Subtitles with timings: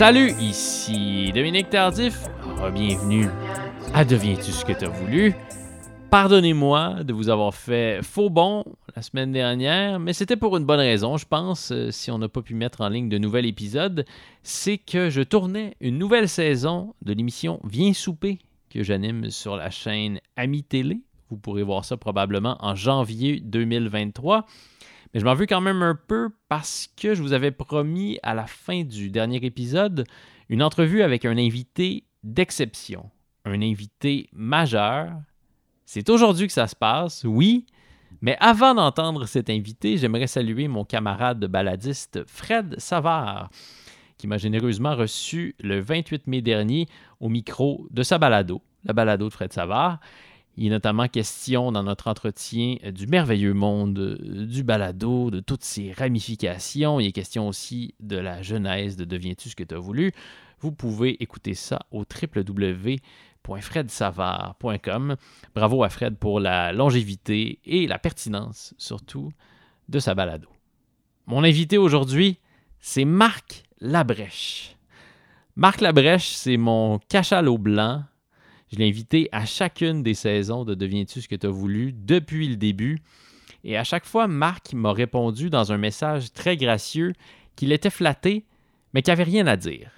[0.00, 2.26] Salut, ici Dominique Tardif.
[2.72, 3.28] Bienvenue
[3.92, 5.34] à Deviens-tu ce que tu as voulu?
[6.10, 8.64] Pardonnez-moi de vous avoir fait faux bon
[8.96, 12.30] la semaine dernière, mais c'était pour une bonne raison, je pense, euh, si on n'a
[12.30, 14.06] pas pu mettre en ligne de nouvel épisode.
[14.42, 18.38] C'est que je tournais une nouvelle saison de l'émission Viens souper
[18.70, 21.02] que j'anime sur la chaîne Ami Télé.
[21.28, 24.46] Vous pourrez voir ça probablement en janvier 2023.
[25.12, 28.34] Mais je m'en veux quand même un peu parce que je vous avais promis à
[28.34, 30.06] la fin du dernier épisode
[30.48, 33.10] une entrevue avec un invité d'exception,
[33.44, 35.10] un invité majeur
[35.92, 37.66] c'est aujourd'hui que ça se passe, oui,
[38.20, 43.50] mais avant d'entendre cet invité, j'aimerais saluer mon camarade baladiste Fred Savard,
[44.16, 46.86] qui m'a généreusement reçu le 28 mai dernier
[47.18, 49.98] au micro de sa balado, la balado de Fred Savard.
[50.60, 55.90] Il est notamment question dans notre entretien du merveilleux monde du balado, de toutes ses
[55.92, 57.00] ramifications.
[57.00, 60.12] Il est question aussi de la genèse de Deviens-tu ce que tu as voulu?
[60.60, 62.98] Vous pouvez écouter ça au www
[63.48, 65.16] www.fredsavard.com.
[65.54, 69.32] Bravo à Fred pour la longévité et la pertinence, surtout,
[69.88, 70.48] de sa balado.
[71.26, 72.38] Mon invité aujourd'hui,
[72.80, 74.76] c'est Marc Labrèche.
[75.56, 78.04] Marc Labrèche, c'est mon cachalot blanc.
[78.72, 82.48] Je l'ai invité à chacune des saisons de Deviens-tu ce que tu as voulu depuis
[82.48, 82.98] le début.
[83.64, 87.12] Et à chaque fois, Marc m'a répondu dans un message très gracieux
[87.56, 88.44] qu'il était flatté,
[88.94, 89.90] mais qu'il n'avait rien à dire.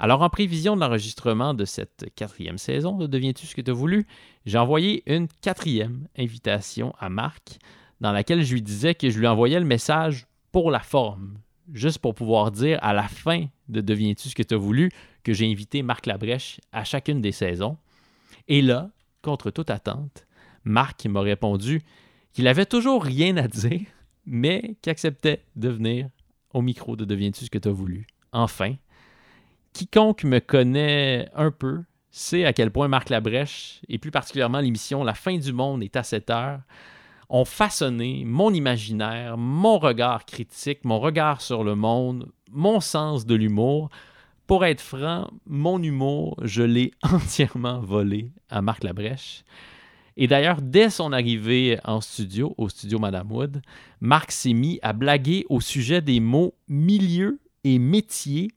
[0.00, 3.74] Alors, en prévision de l'enregistrement de cette quatrième saison de Deviens-tu ce que tu as
[3.74, 4.04] voulu,
[4.46, 7.58] j'ai envoyé une quatrième invitation à Marc
[8.00, 11.38] dans laquelle je lui disais que je lui envoyais le message pour la forme,
[11.72, 14.90] juste pour pouvoir dire à la fin de Deviens-tu ce que tu as voulu
[15.22, 17.76] que j'ai invité Marc Labrèche à chacune des saisons.
[18.48, 18.90] Et là,
[19.22, 20.26] contre toute attente,
[20.64, 21.82] Marc m'a répondu
[22.32, 23.86] qu'il avait toujours rien à dire,
[24.26, 26.08] mais qu'il acceptait de venir
[26.52, 28.06] au micro de Deviens-tu ce que tu as voulu.
[28.32, 28.74] Enfin,
[29.72, 31.82] quiconque me connaît un peu
[32.12, 35.96] sait à quel point Marc Labrèche, et plus particulièrement l'émission La fin du monde est
[35.96, 36.60] à 7 heures,
[37.30, 43.34] ont façonné mon imaginaire, mon regard critique, mon regard sur le monde, mon sens de
[43.34, 43.88] l'humour.
[44.52, 49.44] Pour être franc, mon humour, je l'ai entièrement volé à Marc Labrèche.
[50.18, 53.62] Et d'ailleurs, dès son arrivée en studio, au studio Madame Wood,
[54.02, 58.50] Marc s'est mis à blaguer au sujet des mots milieu et métier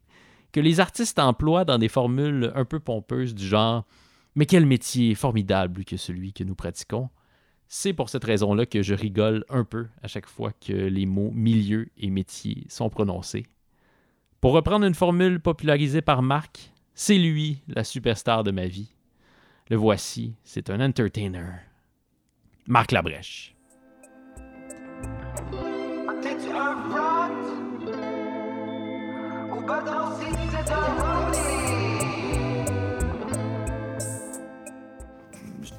[0.51, 3.85] que les artistes emploient dans des formules un peu pompeuses du genre
[4.35, 7.07] Mais quel métier formidable que celui que nous pratiquons
[7.69, 11.31] C'est pour cette raison-là que je rigole un peu à chaque fois que les mots
[11.31, 13.45] milieu et métier sont prononcés.
[14.45, 18.93] Pour reprendre une formule popularisée par Marc, c'est lui la superstar de ma vie.
[19.71, 21.47] Le voici, c'est un entertainer.
[22.67, 23.55] Marc Labrèche.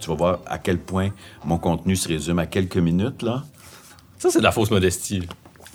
[0.00, 1.10] Tu vas voir à quel point
[1.44, 3.44] mon contenu se résume à quelques minutes, là.
[4.18, 5.22] Ça, c'est de la fausse modestie.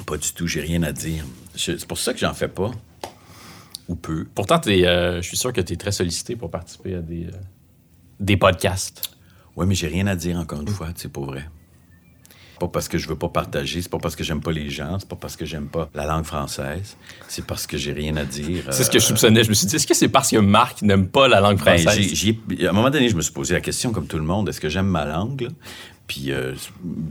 [0.06, 1.24] Pas du tout, j'ai rien à dire.
[1.56, 2.72] C'est pour ça que j'en fais pas.
[3.88, 4.26] Ou peu.
[4.36, 7.32] Pourtant, euh, je suis sûr que tu es très sollicité pour participer à des, euh,
[8.20, 9.02] des podcasts.
[9.56, 11.46] Oui, mais j'ai rien à dire, encore une fois, c'est pas vrai
[12.62, 15.00] pas parce que je veux pas partager, c'est pas parce que j'aime pas les gens,
[15.00, 16.96] c'est pas parce que j'aime pas la langue française,
[17.28, 18.66] c'est parce que j'ai rien à dire.
[18.70, 19.44] C'est ce que je soupçonnais.
[19.44, 21.78] Je me suis dit, est-ce que c'est parce que Marc n'aime pas la langue ben,
[21.78, 22.36] française?
[22.64, 24.62] à un moment donné, je me suis posé la question, comme tout le monde, est-ce
[24.62, 25.50] que j'aime ma langue?
[26.06, 26.54] Puis euh,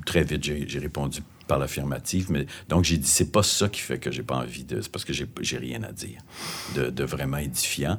[0.07, 2.31] très vite, j'ai répondu par l'affirmative.
[2.31, 4.81] Mais donc j'ai dit c'est pas ça qui fait que j'ai pas envie de.
[4.81, 6.21] C'est parce que j'ai rien à dire
[6.77, 7.99] de, de, vraiment édifiant.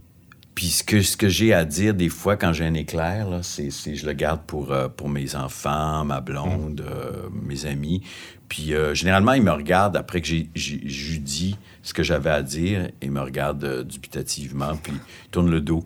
[0.55, 3.69] Puis ce que, ce que j'ai à dire des fois quand j'ai un éclair, c'est,
[3.69, 8.01] je le garde pour, euh, pour mes enfants, ma blonde, euh, mes amis.
[8.47, 12.41] Puis euh, généralement, ils me regardent après que j'ai, j'ai, dit ce que j'avais à
[12.41, 15.83] dire et me regardent dubitativement, puis ils tournent le dos.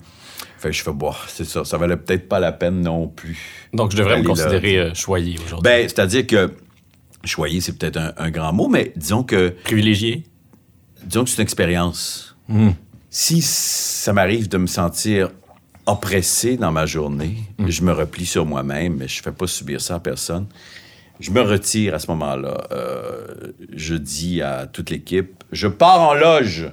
[0.60, 3.70] Fait que je fais, bon, c'est ça, ça valait peut-être pas la peine non plus.
[3.74, 5.64] Donc je devrais me considérer choyé aujourd'hui.
[5.64, 6.52] Ben, c'est-à-dire que
[7.26, 9.56] choyé, c'est peut-être un, grand mot, mais disons que.
[9.64, 10.24] Privilégié.
[11.04, 12.36] Disons que c'est une expérience.
[12.48, 12.72] Mmh
[13.16, 15.30] si ça m'arrive de me sentir
[15.86, 17.70] oppressé dans ma journée, mm.
[17.70, 20.48] je me replie sur moi-même, mais je ne fais pas subir ça à personne.
[21.22, 22.68] Je me retire à ce moment-là.
[22.72, 26.70] Euh, je dis à toute l'équipe, je pars en loge.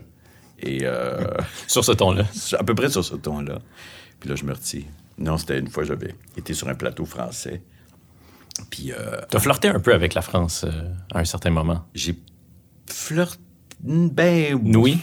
[0.59, 1.21] Et euh,
[1.69, 2.25] sur ce ton-là.
[2.59, 3.61] À peu près sur ce ton-là.
[4.19, 4.87] Puis là, je me retire.
[5.19, 7.63] Non, c'était une fois, j'avais été sur un plateau français.
[8.71, 8.93] Puis.
[8.93, 10.65] Euh, tu as flirté un peu avec la France
[11.13, 11.85] à un certain moment?
[11.95, 12.19] J'ai
[12.87, 13.39] flirté.
[13.83, 14.61] Ben.
[14.75, 15.01] Oui.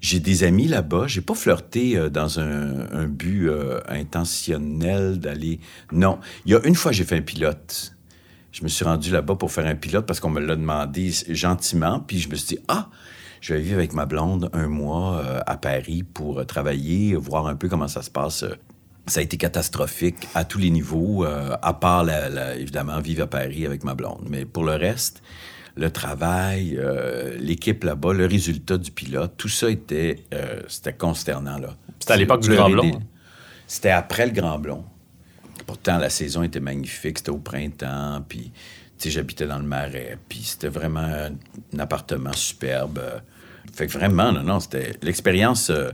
[0.00, 1.06] J'ai des amis là-bas.
[1.06, 5.60] J'ai pas flirté euh, dans un, but euh, intentionnel d'aller.
[5.92, 6.18] Non.
[6.44, 7.96] Il y a une fois, j'ai fait un pilote.
[8.52, 12.00] Je me suis rendu là-bas pour faire un pilote parce qu'on me l'a demandé gentiment.
[12.00, 12.88] Puis je me suis dit, ah,
[13.40, 17.48] Je vais vivre avec ma blonde un mois euh, à Paris pour euh, travailler, voir
[17.48, 18.44] un peu comment ça se passe.
[19.08, 23.22] Ça a été catastrophique à tous les niveaux, euh, à part, la- la- évidemment, vivre
[23.22, 24.26] à Paris avec ma blonde.
[24.28, 25.22] Mais pour le reste,
[25.76, 31.58] le travail, euh, l'équipe là-bas, le résultat du pilote, tout ça était, euh, c'était consternant.
[31.58, 31.76] là.
[32.00, 32.98] C'était à l'époque du Grand Blond, des-?
[33.68, 34.84] C'était après le Grand Blond.
[35.66, 37.18] Pourtant, la saison était magnifique.
[37.18, 38.24] C'était au printemps.
[38.28, 38.50] Puis,
[38.98, 40.18] tu sais, j'habitais dans le Marais.
[40.28, 41.30] Puis, c'était vraiment un,
[41.74, 43.00] un appartement superbe.
[43.74, 45.70] Fait que vraiment, non, non, c'était l'expérience.
[45.70, 45.90] euh,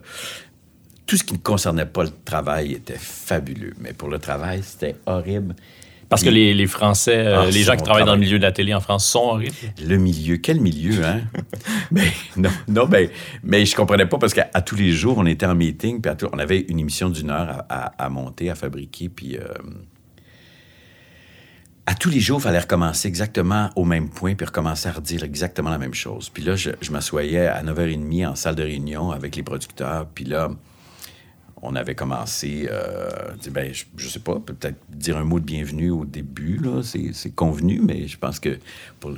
[1.13, 3.75] tout ce qui ne concernait pas le travail était fabuleux.
[3.79, 5.55] Mais pour le travail, c'était horrible.
[6.09, 8.43] Parce que les, les Français, euh, Ah, les gens qui travaillent dans le milieu de
[8.43, 9.55] la télé en France sont horribles.
[9.87, 11.21] Le milieu, quel milieu, hein?
[11.91, 13.11] ben, non, non, ben,
[13.43, 16.11] mais je comprenais pas parce qu'à à tous les jours, on était en meeting, puis
[16.11, 19.37] à tout- on avait une émission d'une heure à, à- à monter, à fabriquer, puis
[19.37, 19.43] euh,
[21.85, 25.25] à tous les jours, il fallait recommencer exactement au même point, puis recommencer à redire
[25.25, 26.31] exactement la même chose.
[26.31, 30.25] Puis là, je, je m'assoyais à 9h30 en salle de réunion avec les producteurs, puis
[30.25, 30.51] là,
[31.63, 33.09] on avait commencé, euh,
[33.51, 37.13] ben, je, je sais pas, peut-être dire un mot de bienvenue au début, là, c'est
[37.13, 38.59] c'est convenu, mais je pense que
[39.01, 39.13] pour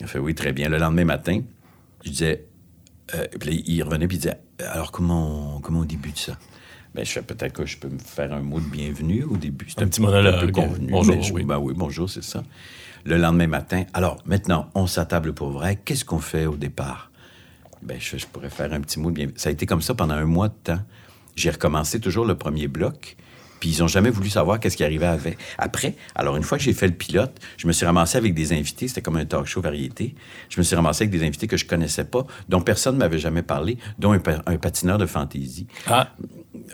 [0.00, 0.68] il a fait oui, très bien.
[0.68, 1.40] Le lendemain matin,
[2.04, 2.44] je disais,
[3.14, 6.36] euh, puis il revenait puis il disait, alors comment on, comment on débute ça?
[6.94, 9.66] Ben, je fais peut-être que je peux me faire un mot de bienvenue au début.
[9.68, 10.40] C'est Un petit monologue.
[10.46, 10.90] peu convenu.
[10.90, 11.44] Bonjour, je- oui.
[11.44, 12.42] Ben oui, bonjour, c'est ça.
[13.04, 15.76] Le lendemain matin, alors maintenant, on s'attable pour vrai.
[15.84, 17.12] Qu'est-ce qu'on fait au départ?
[17.82, 19.38] Ben, je, je pourrais faire un petit mot de bienvenue.
[19.38, 20.80] Ça a été comme ça pendant un mois de temps.
[21.36, 23.16] J'ai recommencé toujours le premier bloc.
[23.60, 25.36] Puis ils n'ont jamais voulu savoir qu'est-ce qui arrivait avec.
[25.58, 28.54] Après, alors une fois que j'ai fait le pilote, je me suis ramassé avec des
[28.54, 28.88] invités.
[28.88, 30.14] C'était comme un talk show variété.
[30.48, 33.18] Je me suis ramassé avec des invités que je connaissais pas, dont personne ne m'avait
[33.18, 36.14] jamais parlé, dont un, pa- un patineur de fantaisie Ah,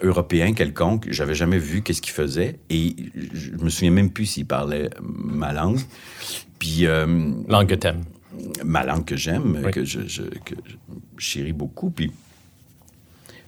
[0.03, 1.09] européen quelconque.
[1.11, 2.95] J'avais jamais vu qu'est-ce qu'il faisait et
[3.35, 5.81] je me souviens même plus s'il parlait ma langue.
[6.61, 8.05] Puis euh, langue que t'aimes.
[8.65, 9.73] ma langue que j'aime, Oui.
[9.73, 10.77] que je, je- que je
[11.19, 11.91] chéris beaucoup.
[11.91, 12.13] Puis,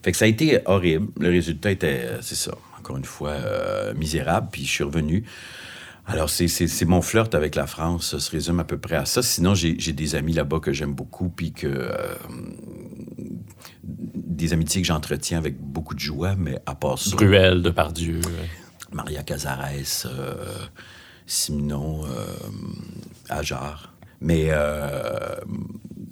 [0.02, 1.08] fait que ça a été horrible.
[1.20, 4.48] Le résultat était, euh, c'est ça, encore une fois, euh, misérable.
[4.52, 5.24] Puis je suis revenu.
[6.06, 9.22] Alors, c'est, mon flirt avec la France, ça se résume à peu près à ça.
[9.22, 11.66] Sinon, j'ai, des amis là-bas que j'aime beaucoup, puis que.
[11.66, 12.14] euh,
[13.82, 17.16] des amitiés que j'entretiens avec beaucoup de joie, mais à part ça.
[17.16, 18.20] Bruel, Depardieu.
[18.92, 20.66] Maria Cazares, euh,
[21.26, 22.26] Simon, euh,
[23.28, 23.92] Ajar.
[24.20, 25.36] Mais euh,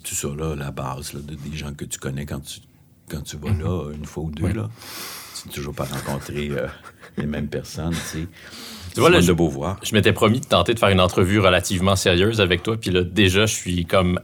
[0.05, 2.61] tout ça, là, la base là, de, des gens que tu connais quand tu,
[3.11, 4.69] quand tu vas là, une fois ou deux, là,
[5.43, 6.67] tu n'as toujours pas rencontré euh,
[7.17, 8.26] les mêmes personnes, tu sais.
[8.94, 9.79] Tu vois, là, je- Beauvoir.
[9.82, 13.03] Je m'étais promis de tenter de faire une entrevue relativement sérieuse avec toi, puis là,
[13.03, 14.19] déjà, je suis comme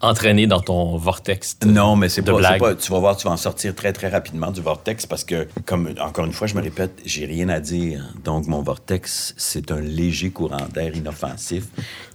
[0.00, 1.56] entraîné dans ton vortex.
[1.60, 4.08] de- Non, mais c'est pas, pas- Tu vas voir, tu vas en sortir très, très
[4.08, 7.60] rapidement du vortex parce que, comme encore une fois, je me répète, j'ai rien à
[7.60, 8.12] dire.
[8.24, 11.66] Donc, mon vortex, c'est un léger courant d'air inoffensif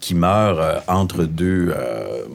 [0.01, 2.25] qui meurt euh, entre deux, euh,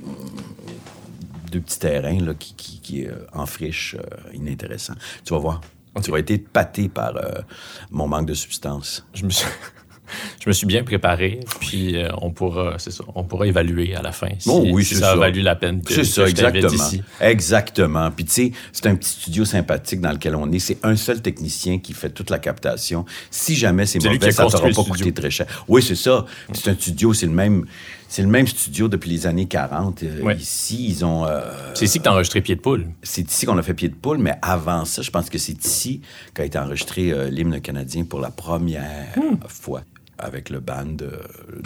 [1.52, 4.94] deux petits terrains là, qui, qui, qui, euh, en friche, euh, inintéressant.
[5.24, 5.60] Tu vas voir.
[6.02, 7.42] Tu vas être épaté par euh,
[7.90, 9.04] mon manque de substance.
[9.12, 9.46] Je me suis,
[10.42, 14.00] je me suis bien préparé, puis euh, on pourra, c'est ça, on pourra évaluer à
[14.00, 16.24] la fin si, Oh oui, si c'est ça a valu la peine que, C'est ça,
[16.24, 16.72] que exactement.
[16.72, 17.02] ici.
[17.20, 18.10] Exactement.
[18.10, 20.58] Puis tu sais, c'est un petit studio sympathique dans lequel on est.
[20.58, 23.04] C'est un seul technicien qui fait toute la captation.
[23.30, 25.46] Si jamais c'est mauvais, ça t'aura pas coûté très cher.
[25.68, 26.24] Oui, c'est ça.
[26.54, 27.66] C'est un studio, c'est le même,
[28.12, 30.02] c'est le même studio depuis les années 40.
[30.02, 30.36] Euh, Ouais.
[30.36, 31.24] Ici, ils ont.
[31.24, 31.40] euh,
[31.72, 32.88] C'est ici que t'as enregistré Pied de Poule.
[33.02, 35.64] c'est ici qu'on a fait pied de poule, mais avant ça, je pense que c'est
[35.64, 36.02] ici
[36.34, 39.14] qu'a été enregistré euh, l'hymne canadien pour la première
[39.48, 39.82] fois
[40.18, 41.10] avec le band de,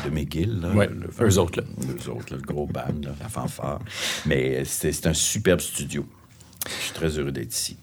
[0.05, 0.61] de McGill.
[0.61, 1.67] Là, Ouais, le, eux autres, là.
[1.83, 3.81] Eux autres, là, le gros band, là, la fanfare.
[4.25, 6.07] Mais c'est un superbe studio.
[6.67, 7.77] Je suis très heureux d'être ici.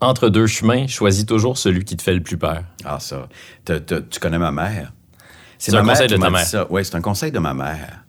[0.00, 2.64] Entre deux chemins, choisis toujours celui qui te fait le plus peur.
[2.84, 3.28] Ah, ça.
[3.64, 4.92] Tu connais ma mère?
[5.62, 6.66] C'est un conseil de ta mère.
[6.70, 8.04] Oui, c'est un conseil de ma mère.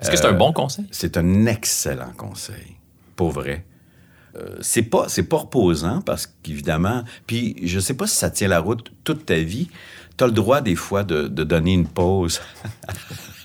[0.00, 0.86] Est-ce que c'est un bon conseil?
[0.90, 2.76] C'est un excellent conseil,
[3.16, 3.66] pour vrai.
[4.36, 8.48] Euh, c'est pas c'est pas reposant parce qu'évidemment, puis je sais pas si ça tient
[8.48, 9.68] la route toute ta vie.
[10.16, 12.40] Tu as le droit des fois de, de donner une pause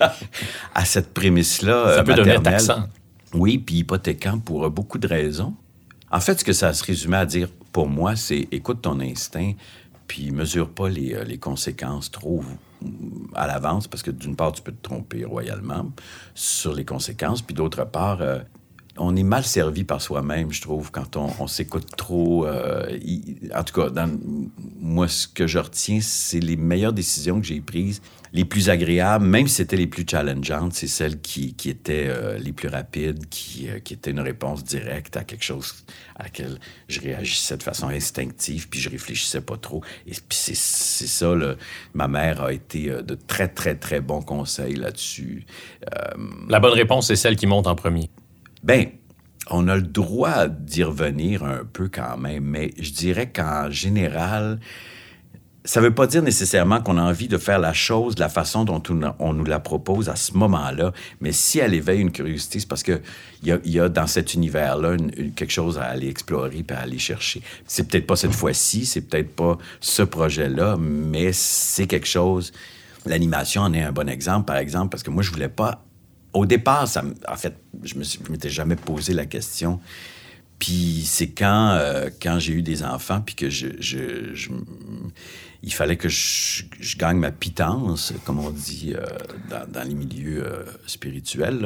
[0.74, 1.94] à cette prémisse-là.
[1.94, 2.88] Ça euh, peut devenir taxant.
[3.32, 5.54] Oui, puis hypothéquant pour euh, beaucoup de raisons.
[6.10, 9.52] En fait, ce que ça se résumait à dire pour moi, c'est écoute ton instinct,
[10.06, 12.44] puis mesure pas les, euh, les conséquences trop
[13.34, 15.90] à l'avance, parce que d'une part, tu peux te tromper royalement
[16.34, 18.38] sur les conséquences, puis d'autre part, euh,
[18.96, 22.46] on est mal servi par soi-même, je trouve, quand on, s'écoute trop.
[22.46, 22.98] euh,
[23.54, 24.10] en tout cas, dans,
[24.80, 28.00] moi, ce que je retiens, c'est les meilleures décisions que j'ai prises,
[28.32, 32.52] les plus agréables, même si c'était les plus challengeantes, c'est celles qui, étaient euh, les
[32.52, 35.74] plus rapides, qui, euh, qui étaient une réponse directe à quelque chose
[36.14, 36.58] à laquelle
[36.88, 39.82] je réagissais de façon instinctive, puis je réfléchissais pas trop.
[40.06, 41.34] Et puis c'est ça,
[41.94, 45.46] ma mère a été de très, très, très bons conseils là-dessus.
[46.48, 48.10] La bonne réponse, c'est celle qui monte en premier.
[48.64, 48.86] Ben,
[49.50, 54.58] on a le droit d'y revenir un peu quand même, mais je dirais qu'en général,
[55.66, 58.30] ça ne veut pas dire nécessairement qu'on a envie de faire la chose de la
[58.30, 58.82] façon dont
[59.18, 62.82] on, nous la propose à ce moment-là, mais si elle éveille une curiosité, c'est parce
[62.82, 63.02] qu'il
[63.42, 64.96] y a, y a dans cet univers-là
[65.36, 67.42] quelque chose à aller explorer et à aller chercher.
[67.66, 72.50] C'est peut-être pas cette fois-ci, c'est peut-être pas ce projet-là, mais c'est quelque chose.
[73.04, 75.84] L'animation en est un bon exemple, par exemple, parce que moi, je voulais pas.
[76.34, 79.80] Au départ, ça, en fait, je ne m'étais jamais posé la question.
[80.58, 84.48] Puis c'est quand, euh, quand j'ai eu des enfants, puis que je, je
[85.62, 86.64] il fallait que je,
[86.98, 89.04] gagne ma pitance, comme on dit euh,
[89.68, 91.60] dans, les milieux euh, spirituels,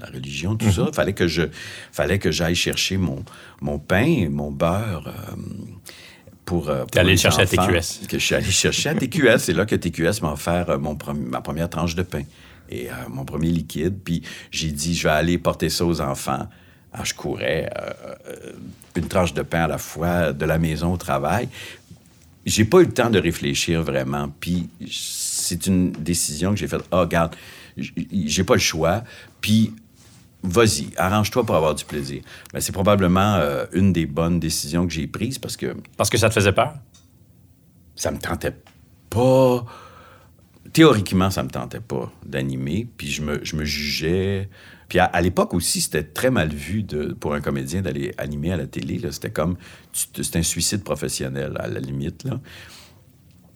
[0.00, 0.82] la religion, tout ça.
[0.82, 0.94] Il mhm.
[0.94, 1.42] fallait que je,
[1.92, 3.24] fallait que j'aille chercher mon,
[3.60, 5.12] mon pain, mon beurre.
[6.44, 8.06] Pour, pour aller chercher à TQS.
[8.08, 9.38] Que je suis allé chercher à TQS.
[9.38, 12.22] C'est là que TQS m'a offert mon ma première tranche de pain
[12.70, 13.98] et mon premier liquide.
[14.02, 16.48] Puis j'ai dit, je vais aller porter ça aux enfants.
[16.92, 17.70] Alors, je courais
[18.94, 21.48] une tranche de pain à la fois de la maison au travail
[22.46, 24.32] j'ai pas eu le temps de réfléchir vraiment.
[24.40, 26.82] Puis c'est une décision que j'ai faite.
[26.92, 27.34] Ah, oh, regarde,
[27.76, 29.02] j'ai pas le choix.
[29.40, 29.74] Puis
[30.42, 32.22] vas-y, arrange-toi pour avoir du plaisir.
[32.54, 35.76] Mais c'est probablement euh, une des bonnes décisions que j'ai prises parce que.
[35.96, 36.74] Parce que ça te faisait peur?
[37.96, 38.54] Ça me tentait
[39.10, 39.64] pas.
[40.72, 42.86] Théoriquement, ça me tentait pas d'animer.
[42.96, 44.48] Puis je me, je me jugeais
[44.88, 48.56] puis à, l'époque aussi, c'était très mal vu de, pour un comédien d'aller animer à
[48.56, 49.00] la télé.
[49.10, 49.56] C'était comme...
[49.92, 52.24] C'était un suicide professionnel, à la limite.
[52.24, 52.40] Là.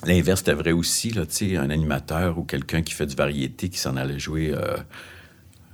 [0.04, 1.22] L'inverse était vrai aussi, là,
[1.58, 4.78] un animateur ou quelqu'un qui fait du variété qui s'en allait jouer euh,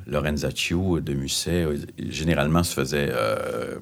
[0.06, 3.76] Lorenzaccio de Musset, euh, généralement se faisait euh,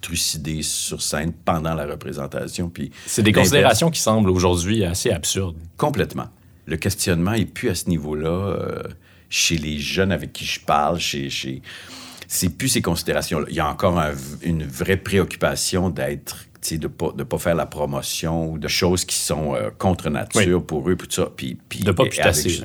[0.00, 2.70] trucider sur scène pendant la représentation.
[2.70, 5.58] Puis C'est des considérations qui semblent aujourd'hui assez absurdes.
[5.76, 6.28] Complètement.
[6.68, 8.28] Le questionnement est plus à ce niveau-là.
[8.28, 8.82] Euh,
[9.30, 11.60] chez les jeunes avec qui je parle, chez, chez...
[12.26, 13.46] c'est plus ces considérations-là.
[13.50, 14.00] Il y a encore
[14.42, 19.04] une vraie préoccupation d'être de ne pas, de pas faire la promotion ou de choses
[19.04, 21.30] qui sont euh, contre nature pour eux, tout ça.
[21.34, 22.62] Puis, puis, de pas putasser.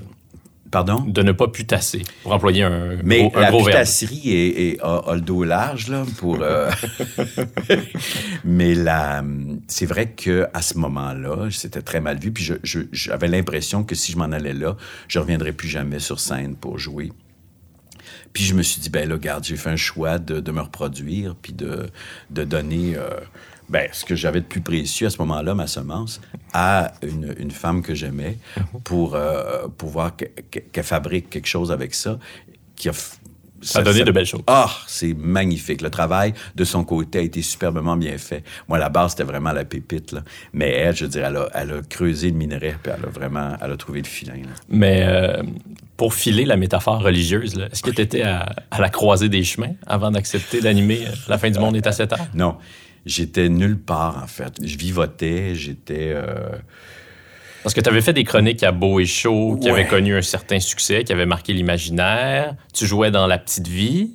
[0.74, 1.06] Pardon?
[1.06, 5.22] De ne pas putasser, pour employer un, Mais gros, la gros putasserie est, a, le
[5.22, 6.40] dos large, là, pour...
[6.42, 6.72] Euh,
[8.44, 9.24] Mais la...
[9.68, 12.52] c'est vrai qu'à ce moment-là, c'était très mal vu, puis
[12.92, 14.76] j'avais l'impression que si je m'en allais là,
[15.08, 17.12] je reviendrais plus jamais sur scène pour jouer.
[18.34, 20.62] Puis je me suis dit, ben là, regarde, j'ai fait un choix de, de, me
[20.62, 21.86] reproduire, puis de,
[22.32, 22.96] de donner...
[22.96, 23.20] Euh,
[23.74, 26.22] ben, ce que j'avais de plus précieux à ce moment-là, ma semence,
[26.54, 28.38] à une, une femme que j'aimais
[28.84, 32.20] pour euh, pouvoir qu'elle fabrique quelque chose avec ça
[32.76, 32.94] qui a
[33.62, 34.44] ça, a donné de belles choses.
[34.46, 35.82] Ah, c'est magnifique.
[35.82, 38.44] Le travail de son côté a été superbement bien fait.
[38.68, 40.12] Moi, la base, c'était vraiment la pépite.
[40.12, 40.22] Là.
[40.52, 43.10] Mais elle, je veux dire, elle a, elle a, creusé le minerai, puis elle a
[43.10, 44.34] vraiment elle a trouvé le filin.
[44.68, 45.42] Mais euh,
[45.96, 49.74] pour filer la métaphore religieuse, est-ce que tu étais à, à, la croisée des chemins
[49.88, 52.28] avant d'accepter d'animer La fin du monde est à 7 heures?
[52.36, 52.58] Non
[53.06, 54.54] j'étais nulle part, en fait.
[54.62, 56.12] Je vivotais, j'étais.
[56.14, 56.50] Euh,
[57.64, 60.22] Parce que tu avais fait des chroniques à Beau et Chaud qui avaient connu un
[60.22, 62.56] certain succès, qui avaient marqué l'imaginaire.
[62.74, 64.14] Tu jouais dans La Petite Vie.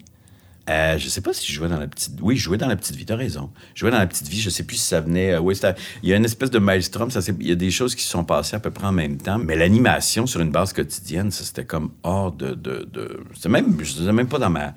[0.69, 2.19] Euh, je sais pas si je jouais dans la petite.
[2.21, 3.07] Oui, je jouais dans la petite vie.
[3.07, 3.51] T'as raison.
[3.75, 4.41] Je jouais dans la petite vie.
[4.41, 5.33] Je sais plus si ça venait.
[5.33, 5.59] Euh, oui,
[6.03, 7.11] il y a une espèce de maelstrom.
[7.11, 9.17] Ça, il y a des choses qui se sont passées à peu près en même
[9.17, 9.39] temps.
[9.39, 12.53] Mais l'animation sur une base quotidienne, ça c'était comme hors de.
[12.53, 13.21] de, de...
[13.35, 13.79] C'était même.
[13.83, 14.75] Je ne même pas dans ma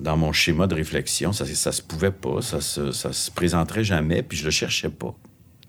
[0.00, 1.32] dans mon schéma de réflexion.
[1.32, 4.90] Ça, ça se pouvait pas, ça se, ça se présenterait jamais, puis je le cherchais
[4.90, 5.14] pas.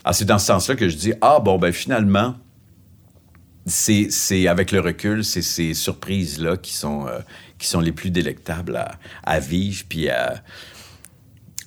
[0.04, 2.36] Ah, c'est dans ce sens-là que je dis, ah bon, ben finalement,
[3.66, 7.20] c'est avec le recul, c'est ces surprises-là qui, sont euh,
[7.58, 8.84] qui sont les plus délectables
[9.24, 10.44] à, vivre, puis à,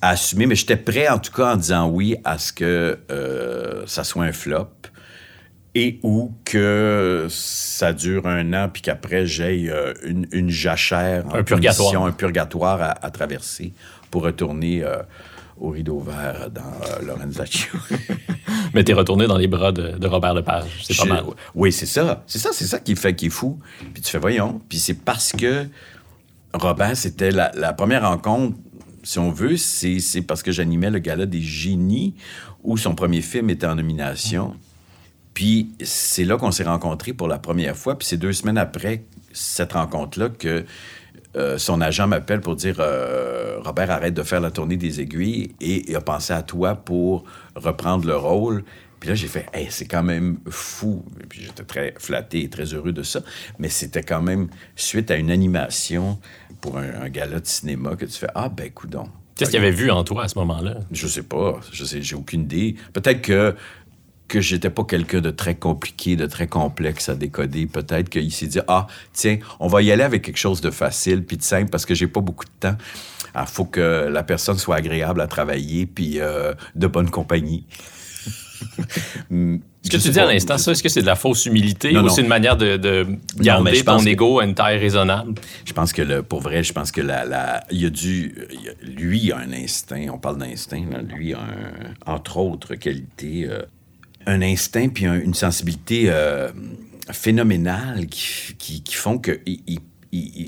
[0.01, 0.45] assumer.
[0.45, 4.25] Mais j'étais prêt, en tout cas, en disant oui à ce que euh, ça soit
[4.25, 4.69] un flop
[5.75, 11.43] et ou que ça dure un an puis qu'après j'ai euh, une, une, jachère, un
[11.43, 13.73] purgatoire, un purgatoire à, traverser
[14.11, 14.97] pour retourner euh,
[15.59, 17.71] au rideau vert dans euh, Lorenzaccio.
[18.73, 21.25] Mais t'es retourné dans les bras de, Robert Lepage, c'est pas mal.
[21.55, 23.59] Oui, c'est ça, c'est ça, c'est ça qui fait qui est fou.
[23.93, 25.65] Puis tu fais voyons, puis c'est parce que
[26.53, 28.57] Robert, c'était la, la première rencontre
[29.03, 32.15] si on veut, c'est parce que j'animais le gala des génies
[32.63, 34.55] où son premier film était en nomination.
[35.33, 37.97] Puis c'est là qu'on s'est rencontrés pour la première fois.
[37.97, 40.65] Puis c'est deux semaines après cette rencontre-là que
[41.35, 45.55] euh, son agent m'appelle pour dire euh, Robert, arrête de faire la tournée des aiguilles
[45.59, 47.23] et il a pensé à toi pour
[47.55, 48.63] reprendre le rôle.
[48.99, 51.03] Puis là, j'ai fait, hey, c'est quand même fou.
[51.27, 53.21] puis j'étais très flatté et très heureux de ça.
[53.59, 56.19] Mais c'était quand même suite à une animation
[56.61, 59.09] pour un, gala de cinéma que tu fais, ah, ben, donc.
[59.35, 60.75] Qu'est-ce qu'il avait vu en toi à ce moment-là?
[60.91, 61.59] Je sais pas.
[61.71, 62.75] Je sais, j'ai aucune idée.
[62.93, 63.55] Peut-être que
[64.27, 67.65] que j'étais pas quelqu'un de très compliqué, de très complexe à décoder.
[67.65, 71.23] Peut-être qu'il s'est dit ah tiens, on va y aller avec quelque chose de facile
[71.23, 72.77] puis de simple parce que j'ai pas beaucoup de temps.
[73.35, 77.65] Il faut que la personne soit agréable à travailler puis euh, de bonne compagnie.
[79.83, 82.07] Ce que tu dis à l'instant, ça, est-ce que c'est de la fausse humilité ou
[82.07, 83.05] c'est une manière de, de
[83.37, 85.33] garder ton ego à une taille raisonnable?
[85.65, 88.33] Je pense que, le, pour vrai, je pense que la, la, il a dû...
[88.81, 93.61] lui a un instinct, on parle d'instinct, lui a, un, entre autres qualités, euh,
[94.25, 96.49] un instinct puis une sensibilité euh,
[97.11, 99.79] phénoménale qui, qui, font que il,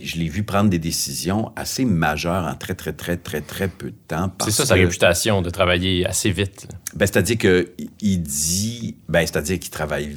[0.04, 3.88] je l'ai vu prendre des décisions assez majeures en très, très, très, très, très peu
[3.88, 4.32] de temps.
[4.44, 6.68] C'est ça sa réputation, de travailler assez vite.
[6.94, 8.96] Ben, c'est-à-dire qu'il dit...
[9.10, 10.16] Ben, c'est-à-dire qu'il travaille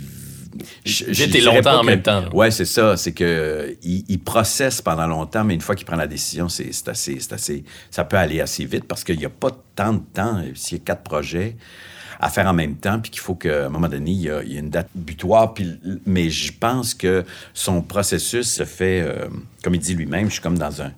[0.85, 2.25] J'étais longtemps en même temps.
[2.33, 2.97] Oui, c'est ça.
[2.97, 7.19] C'est que il, processe pendant longtemps, mais une fois qu'il prend la décision, c'est assez,
[7.31, 10.43] assez, ça peut aller assez vite parce qu'il n'y a pas tant de temps.
[10.55, 11.57] S'il y a quatre projets,
[12.21, 14.43] à faire en même temps, puis qu'il faut qu'à un moment donné, il y, a,
[14.43, 15.55] une date butoir.
[15.55, 19.29] Puis, mais je pense que son processus se fait, euh,
[19.63, 20.93] comme il dit lui-même, je suis comme dans un...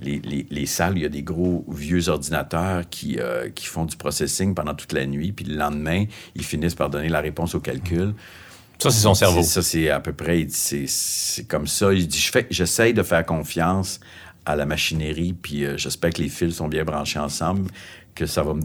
[0.00, 3.84] Les, les, les, salles, il y a des gros vieux ordinateurs qui, euh, qui font
[3.84, 6.04] du processing pendant toute la nuit, puis le lendemain,
[6.36, 8.14] ils finissent par donner la réponse au calcul.
[8.78, 9.42] Ça, c'est son cerveau.
[9.42, 11.92] Ça, c'est à peu près, c'est comme ça.
[11.92, 13.98] Il dit, j'essaye de faire confiance
[14.46, 17.68] à la machinerie, puis euh, j'espère que les fils sont bien branchés ensemble,
[18.14, 18.62] que ça va me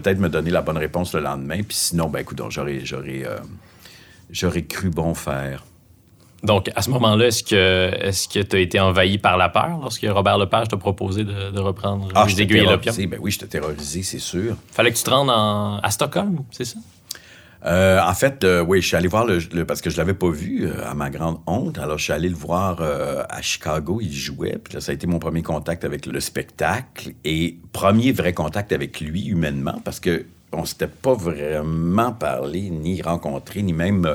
[0.00, 1.62] peut-être me donner la bonne réponse le lendemain.
[1.62, 3.38] Puis sinon, ben écoute, j'aurais, j'aurais, euh,
[4.30, 5.64] j'aurais cru bon faire.
[6.42, 9.78] Donc, à ce moment-là, est-ce que est-ce que tu as été envahi par la peur
[9.80, 12.94] lorsque Robert Lepage t'a proposé de, reprendre ah, les aiguilles et l'opium?
[12.94, 14.56] Ben oui, je t'ai terrorisé, c'est sûr.
[14.70, 16.78] Fallait que tu te rendes à Stockholm, c'est ça?
[17.66, 20.30] Euh, en fait, euh, oui, je suis allé voir le, parce que je l'avais pas
[20.30, 21.78] vu euh, à ma grande honte.
[21.78, 23.98] Alors, je suis allé le voir à Chicago.
[24.00, 24.58] Il jouait.
[24.62, 28.72] Puis là, ça a été mon premier contact avec le spectacle et premier vrai contact
[28.72, 34.08] avec lui humainement parce que on s'était pas vraiment parlé, ni rencontré, ni même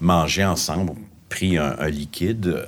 [0.00, 0.92] mangé ensemble,
[1.28, 2.62] pris un, un liquide.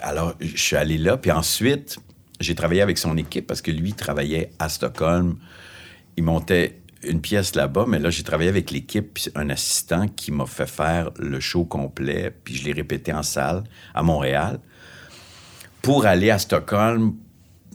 [0.00, 1.18] alors, je suis allé là.
[1.18, 1.98] Puis ensuite,
[2.40, 5.36] j'ai travaillé avec son équipe parce que lui travaillait à Stockholm.
[6.16, 10.46] Il montait une pièce là-bas, mais là, j'ai travaillé avec l'équipe, un assistant qui m'a
[10.46, 14.58] fait faire le show complet, puis je l'ai répété en salle à Montréal,
[15.82, 17.14] pour aller à Stockholm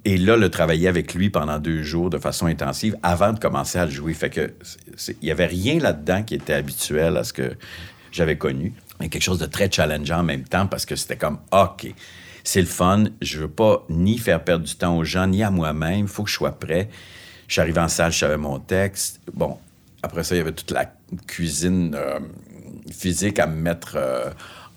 [0.06, 3.78] et là, le travailler avec lui pendant deux jours de façon intensive avant de commencer
[3.78, 4.14] à le jouer.
[4.14, 4.54] Fait que
[5.10, 7.58] il n'y avait rien là-dedans qui était habituel à ce que
[8.12, 11.40] j'avais connu, mais quelque chose de très challengeant en même temps parce que c'était comme
[11.52, 11.94] OK,
[12.46, 15.52] c'est le fun, je veux pas ni faire perdre du temps aux gens ni à
[15.52, 16.88] moi-même, il faut que je sois prêt.
[17.48, 19.22] Je suis arrivé en salle, je savais mon texte.
[19.34, 19.58] Bon,
[20.04, 20.92] après ça, il y avait toute la
[21.28, 22.20] cuisine euh,
[22.92, 24.30] physique à me mettre euh,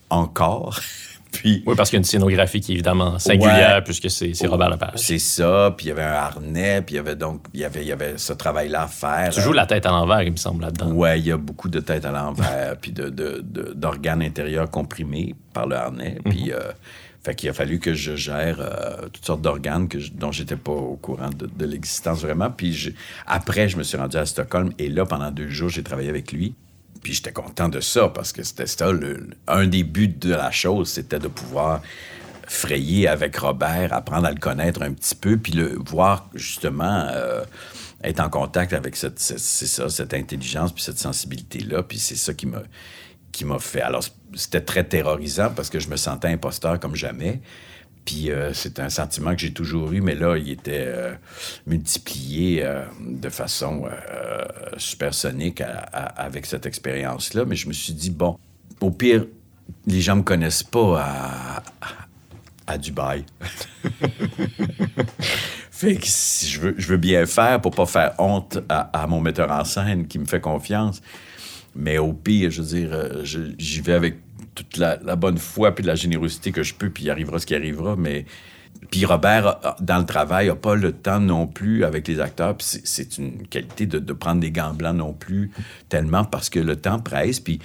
[0.08, 0.80] encore.
[1.32, 4.70] Puis, oui, parce qu'il y a une scénographie qui est évidemment singulière, puisque c'est Robert
[4.70, 4.94] Lepage.
[4.96, 7.64] C'est ça, puis il y avait un harnais, puis il y avait donc il y
[7.64, 9.30] avait, il y avait ce travail-là à faire.
[9.30, 10.90] Tu joues la tête à l'envers, il me semble, là-dedans.
[10.92, 15.36] Oui, il y a beaucoup de tête à l'envers, puis d'organes de, de, intérieurs comprimés
[15.52, 16.18] par le harnais.
[16.24, 16.52] Puis mhm.
[16.52, 16.72] euh,
[17.22, 20.56] fait qu'il a fallu que je gère euh, toutes sortes d'organes que je, dont j'étais
[20.56, 22.50] pas au courant de, l'existence vraiment.
[22.50, 22.94] Puis
[23.26, 26.32] après, je me suis rendu à Stockholm et là, pendant deux jours, j'ai travaillé avec
[26.32, 26.54] lui.
[27.02, 28.90] Puis j'étais content de ça parce que c'était ça,
[29.48, 31.82] un des buts de la chose, c'était de pouvoir
[32.46, 37.44] frayer avec Robert, apprendre à le connaître un petit peu, puis le voir justement euh,
[38.02, 41.82] être en contact avec cette, ça, cette intelligence puis cette sensibilité-là.
[41.82, 42.62] Puis c'est ça qui m'a
[43.32, 43.80] qui m'a fait.
[43.80, 44.02] Alors,
[44.34, 47.40] c'était très terrorisant parce que je me sentais imposteur comme jamais.
[48.04, 51.14] Puis euh, c'est un sentiment que j'ai toujours eu, mais là, il était euh,
[51.66, 53.84] multiplié euh, de façon
[54.76, 55.62] supersonique
[55.92, 57.44] avec cette expérience-là.
[57.44, 58.38] Mais je me suis dit, bon,
[58.80, 59.26] au pire,
[59.86, 61.62] les gens me connaissent pas à,
[62.66, 63.24] à, Dubaï.
[65.70, 69.06] fait que si je veux, je veux bien faire pour pas faire honte à, à
[69.06, 71.00] mon metteur en scène qui me fait confiance.
[71.74, 74.16] Mais au pire, je veux dire, euh, j'y vais avec
[74.54, 77.54] toute la, bonne foi puis la générosité que je peux, puis il arrivera ce qui
[77.54, 77.96] arrivera.
[77.96, 78.26] Mais
[78.90, 82.56] puis Robert, dans le travail, n'a pas le temps non plus avec les acteurs.
[82.56, 85.50] Puis c'est une qualité de, prendre des gants blancs non plus,
[85.88, 87.40] tellement parce que le temps presse.
[87.40, 87.60] Puis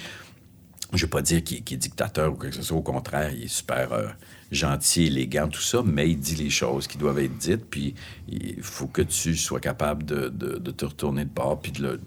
[0.92, 2.76] je ne veux pas dire qu'il est dictateur ou que ce soit.
[2.76, 4.06] Au contraire, il est super euh,
[4.52, 7.64] gentil, élégant, tout ça, mais il dit les choses qui doivent être dites.
[7.68, 7.94] Puis
[8.28, 12.00] il faut que tu sois capable de, de te retourner de bord puis de le,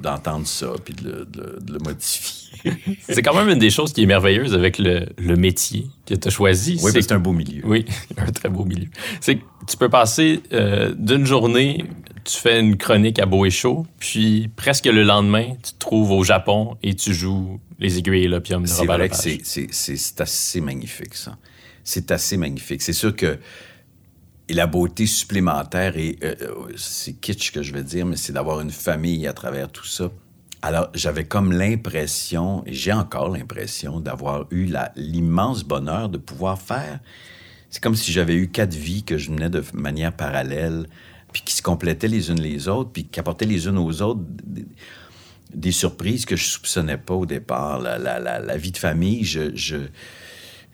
[0.00, 2.50] d'entendre ça puis de le, modifier.
[3.08, 6.30] c'est quand même une des choses qui est merveilleuse avec le, métier que tu as
[6.30, 6.78] choisi.
[6.82, 7.62] Oui, c'est un beau milieu.
[7.64, 7.84] Oui,
[8.16, 8.88] un très beau milieu.
[9.20, 11.84] C'est que tu peux passer euh, d'une journée,
[12.24, 16.10] tu fais une chronique à beau et chaud, puis presque le lendemain, tu te trouves
[16.12, 20.60] au Japon et tu joues Les aiguilles et l'opium de Robert vrai que c'est assez
[20.60, 21.36] magnifique, ça.
[21.84, 22.82] C'est assez magnifique.
[22.82, 23.38] C'est sûr que
[24.48, 28.32] et la beauté supplémentaire, et euh, euh, c'est kitsch que je vais dire, mais c'est
[28.32, 30.10] d'avoir une famille à travers tout ça.
[30.62, 37.00] Alors, j'avais comme l'impression, et j'ai encore l'impression, d'avoir eu l'immense bonheur de pouvoir faire.
[37.70, 40.86] C'est comme si j'avais eu quatre vies que je menais de manière parallèle,
[41.32, 44.22] puis qui se complétaient les unes les autres, puis qui apportaient les unes aux autres
[45.54, 47.80] des, surprises que je soupçonnais pas au départ.
[47.80, 49.76] La vie de famille, je, je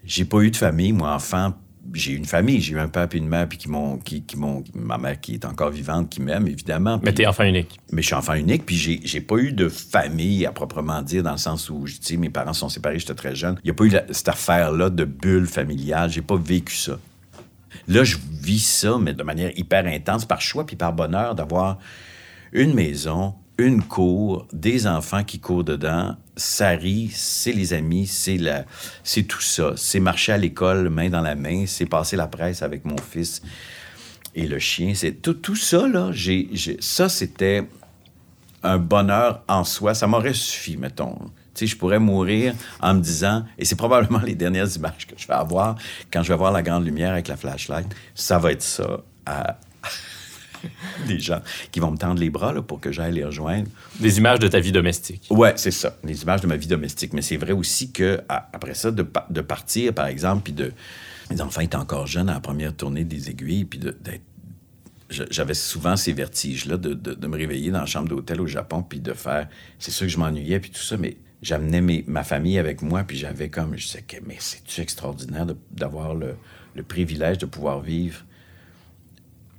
[0.05, 1.55] j'ai pas eu de famille, moi, enfant.
[1.95, 4.23] J'ai eu une famille, j'ai eu un père et une mère, puis qui m'ont, qui,
[4.23, 6.97] qui m'ont, ma mère qui est encore vivante, qui m'aime, évidemment.
[7.03, 7.79] Mais puis- t'es enfant unique.
[7.93, 11.23] mais je suis enfant unique, puis j'ai, j'ai pas eu de famille à proprement dire,
[11.23, 13.57] dans le sens où, tu sais, mes parents sont séparés, j'étais très jeune.
[13.63, 16.11] Il n'y a pas eu la- cette affaire-là de bulle familiale.
[16.11, 16.99] J'ai pas vécu ça.
[17.89, 21.79] Là, je vis ça, mais de manière hyper intense, par choix puis par bonheur, d'avoir
[22.53, 26.17] une maison, une cour, des enfants qui courent dedans.
[26.37, 28.65] Ça rit, c'est les amis, c'est la,
[29.05, 29.73] c'est tout ça.
[29.77, 33.43] C'est marcher à l'école main dans la main, c'est passer la presse avec mon fils
[34.35, 34.95] et le chien.
[34.95, 36.49] C'est tout, tout ça, là, j'ai,
[36.81, 37.69] ça, c'était
[38.63, 39.95] un bonheur en soi.
[39.95, 41.17] Ça m'aurait suffi, mettons.
[41.55, 45.15] Tu sais, je pourrais mourir en me disant, et c'est probablement les dernières images que
[45.17, 45.77] je vais avoir
[46.13, 47.87] quand je vais voir la grande lumière avec la flashlight,
[48.17, 49.05] ça va être ça.
[51.07, 51.41] des gens
[51.73, 53.69] qui vont me tendre les bras là, pour que j'aille les rejoindre.
[54.01, 55.27] Des images de ta vie domestique.
[55.31, 57.13] Ouais, c'est ça, les images de ma vie domestique.
[57.13, 60.53] Mais c'est vrai aussi que à- après ça, de, pa- de partir, par exemple, puis
[60.53, 60.73] de.
[61.31, 64.21] Les enfants étaient encore jeunes à la première tournée des aiguilles, puis d'être.
[65.31, 68.83] J'avais souvent ces vertiges-là de, de- de me réveiller dans la chambre d'hôtel au Japon,
[68.83, 69.49] puis de faire.
[69.79, 73.05] C'est sûr que je m'ennuyais, puis tout ça, mais j'amenais mes- ma famille avec moi,
[73.05, 73.77] puis j'avais comme.
[73.77, 76.35] Je sais que, mais c'est-tu extraordinaire d'avoir le,
[76.75, 78.25] le privilège de pouvoir vivre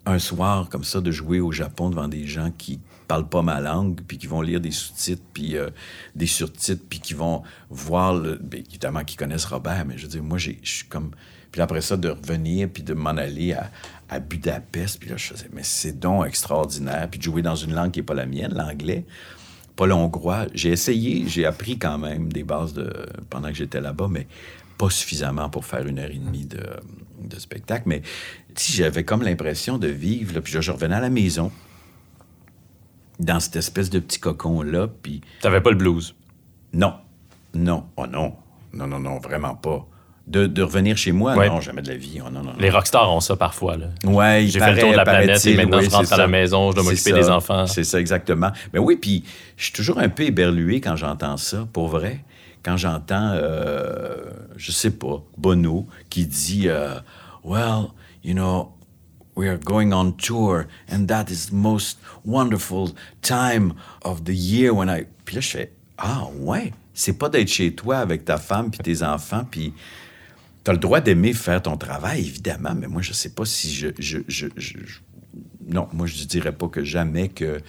[0.05, 3.59] un soir comme ça de jouer au Japon devant des gens qui parlent pas ma
[3.59, 5.69] langue, puis qui vont lire des sous-titres, puis euh,
[6.15, 10.09] des surtitres, puis qui vont voir, le, ben, évidemment, qui connaissent Robert, mais je veux
[10.09, 11.11] dire, moi, je suis comme...
[11.51, 15.49] Puis après ça, de revenir, puis de m'en aller à, Budapest, puis là, je faisais,
[15.53, 18.53] mais c'est donc extraordinaire, puis de jouer dans une langue qui n'est pas la mienne,
[18.53, 19.05] l'anglais,
[19.75, 20.45] pas le hongrois.
[20.53, 22.91] J'ai essayé, j'ai appris quand même des bases de,
[23.29, 24.27] pendant que j'étais là-bas, mais
[24.77, 26.61] pas suffisamment pour faire une heure et demie de,
[27.27, 27.83] de spectacle.
[27.87, 28.01] Mais
[28.55, 31.51] si j'avais comme l'impression de vivre, là, puis je, je revenais à la maison,
[33.19, 36.15] dans cette espèce de petit cocon-là, puis T'avais pas le blues?
[36.73, 36.93] non,
[37.53, 38.33] non, oh non,
[38.73, 39.85] non, non, non, vraiment pas.
[40.27, 41.47] De, de revenir chez moi, Ouais.
[41.47, 42.19] non, jamais de la vie.
[42.19, 42.57] Oh, non, non, non.
[42.59, 43.77] Les rockstars ont ça parfois.
[43.77, 43.89] Là.
[44.03, 46.27] Ouais, J'ai fait le tour de la planète et maintenant oui, je rentre à la
[46.27, 47.67] maison, je dois m'occuper des enfants.
[47.67, 48.51] C'est ça, exactement.
[48.73, 49.23] Mais oui, puis
[49.55, 52.25] je suis toujours un peu éberlué quand j'entends ça, pour vrai.
[52.65, 56.95] Quand j'entends, euh, je sais pas, Bono qui dit euh,
[57.43, 57.89] Well,
[58.23, 58.73] you know,
[59.35, 62.89] we are going on tour, and that is the most wonderful
[63.21, 63.73] time
[64.03, 65.05] of the year when I.
[65.25, 68.79] Puis là, je fais Ah, ouais, c'est pas d'être chez toi avec ta femme puis
[68.79, 69.71] tes enfants, puis.
[70.63, 73.71] Tu as le droit d'aimer faire ton travail, évidemment, mais moi, je sais pas si
[73.71, 74.47] je- je-
[75.67, 77.61] non, moi, je dirais pas que jamais que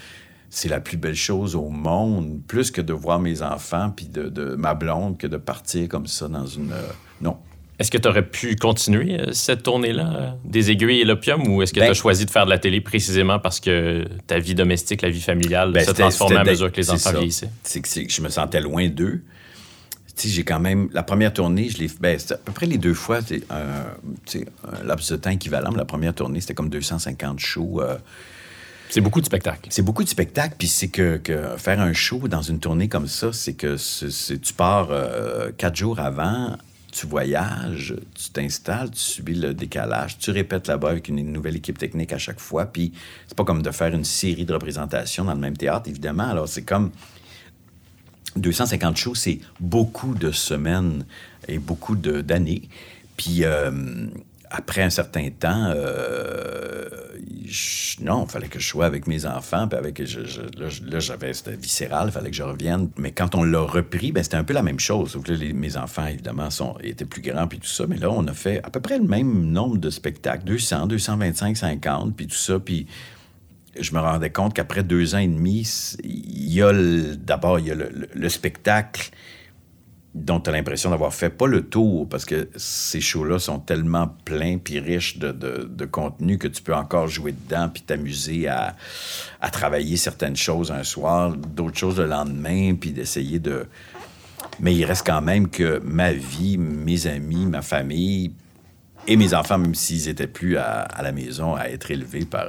[0.59, 4.31] c'est la plus belle chose au monde, plus que de voir mes enfants puis de,
[4.31, 6.73] de ma blonde, que de partir comme ça dans une.
[6.73, 6.81] euh,
[7.21, 7.37] non.
[7.79, 11.61] Est-ce que tu aurais pu continuer euh, cette tournée-là, euh, des aiguilles et l'opium, ou
[11.61, 14.38] est-ce que Ben- tu as choisi de faire de la télé précisément parce que ta
[14.38, 17.12] vie domestique, la vie familiale Ben, se transformait à mesure que les enfants ça.
[17.12, 17.51] vieillissaient?
[17.62, 19.21] C'est que, je me sentais loin d'eux.
[20.16, 20.88] Tu sais, j'ai quand même.
[20.95, 21.90] La première tournée, je l'ai.
[22.01, 23.92] Ben, c'était à peu près les deux fois, c'est un,
[24.73, 25.71] un laps de temps équivalent.
[25.71, 27.83] mais La première tournée, c'était comme 250 shows.
[27.83, 27.99] euh,
[28.88, 29.68] C'est beaucoup de spectacles.
[29.70, 31.20] C'est beaucoup de spectacles, puis c'est que,
[31.59, 33.77] faire un show dans une tournée comme ça, c'est que
[34.37, 36.57] tu pars euh, quatre jours avant,
[36.92, 41.79] tu voyages, tu t'installes, tu subis le décalage, tu répètes là-bas avec une nouvelle équipe
[41.79, 42.92] technique à chaque fois, puis
[43.29, 46.29] c'est pas comme de faire une série de représentations dans le même théâtre, évidemment.
[46.29, 46.90] Alors c'est comme
[48.37, 51.05] 250 shows, c'est beaucoup de semaines
[51.49, 52.62] et beaucoup d'années.
[53.16, 53.70] Puis euh,
[54.51, 56.89] après un certain temps, euh,
[58.01, 59.69] non, il fallait que je sois avec mes enfants.
[59.69, 62.91] Puis avec, là, j'avais, c'était viscéral, il fallait que je revienne.
[62.99, 65.19] Mais quand on l'a repris, ben, c'était un peu la même chose.
[65.55, 67.87] Mes enfants, évidemment, sont, étaient plus grands, puis tout ça.
[67.87, 71.57] Mais là, on a fait à peu près le même nombre de spectacles, 200, 225,
[71.57, 72.59] 50, puis tout ça.
[72.59, 72.87] Puis
[73.79, 75.69] je me rendais compte qu'après deux ans et demi,
[76.03, 79.11] il y a d'abord il y a le spectacle
[80.16, 84.09] dont tu as l'impression d'avoir fait pas le tour, parce que ces shows-là sont tellement
[84.24, 88.74] pleins puis riches de, de- contenu que tu peux encore jouer dedans puis t'amuser à,
[89.42, 93.66] à travailler certaines choses un soir, d'autres choses le lendemain, puis d'essayer de...
[94.59, 98.33] Mais il reste quand même que ma vie, mes amis, ma famille
[99.07, 102.46] et mes enfants, même s'ils étaient plus à, à la maison à être élevés par...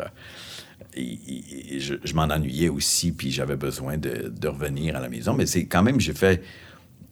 [0.96, 5.34] je, je m'en ennuyais aussi, puis j'avais besoin de, de revenir à la maison.
[5.34, 6.42] Mais c'est quand même, j'ai fait,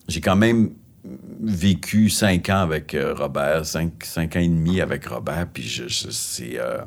[0.08, 0.70] j'ai quand même
[1.42, 5.86] vécu cinq ans avec euh, Robert, cinq, cinq ans et demi avec Robert, puis je,
[5.88, 6.78] je- c'est, euh,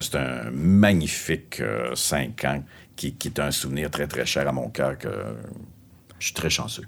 [0.00, 2.62] c'est un magnifique euh, cinq ans
[2.96, 5.08] qui, qui est un souvenir très, très cher à mon cœur que
[6.18, 6.84] je suis très chanceux.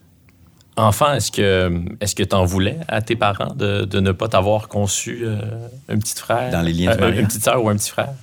[0.76, 4.68] Enfant, est-ce que est-ce que t'en voulais à tes parents de, de ne pas t'avoir
[4.68, 5.40] conçu euh,
[5.88, 6.52] un petit frère?
[6.52, 7.18] Dans les liens de?
[7.18, 8.14] Une petite sœur ou un petit frère?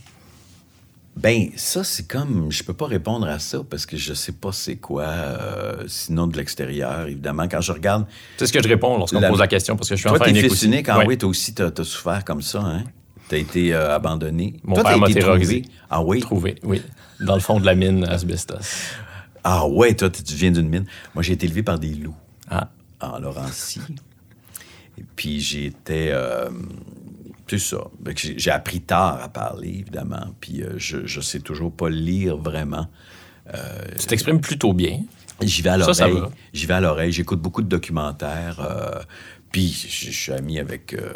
[1.15, 2.51] Ben, ça, c'est comme.
[2.51, 6.28] Je peux pas répondre à ça parce que je sais pas c'est quoi, euh, sinon
[6.28, 7.47] de l'extérieur, évidemment.
[7.47, 8.06] Quand je regarde.
[8.38, 10.08] C'est ce que je réponds lorsqu'on La- me pose la question parce que je suis
[10.10, 10.65] Toi, enfant t'es unique fils aussi.
[10.65, 11.06] unique, ah Ouais.
[11.08, 12.84] oui, toi aussi, t'as as souffert comme ça, hein?
[13.30, 14.58] T'as été euh, abandonné.
[14.63, 15.62] Mon Toi, père m'a été terrorisé.
[15.62, 15.75] trouvé.
[15.89, 16.19] Ah oui?
[16.19, 16.82] Trouvé, oui.
[17.21, 18.58] Dans le fond de la mine asbestos.
[19.43, 20.86] Ah ouais, toi, tu viens d'une mine.
[21.13, 22.15] Moi, j'ai été élevé par des loups
[22.49, 22.69] Ah.
[22.99, 23.80] en Laurentie.
[24.97, 26.10] Et puis, j'étais.
[26.12, 26.49] Euh,
[27.47, 27.77] c'est ça.
[28.15, 30.34] J'ai appris tard à parler, évidemment.
[30.39, 32.88] Puis, euh, je, je sais toujours pas lire vraiment.
[33.99, 35.01] Tu t'exprimes plutôt bien.
[35.41, 36.21] J'y vais à l'oreille.
[36.53, 37.12] J'y vais à l'oreille.
[37.12, 38.60] J'écoute beaucoup de documentaires.
[38.60, 39.01] euh,
[39.51, 41.13] puis je suis ami avec euh,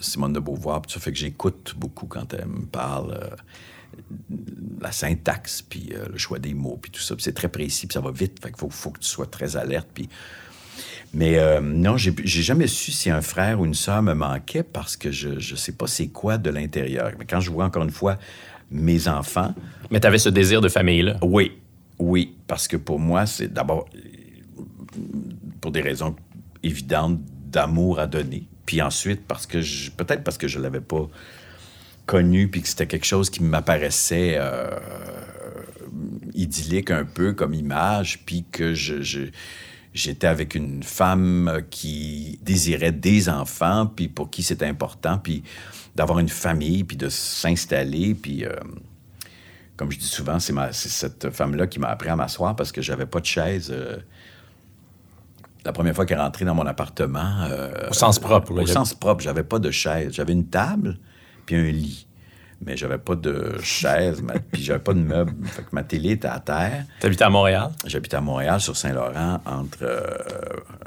[0.00, 0.80] Simone de Beauvoir.
[0.82, 3.12] Puis ça fait que j'écoute beaucoup quand elle me parle.
[3.12, 3.36] euh,
[4.80, 7.14] la syntaxe, puis euh, le choix des mots, puis tout ça.
[7.14, 8.38] Puis c'est très précis, puis ça va vite.
[8.42, 9.88] Fait qu'il faut, faut que tu sois très alerte.
[9.92, 10.08] Puis...
[11.14, 14.96] Mais euh, non, j'ai jamais su si un frère ou une sœur me manquait parce
[14.96, 17.12] que je ne sais pas c'est quoi de l'intérieur.
[17.18, 18.18] Mais quand je vois encore une fois
[18.70, 19.54] mes enfants,
[19.90, 21.18] Mais tu avais ce désir de famille-là?
[21.22, 21.52] oui,
[21.98, 23.86] oui, parce que pour moi, c'est d'abord
[25.60, 26.16] pour des raisons
[26.62, 27.20] évidentes
[27.50, 28.46] d'amour à donner.
[28.64, 29.58] Puis ensuite, parce que
[29.90, 31.08] peut-être parce que je l'avais pas
[32.06, 34.70] connu, puis que c'était quelque chose qui m'apparaissait euh,
[36.34, 39.30] idyllique un peu comme image, puis que je, je-
[39.94, 45.42] j'étais avec une femme qui désirait des enfants, puis pour qui c'était important, puis
[45.94, 48.44] d'avoir une famille, puis de s'installer, puis...
[48.44, 48.54] euh,
[49.76, 53.06] comme je dis souvent, c'est, cette femme-là qui m'a appris à m'asseoir parce que j'avais
[53.06, 53.70] pas de chaise.
[53.72, 53.96] euh,
[55.64, 57.42] la première fois qu'elle est rentrée dans mon appartement.
[57.50, 58.62] euh, Au sens propre, là.
[58.62, 60.12] Au sens propre, j'avais pas de chaise.
[60.12, 60.98] J'avais une table
[61.46, 62.06] puis un lit.
[62.64, 64.22] Mais j'avais pas de chaise,
[64.52, 65.34] puis j'avais pas de meubles.
[65.46, 66.84] Fait que ma télé était à terre.
[67.00, 67.70] Tu habitais à Montréal?
[67.86, 70.00] J'habitais à Montréal, sur Saint-Laurent, entre euh,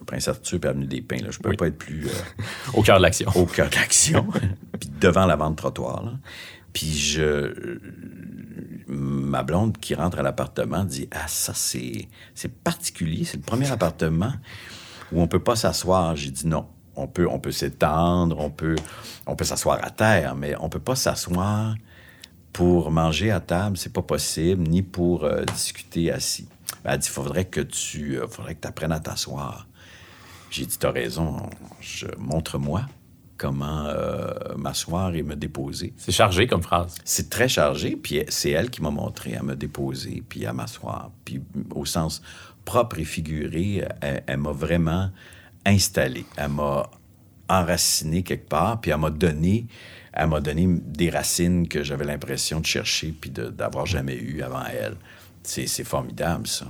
[0.08, 1.18] Prince-Arthur et Avenue des Pins.
[1.18, 1.32] là.
[1.32, 1.58] Je peux Oui.
[1.58, 2.06] pas être plus...
[2.08, 2.10] euh,
[2.74, 3.30] Au cœur de l'action.
[3.36, 4.26] au cœur de l'action,
[4.80, 6.04] puis devant la vente trottoir.
[6.06, 6.12] là.
[6.72, 7.80] Puis je,
[8.88, 13.72] ma blonde qui rentre à l'appartement dit ah ça c'est c'est particulier, c'est le premier
[13.72, 14.34] appartement
[15.12, 16.16] où on peut pas s'asseoir.
[16.18, 18.76] J'ai dit non, on peut on peut s'étendre, on peut
[19.28, 21.76] on peut s'asseoir à terre, mais on peut pas s'asseoir
[22.56, 26.48] pour manger à table, c'est pas possible, ni pour euh, discuter assis.
[26.86, 29.68] Ben, Elle dit faudrait que tu euh, faudrait que tu apprennes à t'asseoir.
[30.50, 31.50] J'ai dit, t'as raison,
[31.82, 32.86] je, montre-moi
[33.36, 35.94] comment euh, m'asseoir et me déposer.
[35.98, 36.96] C'est chargé comme phrase.
[37.04, 41.12] C'est très chargé, puis c'est elle qui m'a montré à me déposer, puis à m'asseoir.
[41.26, 42.22] Puis au sens
[42.64, 45.10] propre et figuré, elle, elle m'a vraiment
[45.66, 46.26] installé.
[46.38, 46.90] Elle m'a
[47.50, 49.68] enraciné quelque part, puis elle m'a donné,
[50.14, 54.66] elle m'a donné des racines que j'avais l'impression de chercher, puis d'avoir jamais eu avant
[54.66, 54.96] elle.
[55.44, 56.66] C'est formidable, ça.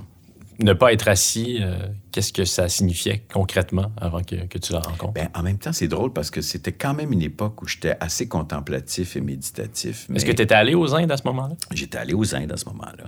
[0.58, 1.76] Ne pas être assis, euh,
[2.12, 5.12] qu'est-ce que ça signifiait concrètement avant que, que tu la rencontres?
[5.12, 7.94] Ben, en même temps, c'est drôle parce que c'était quand même une époque où j'étais
[8.00, 10.08] assez contemplatif et méditatif.
[10.14, 11.56] Est-ce que tu étais allé aux Indes à ce moment-là?
[11.72, 13.04] J'étais allé aux Indes à ce moment-là.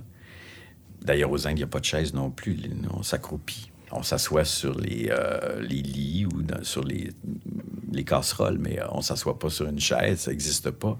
[1.01, 2.59] D'ailleurs, aux Indes, il n'y a pas de chaise non plus.
[2.93, 3.68] On s'accroupit.
[3.91, 7.11] On s'assoit sur les, euh, les lits ou dans- sur les,
[7.91, 10.19] les casseroles, mais euh, on ne s'assoit pas sur une chaise.
[10.19, 10.97] Ça n'existe pas.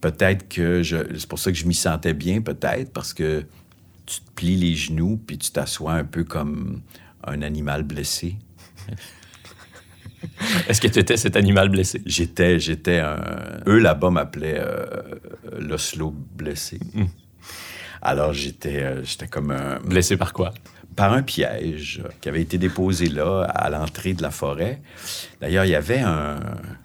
[0.00, 0.96] Peut-être que je.
[1.18, 3.44] C'est pour ça que je m'y sentais bien, peut-être, parce que
[4.06, 6.82] tu te plies les genoux puis tu t'assois un peu comme
[7.24, 8.36] un animal blessé.
[10.68, 12.00] Est-ce que tu étais cet animal blessé?
[12.06, 13.20] J'étais, j'étais un.
[13.66, 14.86] Eux là-bas m'appelaient euh,
[15.58, 16.78] l'oslo blessé.
[18.02, 19.78] Alors j'étais, j'étais comme un.
[19.80, 20.52] Blessé par quoi?
[20.98, 24.80] Par un piège qui avait été déposé là, à l'entrée de la forêt.
[25.40, 26.40] D'ailleurs, il y avait un.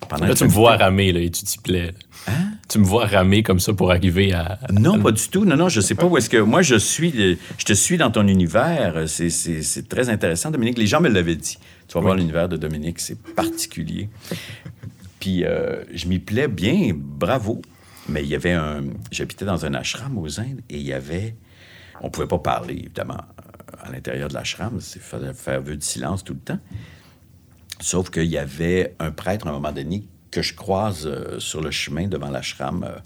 [0.08, 1.93] Pendant Là, tu me vois ramer, là, et tu t'y plais.
[2.28, 2.52] Hein?
[2.69, 4.60] Tu me vois ramer comme ça pour arriver à.
[4.62, 5.45] à- Non, pas du tout.
[5.45, 6.38] Non, non, je sais pas où est-ce que.
[6.38, 7.38] Moi, je suis.
[7.58, 9.04] Je te suis dans ton univers.
[9.08, 10.78] C'est- très intéressant, Dominique.
[10.78, 11.58] Les gens me l'avaient dit.
[11.88, 14.10] Tu vas voir l'univers de Dominique, c'est particulier.
[15.19, 17.62] Puis, euh, je m'y plais bien, bravo.
[18.10, 18.84] Mais il y avait un.
[19.12, 21.36] J'habitais dans un ashram aux Indes et il y avait.
[22.02, 23.17] On pouvait pas parler, évidemment,
[23.82, 24.80] à l'intérieur de l'ashram.
[24.96, 26.60] Il fallait faire vœu de silence tout le temps.
[27.80, 31.62] Sauf qu'il y avait un prêtre à un moment donné que je croise euh, sur
[31.62, 32.98] le chemin devant l'ashram euh,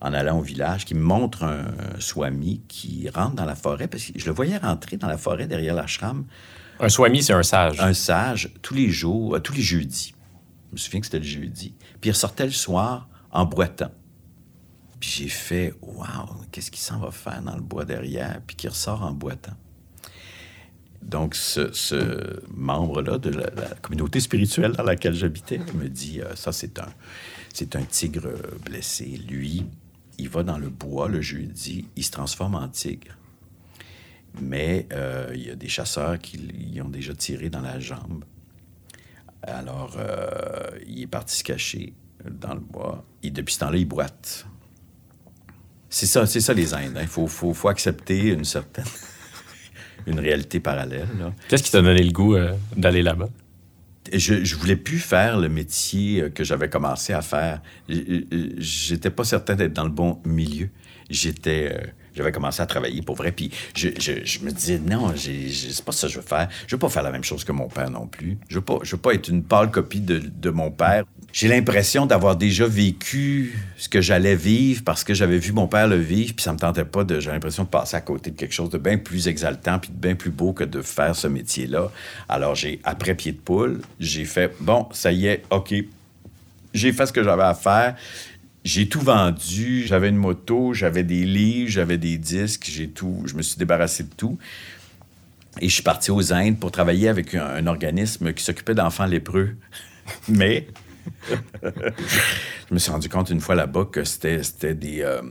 [0.00, 1.64] en allant au village, qui me montre un,
[1.98, 5.46] swami qui rentre dans la forêt, parce que je le voyais rentrer dans la forêt
[5.46, 6.26] derrière l'ashram,
[6.78, 7.80] Un swami, c'est un sage.
[7.80, 10.14] un sage, tous les jours, euh, tous les jeudis.
[10.70, 11.74] Je me souviens que c'était le jeudi.
[12.00, 13.90] Puis il ressortait le soir en boitant.
[15.00, 18.40] Puis j'ai fait, waouh, qu'est-ce qu'il s'en va faire dans le bois derrière?
[18.46, 19.54] Puis qui ressort en boitant.
[21.04, 23.50] Donc, ce, membre-là de la,
[23.82, 26.88] communauté spirituelle dans laquelle j'habitais me dit euh, Ça, c'est un,
[27.52, 28.32] c'est un tigre
[28.64, 29.20] blessé.
[29.28, 29.66] Lui,
[30.18, 33.16] il va dans le bois le jeudi, il se transforme en tigre.
[34.40, 36.38] Mais euh, il y a des chasseurs qui
[36.72, 38.24] y ont déjà tiré dans la jambe.
[39.42, 41.92] Alors, euh, il est parti se cacher
[42.28, 43.04] dans le bois.
[43.22, 44.46] Et depuis ce temps-là, il boite.
[45.90, 46.98] C'est ça, c'est ça les Indes.
[47.00, 48.86] Il faut, faut accepter une certaine...
[50.06, 51.06] une réalité parallèle.
[51.48, 53.28] Qu'est-ce qui t'a donné le goût euh, d'aller là-bas?
[54.12, 57.62] je, je voulais plus faire le métier euh, que j'avais commencé à faire.
[57.90, 58.20] Euh,
[58.58, 60.68] J'étais pas certain d'être dans le bon milieu.
[61.08, 65.14] J'étais, euh, j'avais commencé à travailler pour vrai, puis je, je- je me disais non,
[65.16, 66.48] c'est pas ça que je veux faire.
[66.66, 68.36] Je veux pas faire la même chose que mon père non plus.
[68.48, 71.04] Je veux pas, je veux pas être une pâle copie de, de mon père.
[71.34, 75.88] J'ai l'impression d'avoir déjà vécu ce que j'allais vivre parce que j'avais vu mon père
[75.88, 77.18] le vivre, puis ça me tentait pas de.
[77.18, 79.96] J'ai l'impression de passer à côté de quelque chose de bien plus exaltant puis de
[79.96, 81.90] bien plus beau que de faire ce métier-là.
[82.28, 85.74] Alors j'ai après pied de poule, j'ai fait bon, ça y est, ok,
[86.72, 87.96] j'ai fait ce que j'avais à faire.
[88.62, 89.82] J'ai tout vendu.
[89.88, 93.24] J'avais une moto, j'avais des livres, j'avais des disques, j'ai tout.
[93.26, 94.38] Je me suis débarrassé de tout.
[95.60, 99.06] Et je suis parti aux Indes pour travailler avec un, un organisme qui s'occupait d'enfants
[99.06, 99.56] lépreux.
[100.28, 100.68] Mais
[101.62, 105.22] je me suis rendu compte une fois là-bas que c'était c'était des, euh,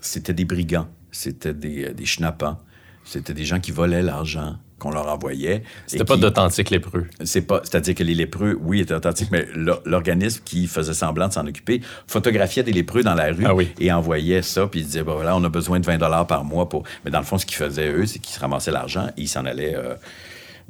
[0.00, 2.58] c'était des brigands, c'était des, euh, des schnappants,
[3.04, 5.62] c'était des gens qui volaient l'argent qu'on leur envoyait.
[5.86, 7.06] C'était pas qui- d'authentiques lépreux.
[7.22, 11.28] c'est pas, c'est-à-dire que les lépreux, oui, étaient authentiques, mais l'or- l'organisme qui faisait semblant
[11.28, 13.68] de s'en occuper photographiait des lépreux dans la rue Ah oui.
[13.78, 16.42] et envoyait ça, puis il disait, bon, voilà, on a besoin de 20 dollars par
[16.42, 16.82] mois pour.
[17.04, 19.28] Mais dans le fond, ce qu'ils faisaient eux, c'est qu'ils se ramassaient l'argent et ils
[19.28, 19.94] s'en allaient, euh,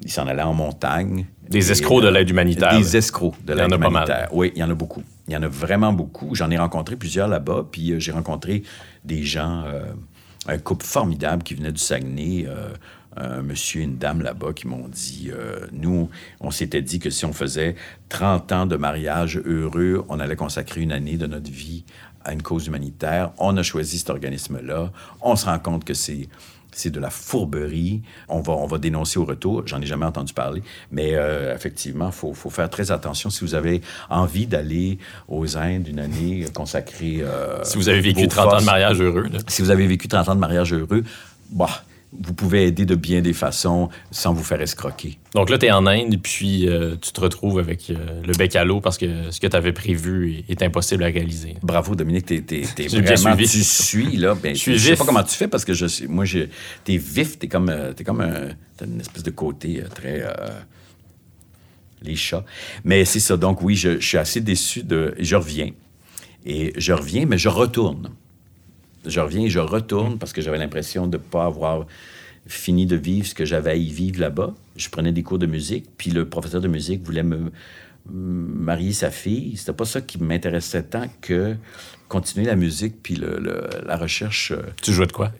[0.02, 1.24] ils s'en allaient en montagne.
[1.48, 2.76] Des escrocs de euh, l'aide humanitaire.
[2.78, 3.90] Des escrocs de l'aide a pas mal.
[3.90, 4.28] humanitaire.
[4.32, 5.02] Oui, il y en a beaucoup.
[5.28, 6.34] Il y en a vraiment beaucoup.
[6.34, 8.62] J'en ai rencontré plusieurs là-bas, puis euh, j'ai rencontré
[9.04, 9.92] des gens, euh,
[10.46, 12.68] un couple formidable qui venait du Saguenay, euh,
[13.16, 16.08] un monsieur et une dame là-bas qui m'ont dit, euh, nous,
[16.40, 17.74] on s'était dit que si on faisait
[18.08, 21.84] 30 ans de mariage heureux, on allait consacrer une année de notre vie
[22.24, 23.32] à une cause humanitaire.
[23.38, 24.92] On a choisi cet organisme-là.
[25.20, 26.28] On se rend compte que c'est
[26.72, 28.02] c'est de la fourberie.
[28.28, 29.62] On va, on va dénoncer au retour.
[29.66, 30.62] J'en ai jamais entendu parler.
[30.90, 33.80] Mais euh, effectivement, il faut, faut faire très attention si vous avez
[34.10, 37.18] envie d'aller aux Indes une année consacrée.
[37.20, 39.38] euh, Si vous avez vécu vos 30 ans de mariage heureux, là.
[39.48, 41.04] Si vous avez vécu 30 ans de mariage heureux,
[41.50, 41.84] bah,
[42.20, 45.18] vous pouvez aider de bien des façons sans vous faire escroquer.
[45.34, 48.54] Donc là, tu es en Inde, puis euh, tu te retrouves avec euh, le bec
[48.54, 51.54] à l'eau parce que ce que tu avais prévu est, est impossible à réaliser.
[51.62, 53.34] Bravo, Dominique, t'es, t'es, t'es bien vraiment...
[53.36, 53.48] suivi.
[53.50, 54.34] Tu suis, là.
[54.34, 54.98] Ben, Je suis sais vif.
[54.98, 56.06] pas comment tu fais parce que je.
[56.06, 56.40] Moi, je,
[56.84, 57.70] t'es vif, t'es comme...
[57.70, 58.48] euh, T'es comme un...
[58.76, 60.22] T'as une espèce de côté très...
[62.02, 62.44] les chats.
[62.84, 63.36] Mais c'est ça.
[63.36, 65.14] Donc, oui, je, je suis assez déçu de...
[65.18, 65.70] Je reviens.
[66.44, 68.10] Et je reviens, mais je retourne.
[69.06, 71.86] Je reviens et je retourne parce que j'avais l'impression de ne pas avoir
[72.46, 74.54] fini de vivre ce que j'avais à y vivre là-bas.
[74.76, 77.50] Je prenais des cours de musique, puis le professeur de musique voulait me
[78.10, 79.56] marier sa fille.
[79.56, 81.56] C'était pas ça qui m'intéressait tant que
[82.08, 84.52] continuer la musique puis le- le- la recherche.
[84.52, 85.30] euh, Tu jouais de quoi?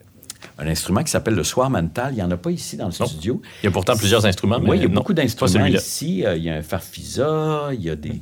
[0.59, 2.13] Un instrument qui s'appelle le soir mental.
[2.13, 3.07] Il n'y en a pas ici dans le Non.
[3.07, 3.43] studio.
[3.63, 6.25] Il y a pourtant plusieurs instruments, mais Oui, il y a non, beaucoup d'instruments ici.
[6.25, 8.21] Euh, il y a un farfisa, il y a, des,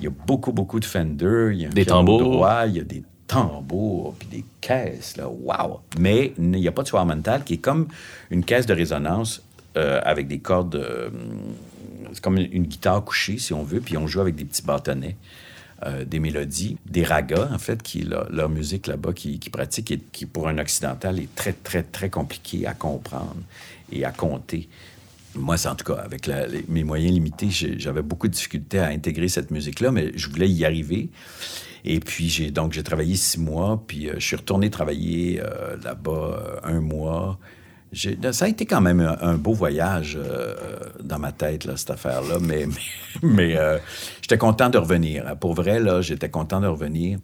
[0.00, 2.20] il y a beaucoup, beaucoup de Fender, il y a un Des tambours.
[2.22, 3.02] droit, il y a des
[3.32, 5.80] tambours, puis des caisses, là, wow!
[5.98, 7.88] Mais il n'y a pas de soir mental qui est comme
[8.30, 9.42] une caisse de résonance
[9.76, 10.76] euh, avec des cordes...
[10.76, 11.08] euh,
[12.12, 15.16] c'est comme une, guitare couchée, si on veut, puis on joue avec des petits bâtonnets.
[15.86, 20.00] euh, des mélodies, des ragas, en fait, qui leur, musique là-bas, qui, qui pratique et
[20.12, 23.36] qui, pour un occidental, est très, très, très compliqué à comprendre
[23.90, 24.68] et à compter.
[25.34, 26.30] Moi, c'est en tout cas, avec
[26.68, 30.64] mes moyens limités, j'avais beaucoup de difficultés à intégrer cette musique-là, mais je voulais y
[30.64, 31.08] arriver.
[31.84, 35.76] Et puis, j'ai donc j'ai travaillé six mois, puis euh, je suis retourné travailler euh,
[35.82, 37.38] là-bas euh, un mois.
[38.32, 40.18] Ça a été quand même un, beau voyage
[41.04, 42.66] dans ma tête, là, cette affaire-là, mais,
[43.22, 43.58] mais,
[44.22, 45.28] j'étais content de revenir.
[45.28, 45.36] hein.
[45.36, 47.18] Pour vrai, là, j'étais content de revenir.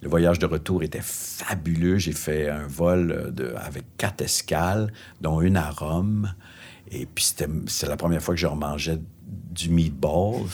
[0.00, 1.98] Le voyage de retour était fabuleux.
[1.98, 6.32] J'ai fait un vol de, avec quatre escales, dont une à Rome.
[6.90, 7.46] Et puis, c'était
[7.86, 8.98] la première fois que je remangeais
[9.50, 10.48] du meatballs.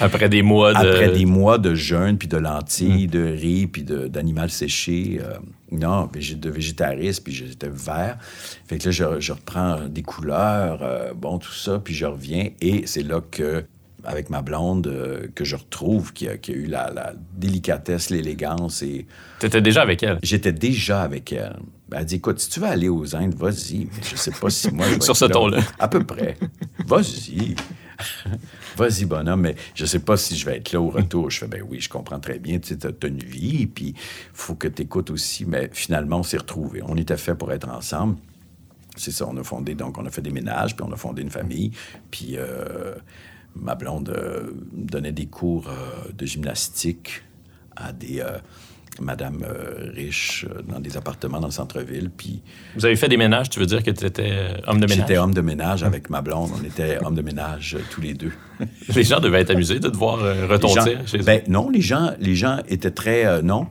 [0.00, 0.78] Après des mois de...
[0.78, 5.20] Après des mois de jeûne, puis de lentilles, de riz, puis d'animal séché.
[5.22, 5.34] euh,
[5.72, 8.16] non, de végétarisme, puis j'étais vert.
[8.66, 12.48] Fait que là, je, je reprends des couleurs, euh, bon, tout ça, puis je reviens.
[12.60, 13.64] Et c'est là que,
[14.04, 18.10] avec ma blonde, euh, que je retrouve, qui a, qui a eu la, la délicatesse,
[18.10, 18.82] l'élégance.
[18.82, 19.06] Et
[19.38, 20.18] T'étais déjà avec elle?
[20.22, 21.56] j'étais déjà avec elle.
[21.88, 23.88] Ben, Elle dit, écoute, si tu veux aller aux Indes, vas-y.
[24.10, 24.86] Je sais pas si moi...
[24.88, 25.30] je vais Sur ce là.
[25.30, 25.58] ton-là.
[25.78, 26.36] À peu près.
[26.86, 27.54] Vas-y.
[28.76, 31.30] Vas-y, bonhomme, mais je sais pas si je vais être là au retour.
[31.30, 33.94] Je fais, ben oui, je comprends très bien, tu sais, t'as une vie, puis
[34.32, 35.44] faut que tu écoutes aussi.
[35.44, 36.82] Mais finalement, on s'est retrouvés.
[36.82, 38.16] On était fait pour être ensemble.
[38.96, 41.22] c'est ça, on a fondé, donc on a fait des ménages, puis on a fondé
[41.22, 41.72] une famille.
[42.10, 42.94] Puis euh,
[43.54, 47.22] ma blonde euh, donnait des cours euh, de gymnastique
[47.76, 48.24] à des
[49.00, 52.10] euh, madames euh, riches euh, dans des appartements dans le centre-ville.
[52.16, 52.42] Puis
[52.76, 54.32] Vous avez fait des ménages, tu veux dire que tu étais
[54.66, 54.96] homme de ménage?
[54.96, 56.50] j'étais homme de ménage avec ma blonde.
[56.60, 58.32] On était homme de ménage euh, tous les deux.
[58.94, 61.22] Les gens devaient être amusés de te voir euh, gens- chez eux.
[61.22, 63.24] ben, non, les gens, les gens étaient très.
[63.26, 63.66] euh, non.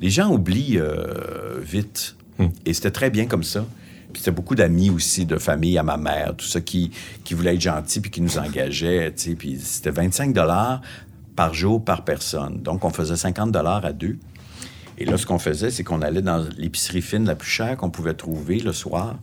[0.00, 2.16] Les gens oublient euh, vite.
[2.38, 2.48] Hmm.
[2.66, 3.64] Et c'était très bien comme ça.
[4.12, 6.90] Puis c'était beaucoup d'amis aussi, de famille à ma mère, tout ça qui,
[7.24, 8.38] qui voulaient être gentils puis qui nous
[9.18, 9.34] sais.
[9.36, 10.32] Puis c'était 25
[11.36, 12.62] par jour par personne.
[12.62, 14.16] Donc on faisait 50 à deux.
[14.98, 17.90] Et là, ce qu'on faisait, c'est qu'on allait dans l'épicerie fine la plus chère qu'on
[17.90, 19.16] pouvait trouver le soir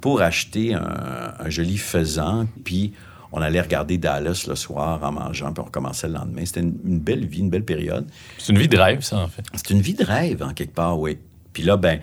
[0.00, 2.46] pour acheter un, un joli faisan.
[2.64, 2.92] Puis
[3.32, 6.44] on allait regarder Dallas le soir en mangeant, puis on recommençait le lendemain.
[6.44, 8.06] C'était une, une belle vie, une belle période.
[8.38, 9.42] C'est une vie de rêve, ça, en fait.
[9.54, 11.18] C'est une vie de rêve, en quelque part, oui.
[11.52, 12.00] Puis là, ben,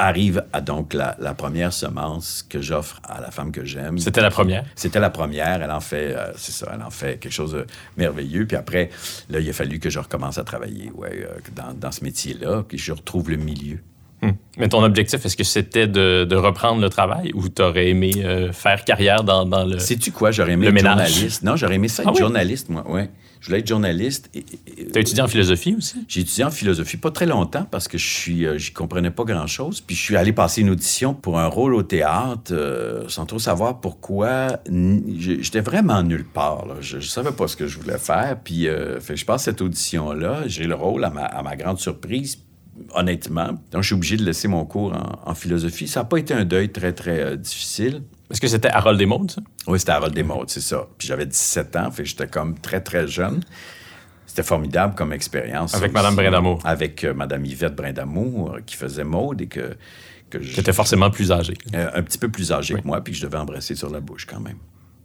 [0.00, 3.98] arrive à donc la, la première semence que j'offre à la femme que j'aime.
[3.98, 4.64] C'était la première?
[4.74, 5.62] C'était la première.
[5.62, 8.46] Elle en fait, euh, c'est ça, elle en fait quelque chose de merveilleux.
[8.46, 8.90] Puis après,
[9.28, 12.64] là, il a fallu que je recommence à travailler, ouais, euh, dans, dans ce métier-là,
[12.66, 13.78] puis je retrouve le milieu.
[14.22, 14.32] Hmm.
[14.58, 18.12] Mais ton objectif, est-ce que c'était de, de reprendre le travail ou tu aurais aimé
[18.18, 19.78] euh, faire carrière dans, dans le.
[19.78, 20.30] Sais-tu quoi?
[20.30, 21.08] J'aurais aimé Le être ménage?
[21.12, 21.42] journaliste.
[21.42, 22.18] Non, j'aurais aimé ça être Ah oui?
[22.18, 23.10] journaliste, moi, ouais.
[23.40, 24.28] Je voulais être journaliste.
[24.34, 26.04] et- et- Tu as étudié en philosophie aussi?
[26.08, 29.24] J'ai étudié en philosophie pas très longtemps parce que je suis, euh, j'y comprenais pas
[29.24, 29.80] grand-chose.
[29.80, 33.38] Puis je suis allé passer une audition pour un rôle au théâtre euh, sans trop
[33.38, 34.58] savoir pourquoi.
[35.16, 36.66] J'étais vraiment nulle part.
[36.66, 36.74] là.
[36.82, 38.36] Je, je savais pas ce que je voulais faire.
[38.44, 38.66] Puis
[39.00, 40.42] fait je passe cette audition-là.
[40.46, 42.38] J'ai le rôle à ma, à ma grande surprise.
[42.94, 45.86] Honnêtement, donc je suis obligé de laisser mon cours en, en philosophie.
[45.88, 48.02] Ça n'a pas été un deuil très, très euh, difficile.
[48.30, 49.40] Est-ce que c'était Harold Desmaudes, ça?
[49.66, 50.86] Oui, c'était Harold Desmaudes, c'est ça.
[50.98, 53.40] Puis j'avais 17 ans, fait j'étais comme très, très jeune.
[54.26, 55.74] C'était formidable comme expérience.
[55.74, 56.14] Avec aussi.
[56.14, 56.60] Brindamour.
[56.64, 59.76] Avec euh, Madame Yvette Brindamour, euh, qui faisait mode et que,
[60.30, 61.54] que je- Tu étais forcément plus âgé.
[61.74, 62.82] euh, un petit peu plus âgé Oui.
[62.82, 64.58] que moi, puis que je devais embrasser sur la bouche quand même.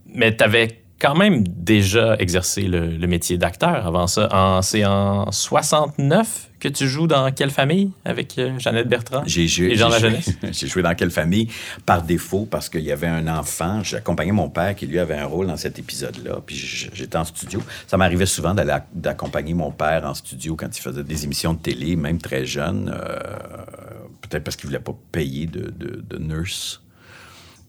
[0.08, 4.28] Mais tu avais quand même déjà exercé le, le métier d'acteur avant ça.
[4.32, 9.22] En- C'est en 69 que tu joues dans Quelle famille avec euh, Jeannette Bertrand?
[9.26, 10.20] J'ai joué, Et Jean j'ai joué-
[10.52, 11.50] j'ai joué dans quelle famille?
[11.86, 13.84] Par défaut, parce qu'il y avait un enfant.
[13.84, 16.40] J'accompagnais mon père qui, lui, avait un rôle dans cet épisode-là.
[16.46, 17.62] Puis j'étais en studio.
[17.88, 21.54] Ça m'arrivait souvent d'aller ac- d'accompagner mon père en studio quand il faisait des émissions
[21.54, 22.90] de télé, même très jeune.
[22.98, 23.20] euh,
[24.22, 26.82] Peut-être parce qu'il voulait pas payer de, de- de nurse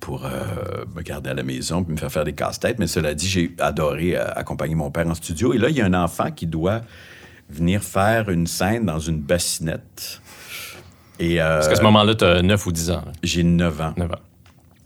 [0.01, 2.79] pour euh, me garder à la maison puis me faire faire des casse-têtes.
[2.79, 5.55] Mais cela dit, j'ai adoré euh, accompagner mon père en studio.
[5.55, 6.83] Et là, il y a un enfant qui doit
[7.49, 10.21] venir faire une scène dans une bassinette.
[11.19, 13.05] Et, euh, Parce qu'à ce moment-là, tu as 9 ou 10 ans.
[13.23, 13.95] j'ai 9 ans.
[13.97, 14.19] 9 ans.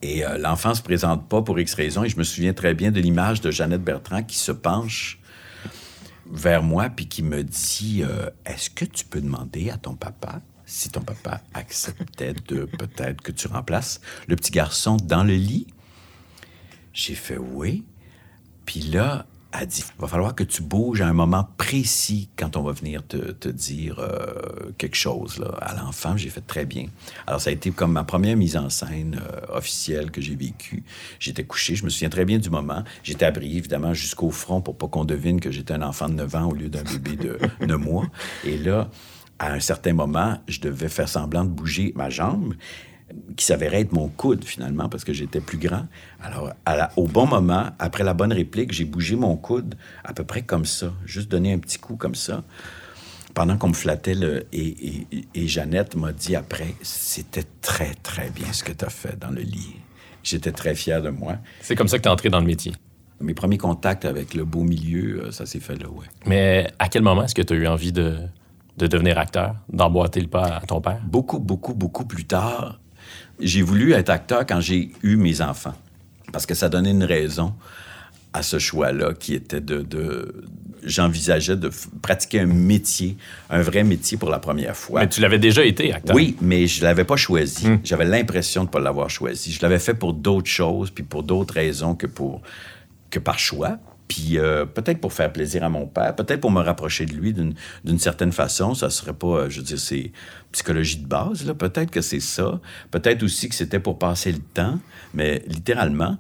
[0.03, 2.05] Et euh, l'enfant se présente pas pour X raison.
[2.05, 5.19] Et je me souviens très bien de l'image de Jeannette Bertrand qui se penche
[6.31, 10.41] vers moi puis qui me dit euh, Est-ce que tu peux demander à ton papa
[10.71, 15.67] si ton papa acceptait de peut-être que tu remplaces le petit garçon dans le lit?
[16.93, 17.85] J'ai fait oui.
[18.67, 22.63] Puis là, elle dit Va falloir que tu bouges à un moment précis quand on
[22.63, 26.17] va venir te, dire euh, quelque chose là, à l'enfant.
[26.17, 26.87] J'ai fait très bien.
[27.27, 30.85] Alors, ça a été comme ma première mise en scène euh, officielle que j'ai vécue.
[31.19, 32.85] J'étais couché, je me souviens très bien du moment.
[33.03, 36.35] J'étais habillé, évidemment, jusqu'au front pour pas qu'on devine que j'étais un enfant de 9
[36.37, 38.07] ans au lieu d'un bébé de 9 mois.
[38.45, 38.89] Et là,
[39.41, 42.55] à un certain moment, je devais faire semblant de bouger ma jambe
[43.37, 45.87] qui s'avérait être mon coude finalement parce que j'étais plus grand.
[46.23, 49.75] Alors, à la- au bon moment, après la bonne réplique, j'ai bougé mon coude
[50.05, 52.45] à peu près comme ça, juste donné un petit coup comme ça,
[53.35, 54.15] pendant qu'on me flattait.
[54.15, 58.85] Le, et, et- et Jeannette m'a dit après, c'était très, très bien ce que tu
[58.85, 59.75] as fait dans le lit.
[60.23, 61.37] J'étais très fier de moi.
[61.63, 62.73] C'est comme ça que tu es entré dans le métier.
[63.21, 66.07] Mes premiers contacts avec le beau milieu, euh, ça s'est fait là, ouais.
[66.27, 68.19] Mais à quel moment est-ce que tu as eu envie de,
[68.77, 71.01] de devenir acteur, d'emboîter le pas à ton père?
[71.05, 72.81] beaucoup, beaucoup, beaucoup plus tard,
[73.41, 75.75] j'ai voulu être acteur quand j'ai eu mes enfants.
[76.33, 77.55] Parce que ça donnait une raison
[78.33, 79.83] à ce choix-là qui était de...
[79.83, 80.45] de-
[80.83, 83.19] J'envisageais de pratiquer un métier,
[83.51, 85.01] un vrai métier pour la première fois.
[85.01, 86.17] Mais tu l'avais déjà été, acteur.
[86.17, 87.69] Oui, mais je l'avais pas choisi.
[87.85, 89.53] J'avais l'impression de ne pas l'avoir choisi.
[89.53, 92.41] Je l'avais fait pour d'autres choses, puis pour d'autres raisons que pour
[93.11, 93.77] que par choix.
[94.11, 97.33] Puis euh, peut-être pour faire plaisir à mon père, peut-être pour me rapprocher de lui
[97.33, 98.75] d'une certaine façon.
[98.75, 100.11] Ça serait pas, euh, je veux dire, c'est
[100.51, 101.55] psychologie de base, là.
[101.55, 102.61] Peut-être que c'est ça.
[102.91, 104.81] Peut-être aussi que c'était pour passer le temps,
[105.15, 106.19] mais littéralement.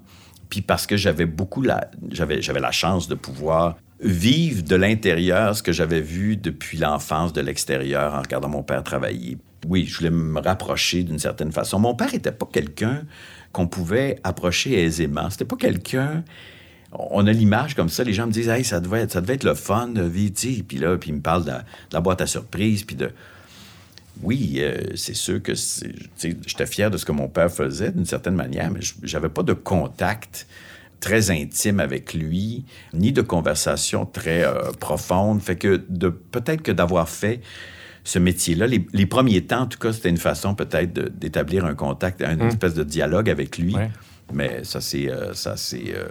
[0.50, 5.56] Puis parce que j'avais beaucoup la, j'avais, j'avais la chance de pouvoir vivre de l'intérieur
[5.56, 9.36] ce que j'avais vu depuis l'enfance de l'extérieur en regardant mon père travailler.
[9.66, 11.80] Oui, je voulais me rapprocher d'une certaine façon.
[11.80, 13.02] Mon père n'était pas quelqu'un
[13.50, 15.28] qu'on pouvait approcher aisément.
[15.28, 16.22] C'était pas quelqu'un.
[16.92, 19.34] On a l'image comme ça, les gens me disent Hey, ça devait être, ça devait
[19.34, 20.34] être le fun de vivre.
[20.66, 23.10] Puis là, puis ils me parlent de la, de la boîte à surprise, puis de.
[24.22, 28.34] oui, euh, c'est sûr que j'étais fier de ce que mon père faisait d'une certaine
[28.34, 30.46] manière, mais je- j'avais pas de contact
[31.00, 35.40] très intime avec lui, ni de conversation très euh, profonde.
[35.40, 37.40] Fait que de peut-être que d'avoir fait
[38.04, 41.74] ce métier-là, les, les premiers temps, en tout cas, c'était une façon peut-être d'établir un
[41.74, 43.74] contact, une espèce de dialogue avec lui.
[43.76, 43.90] Ouais.
[44.32, 45.10] Mais ça, c'est.
[45.10, 45.94] euh, ça, c'est.
[45.94, 46.06] euh,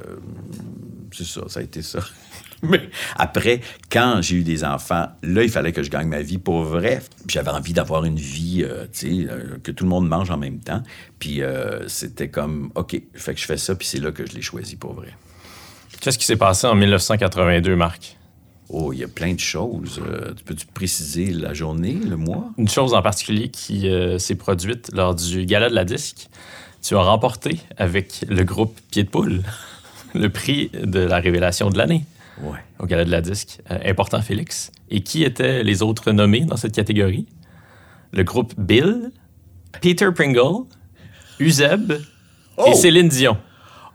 [1.11, 1.99] c'est ça, ça a été ça.
[2.63, 6.37] Mais après, quand j'ai eu des enfants, là, il fallait que je gagne ma vie
[6.37, 7.01] pour vrai.
[7.27, 10.37] J'avais envie d'avoir une vie, euh, tu sais, euh, que tout le monde mange en
[10.37, 10.83] même temps.
[11.19, 14.33] Puis euh, c'était comme, OK, fait que je fais ça, puis c'est là que je
[14.33, 15.13] l'ai choisi pour vrai.
[16.01, 18.17] Qu'est-ce qui s'est passé en 1982, Marc?
[18.69, 19.99] Oh, il y a plein de choses.
[20.37, 22.51] Tu peux-tu préciser la journée, le mois?
[22.57, 23.89] Une chose en particulier qui
[24.19, 26.29] s'est produite lors du Gala de la disque.
[26.81, 29.41] Tu as remporté avec le groupe Pied de Poule
[30.15, 32.03] le prix de la révélation de l'année
[32.41, 32.57] Ouais.
[32.79, 33.59] au Gala de la disque.
[33.69, 34.71] Euh, important, Félix.
[34.89, 37.25] Et qui étaient les autres nommés dans cette catégorie?
[38.13, 39.11] Le groupe Bill,
[39.81, 40.63] Peter Pringle,
[41.39, 41.93] Uzeb
[42.57, 42.63] Oh!
[42.67, 43.37] et Céline Dion.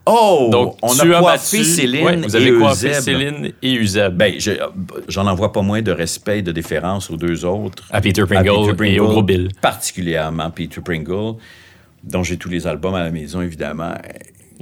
[0.06, 0.48] Oh!
[0.52, 3.00] Donc, on tu a as coiffé battu- Céline Ouais, vous avez et coiffé Euseb.
[3.02, 4.14] Céline et Uzeb.
[4.14, 4.52] Ben, je-
[5.08, 7.84] j'en envoie pas moins de respect et de déférence aux deux autres.
[7.90, 8.48] à Peter Pringle,
[8.86, 9.48] et au gros Bill.
[9.62, 11.36] Particulièrement Peter Pringle,
[12.06, 13.94] dont j'ai tous les albums à la maison, évidemment.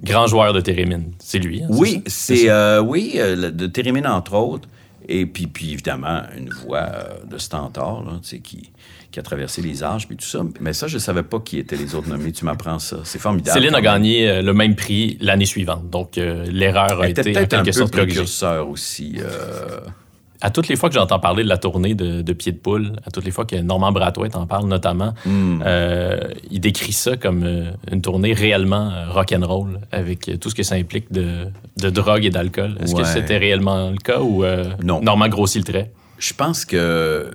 [0.03, 1.13] Grand joueur de Térémine.
[1.19, 1.63] C'est lui.
[1.63, 4.69] hein, Oui, c'est euh, oui, euh, de Térémine, entre autres.
[5.09, 8.71] Et puis, puis évidemment, une voix euh, de Stentor, là, qui,
[9.11, 10.41] qui a traversé les âges, puis tout ça.
[10.61, 12.33] Mais ça, je savais pas qui étaient les autres nommés.
[12.33, 12.99] Tu m'apprends ça.
[13.05, 13.59] C'est formidable.
[13.59, 15.91] Céline a gagné euh, le même prix l'année suivante.
[15.91, 19.17] Donc, l'erreur a été en un peu précurseur aussi.
[20.45, 22.93] À toutes les fois que j'entends parler de la tournée de, de Pied de Poule,
[23.07, 25.63] à toutes les fois que Normand Brathwaite en parle notamment, hmm.
[25.65, 26.19] euh,
[26.51, 30.75] il décrit ça comme euh, une tournée réellement euh, rock'n'roll avec tout ce que ça
[30.75, 31.47] implique de,
[31.81, 32.77] de drogue et d'alcool.
[32.81, 35.01] Est-ce que c'était réellement le cas ou euh, Non.
[35.01, 35.91] Normand grossit le trait?
[36.19, 37.31] Je pense que.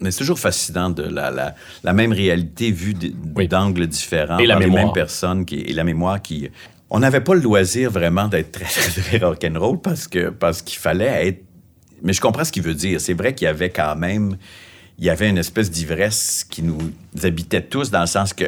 [0.00, 1.54] Mais c'est toujours fascinant de la, la,
[1.84, 2.94] la même réalité vue
[3.36, 3.48] Oui.
[3.48, 4.84] d'angles différents Et la par les mémoire.
[4.86, 6.48] mêmes personnes qui, et la mémoire qui.
[6.90, 10.78] On n'avait pas le loisir vraiment d'être très, très, très rock'n'roll parce que parce qu'il
[10.78, 11.44] fallait être.
[12.02, 13.00] Mais je comprends ce qu'il veut dire.
[13.00, 14.36] C'est vrai qu'il y avait quand même.
[14.98, 16.78] Il y avait une espèce d'ivresse qui nous
[17.22, 18.46] habitait tous dans le sens que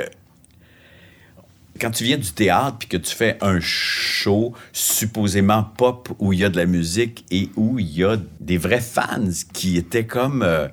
[1.80, 6.40] quand tu viens du théâtre puis que tu fais un show supposément pop où il
[6.40, 10.04] y a de la musique et où il y a des vrais fans qui étaient
[10.04, 10.68] comme euh,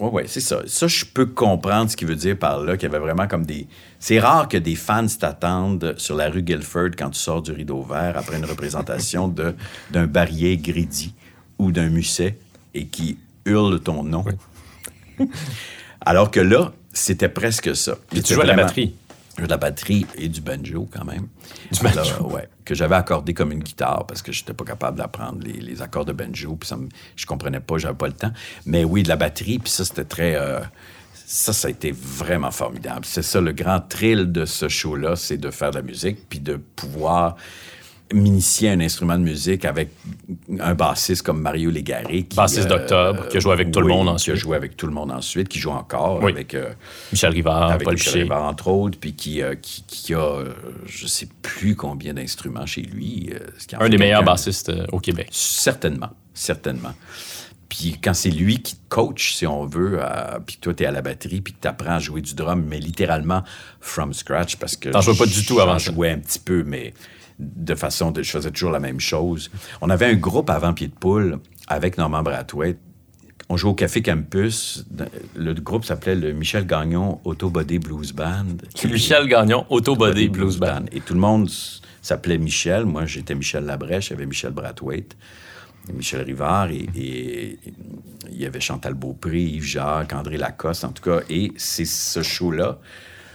[0.00, 2.88] ouais ouais c'est ça ça je peux comprendre ce qu'il veut dire par là qu'il
[2.88, 3.66] y avait vraiment comme des
[3.98, 7.82] c'est rare que des fans t'attendent sur la rue Guilford quand tu sors du rideau
[7.82, 9.28] vert après une représentation
[9.90, 11.14] d'un barillet Grady
[11.58, 12.38] ou d'un musset
[12.74, 14.24] et qui hurlent ton nom
[16.00, 18.94] alors que là c'était presque ça Puis tu joues à la vraiment- batterie.
[19.38, 21.28] de la batterie et du banjo quand même.
[21.70, 21.98] Du banjo.
[22.00, 25.38] Alors, ouais, que j'avais accordé comme une guitare parce que je n'étais pas capable d'apprendre
[25.44, 28.32] les, les accords de banjo, puis ça me, je comprenais pas, j'avais pas le temps.
[28.66, 30.34] Mais oui, de la batterie, puis ça, c'était très...
[30.34, 30.58] euh,
[31.14, 33.04] ça, ça a été vraiment formidable.
[33.04, 36.40] C'est ça, le grand thrill de ce show-là, c'est de faire de la musique, puis
[36.40, 37.36] de pouvoir
[38.12, 39.90] m'initier à un instrument de musique avec
[40.60, 42.24] un bassiste comme Mario Légaré.
[42.24, 44.34] Qui, Bassiste d'Octobre, qui a joué avec tout le monde Qui a ensuite.
[44.36, 46.32] joué avec tout le monde ensuite, qui joue encore Oui.
[46.32, 46.54] avec...
[46.54, 46.72] euh,
[47.12, 48.22] Michel Rivard, avec Paul Michel Piché.
[48.22, 50.54] Rivard, entre autres, puis qui, euh, qui, qui a, euh,
[50.86, 53.30] je sais plus combien d'instruments chez lui.
[53.32, 55.28] euh, ce qui en Un fait des meilleurs bassistes euh, au Québec.
[55.30, 56.94] Certainement, certainement.
[57.68, 60.86] Puis quand c'est lui qui te coach, si on veut, euh, puis toi, tu es
[60.86, 63.42] à la batterie, puis que tu apprends à jouer du drum, mais littéralement
[63.82, 64.88] from scratch, parce que...
[64.88, 66.94] T'en jouais pas du tout avant j'en jouais un petit peu, mais
[67.38, 68.10] de façon...
[68.10, 69.50] De, je faisais toujours la même chose.
[69.80, 72.78] On avait un groupe avant Pied de Poule avec Normand Brathwaite.
[73.50, 74.84] On jouait au Café Campus.
[75.34, 78.58] Le groupe s'appelait le Michel Gagnon Auto Body Blues Band.
[78.84, 80.84] Michel Gagnon, Auto Body Blues Band.
[80.92, 81.48] Et tout le monde
[82.02, 82.84] s'appelait Michel.
[82.84, 85.16] Moi, j'étais Michel Labrèche, il y avait Michel Brathwaite,
[85.94, 87.58] Michel Rivard, et, et
[88.30, 91.20] il y avait Chantal Beaupré, Yves Jacques, André Lacoste, en tout cas.
[91.30, 92.78] Et c'est ce show-là.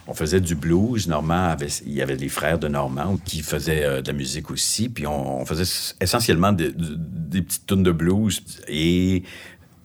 [0.08, 1.08] On faisait du blues.
[1.08, 4.52] Normand avait, il y avait les frères de Normand qui faisaient euh, de la musique
[4.52, 4.90] aussi.
[4.90, 8.42] Puis on, on faisait essentiellement de- de- des petites tunes de blues.
[8.68, 9.24] Et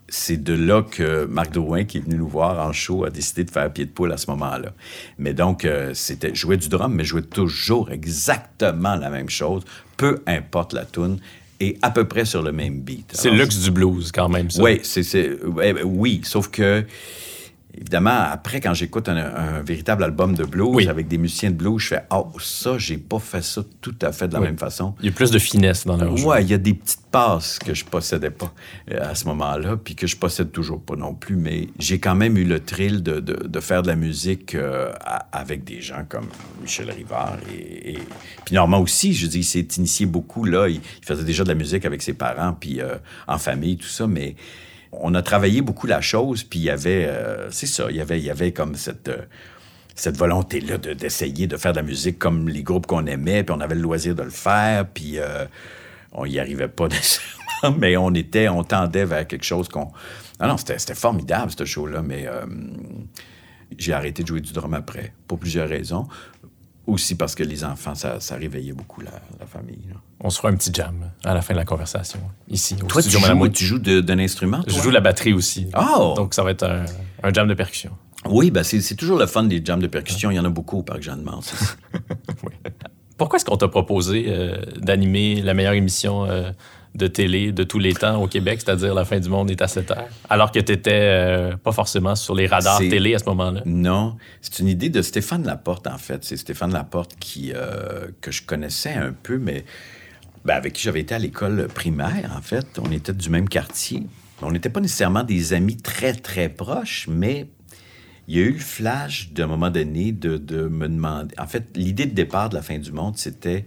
[0.08, 3.44] c'est de là que Marc Drouin, qui est venu nous voir en show, a décidé
[3.44, 4.72] de faire pied de poule à ce moment-là.
[5.18, 9.62] Mais donc, euh, c'était jouer du drum, mais jouer toujours exactement la même chose,
[9.96, 11.18] peu importe la tune,
[11.60, 13.10] et à peu près sur le même beat.
[13.14, 14.62] C'est le luxe du blues, quand même, ça.
[14.62, 16.84] oui, c'est, ouais, oui, sauf que,
[17.80, 20.88] évidemment, après, quand j'écoute un, un véritable album de blues Oui.
[20.88, 24.12] avec des musiciens de blues, je fais «Oh, ça, j'ai pas fait ça tout à
[24.12, 24.46] fait de la Oui.
[24.46, 26.26] même façon.» Il y a plus de finesse dans leur jeu.
[26.26, 28.52] Ouais, il y a des petites passes que je possédais pas
[28.90, 32.14] euh, à ce moment-là, puis que je possède toujours pas non plus, mais j'ai quand
[32.14, 34.92] même eu le thrill de, de- de faire de la musique euh,
[35.32, 36.26] avec des gens comme
[36.60, 37.98] Michel Rivard et, et-
[38.44, 39.14] puis Normand aussi.
[39.14, 40.68] Je dis, il s'est initié beaucoup là.
[40.68, 43.86] Il, il faisait déjà de la musique avec ses parents, puis euh, en famille, tout
[43.88, 44.34] ça, mais
[44.92, 48.00] on a travaillé beaucoup la chose, puis il y avait, euh, c'est ça, il y
[48.00, 49.22] avait, il y avait comme cette, euh,
[49.94, 53.54] cette volonté-là de- d'essayer de, faire de la musique comme les groupes qu'on aimait, puis
[53.56, 55.44] on avait le loisir de le faire, puis euh,
[56.12, 59.90] on y arrivait pas nécessairement, mais on était, on tendait vers quelque chose qu'on...
[60.40, 62.28] Ah non, c'était formidable, ce show-là, mais
[63.76, 66.06] j'ai arrêté de jouer du drum après, pour plusieurs raisons.
[66.88, 69.84] Aussi parce que les enfants, ça, ça réveillait beaucoup la, la famille.
[69.90, 69.96] là.
[70.20, 72.18] On se fera un petit jam à la fin de la conversation,
[72.48, 75.68] ici, au Toi, tu joues, tu joues de- d'un instrument, Je joue la batterie aussi.
[75.78, 76.14] Oh!
[76.16, 76.86] Donc, ça va être un,
[77.22, 77.90] un jam de percussion.
[78.24, 80.30] Oui, ben c'est toujours le fun des jams de percussion.
[80.30, 81.76] Il y en a beaucoup au Parc Jeanne-Mance.
[82.42, 82.52] Oui.
[83.16, 86.50] Pourquoi est-ce qu'on t'a proposé euh, d'animer la meilleure émission euh,
[86.94, 89.68] de télé de tous les temps au Québec, c'est-à-dire La fin du monde est à
[89.68, 93.62] 7 heures, alors que tu n'étais pas forcément sur les radars télé à ce moment-là?
[93.64, 96.24] non, c'est une idée de Stéphane Laporte, en fait.
[96.24, 99.64] C'est Stéphane Laporte qui, euh, que je connaissais un peu, mais
[100.44, 102.78] ben, avec qui j'avais été à l'école primaire, en fait.
[102.82, 104.04] On était du même quartier.
[104.42, 107.48] On n'était pas nécessairement des amis très, très proches, mais
[108.28, 111.34] il y a eu le flash d'un moment donné de, de me demander...
[111.38, 113.64] En fait, l'idée de départ de la fin du monde, c'était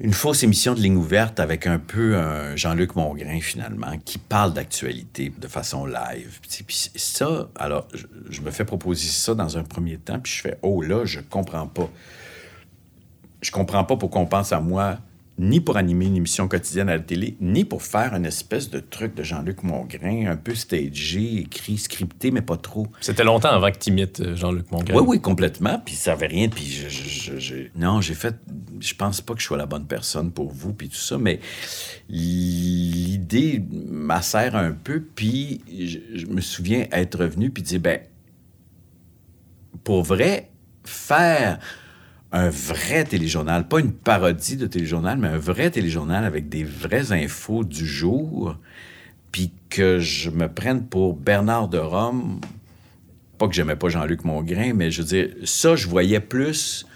[0.00, 4.54] une fausse émission de ligne ouverte avec un peu un Jean-Luc Mongrain, finalement, qui parle
[4.54, 6.40] d'actualité de façon live.
[6.66, 10.40] Puis, ça, alors, je, je me fais proposer ça dans un premier temps, puis je
[10.40, 11.90] fais «Oh là, je comprends pas.
[13.42, 14.98] Je comprends pas pourquoi on pense à moi
[15.40, 18.78] ni pour animer une émission quotidienne à la télé, ni pour faire une espèce de
[18.78, 22.86] truc de Jean-Luc Mongrain, un peu stagé, écrit, scripté, mais pas trop.
[23.00, 24.94] C'était longtemps avant que tu imites euh, Jean-Luc Mongrain.
[24.94, 25.80] Oui, oui, complètement.
[25.84, 26.48] Puis ça avait rien.
[26.50, 28.36] Puis je, je- non, j'ai fait.
[28.80, 31.16] Je pense pas que je sois la bonne personne pour vous, puis tout ça.
[31.16, 31.40] Mais
[32.08, 35.00] l'idée m'assère un peu.
[35.00, 38.00] Puis je, je me souviens être revenu puis dire ben,
[39.84, 40.50] pour vrai,
[40.84, 41.58] faire
[42.32, 47.12] un vrai téléjournal, pas une parodie de téléjournal, mais un vrai téléjournal avec des vraies
[47.12, 48.56] infos du jour,
[49.32, 52.40] puis que je me prenne pour Bernard de Rome,
[53.38, 56.86] pas que j'aimais pas Jean-Luc Mongrain, mais je veux dire, ça, je voyais plus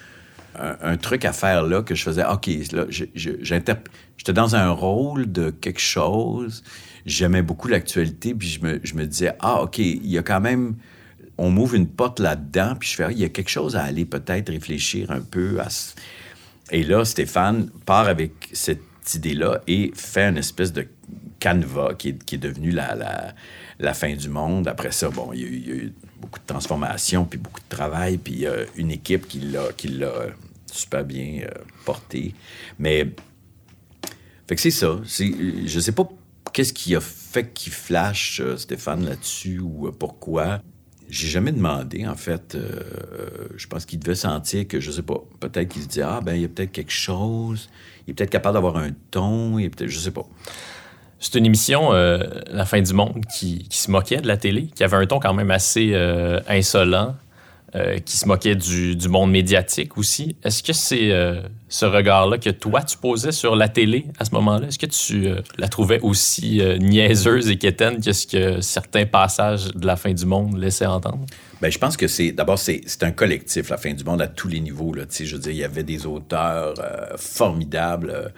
[0.57, 5.51] un, truc à faire là que je faisais, OK, là, j'étais dans un rôle de
[5.51, 6.63] quelque chose,
[7.07, 10.41] j'aimais beaucoup l'actualité, puis je me, je me disais, ah, OK, il y a quand
[10.41, 10.77] même,
[11.39, 14.05] on m'ouvre une porte là-dedans, puis je fais, il y a quelque chose à aller
[14.05, 15.69] peut-être réfléchir un peu à...
[16.71, 18.81] Et là, Stéphane part avec cette
[19.15, 20.87] idée-là et fait une espèce de
[21.39, 23.35] canevas qui est, qui est devenu la, la,
[23.79, 24.69] la fin du monde.
[24.69, 28.47] Après ça, bon, il y, a eu, beaucoup de transformations, puis beaucoup de travail, puis
[28.47, 30.29] a une équipe qui l'a, qui l'a
[30.73, 31.51] super bien euh,
[31.85, 32.35] porté.
[32.79, 33.11] Mais,
[34.47, 35.01] fait que c'est ça.
[35.07, 35.33] C'est,
[35.67, 36.09] je sais pas
[36.53, 40.63] qu'est-ce qui a fait qu'il flash, euh, Stéphane, là-dessus, ou euh, pourquoi.
[41.15, 42.57] J'ai jamais demandé, en fait.
[42.57, 46.03] Euh, euh, je pense qu'il devait sentir que, je sais pas, peut-être qu'il se dit,
[46.03, 47.71] ah, ben, il y a peut-être quelque chose.
[48.05, 49.61] Il est peut-être capable d'avoir un ton.
[49.61, 50.27] Il est peut-être, je sais pas.
[51.21, 54.67] C'est une émission, euh, La fin du monde, qui, qui se moquait de la télé,
[54.75, 55.95] qui avait un ton quand même assez
[56.49, 57.15] insolent,
[57.77, 60.37] euh, qui se moquait du, du monde médiatique aussi.
[60.45, 64.31] Est-ce que c'est euh, ce regard-là que toi, tu posais sur la télé à ce
[64.31, 64.69] moment-là?
[64.69, 69.75] Est-ce que tu euh, la trouvais aussi niaiseuse et quétaine que ce que certains passages
[69.75, 71.27] de La fin du monde laissaient entendre?
[71.61, 74.47] Ben, je pense que c'est d'abord c'est un collectif la fin du monde à tous
[74.47, 75.03] les niveaux là.
[75.11, 76.75] Je veux dire, il y avait des auteurs
[77.17, 78.33] formidables.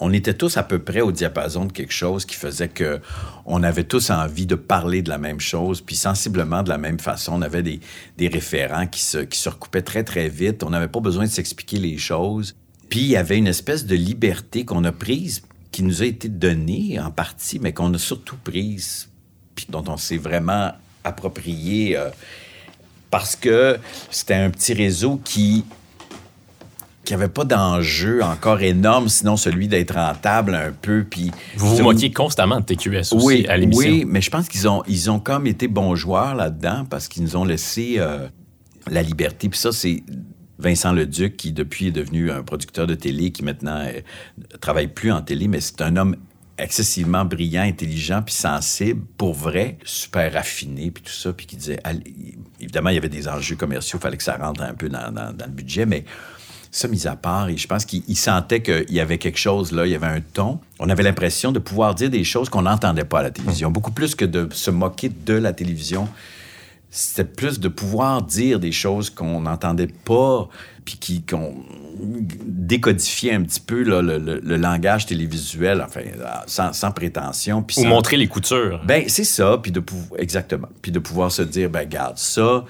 [0.00, 3.00] On était tous à peu près au diapason de quelque chose qui faisait que
[3.46, 7.00] on avait tous envie de parler de la même chose, puis sensiblement de la même
[7.00, 7.32] façon.
[7.34, 10.62] On avait des, référents qui se, qui se recoupaient très, très vite.
[10.62, 12.54] On n'avait pas besoin de s'expliquer les choses.
[12.88, 15.42] Puis il y avait une espèce de liberté qu'on a prise,
[15.72, 19.08] qui nous a été donnée en partie, mais qu'on a surtout prise,
[19.54, 20.72] puis dont on s'est vraiment
[21.04, 22.10] approprié euh,
[23.10, 23.78] parce que
[24.10, 25.64] c'était un petit réseau qui
[27.08, 31.06] qui avait pas d'enjeu encore énorme, sinon celui d'être rentable un peu.
[31.08, 33.90] Puis Vous vous moquiez constamment de TQS aussi oui, à l'émission.
[33.90, 37.22] oui, mais je pense qu'ils ont, ils ont comme été bons joueurs là-dedans parce qu'ils
[37.22, 38.28] nous ont laissé euh,
[38.90, 39.48] la liberté.
[39.48, 40.02] Puis ça, c'est
[40.58, 44.00] Vincent Leduc qui, depuis, est devenu un producteur de télé qui maintenant euh,
[44.60, 46.14] travaille plus en télé, mais c'est un homme
[46.58, 51.78] excessivement brillant, intelligent, puis sensible, pour vrai, super raffiné, puis tout ça, puis qui disait...
[52.60, 55.10] évidemment, il y avait des enjeux commerciaux, il fallait que ça rentre un peu dans,
[55.10, 56.04] dans- dans le budget, mais
[56.70, 59.72] ça, mis à part, et je pense qu'il il sentait qu'il y avait quelque chose
[59.72, 60.60] là, il y avait un ton.
[60.78, 63.90] On avait l'impression de pouvoir dire des choses qu'on n'entendait pas à la télévision, beaucoup
[63.92, 66.08] plus que de se moquer de la télévision.
[66.90, 70.48] C'était plus de pouvoir dire des choses qu'on n'entendait pas,
[70.86, 71.54] puis qui, qu'on
[72.46, 76.00] décodifiait un petit peu là, le, le- le langage télévisuel, enfin,
[76.46, 77.58] sans, sans prétention.
[77.60, 78.80] Ou sans- montrer les coutures.
[78.86, 80.68] ben, c'est ça, puis de pouvoir, exactement.
[80.80, 82.64] Puis de pouvoir se dire, ben, garde, ça,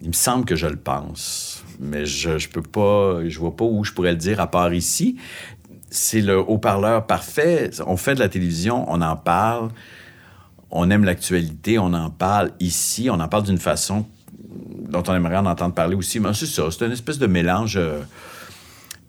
[0.00, 1.47] il me semble que je le pense,
[1.78, 4.72] mais je, je peux pas, je vois pas où je pourrais le dire à part
[4.74, 5.16] ici.
[5.90, 7.70] c'est le haut-parleur parfait.
[7.86, 9.70] On fait de la télévision, on en parle,
[10.70, 14.06] on aime l'actualité, on en parle ici, on en parle d'une façon
[14.88, 16.20] dont on aimerait en entendre parler aussi.
[16.20, 17.76] Mais c'est ça, c'est une espèce de mélange.
[17.76, 18.00] euh,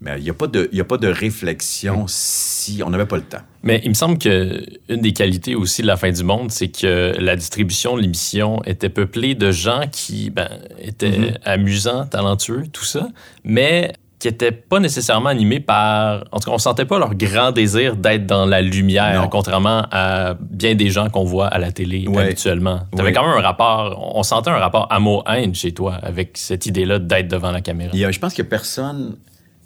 [0.02, 3.18] mais il n'y a, pas de- y a pas de réflexion si on n'avait pas
[3.18, 3.41] le temps.
[3.64, 6.70] Mais il me semble que une des qualités aussi de la fin du monde, c'est
[6.70, 10.47] que la distribution de l'émission était peuplée de gens qui ben,
[10.82, 11.34] étaient Mhm.
[11.43, 13.08] amusants, talentueux, tout ça,
[13.43, 16.26] mais qui n'étaient pas nécessairement animés par...
[16.34, 19.30] En tout cas, on sentait pas leur grand désir d'être dans la lumière, Non.
[19.30, 22.24] contrairement à bien des gens qu'on voit à la télé Ouais.
[22.24, 22.82] habituellement.
[22.93, 23.14] Tu avais Ouais.
[23.16, 24.12] quand même un rapport...
[24.18, 27.93] On sentait un rapport amour-haine chez toi avec cette idée-là d'être devant la caméra.
[27.95, 29.16] A- je pense que personne,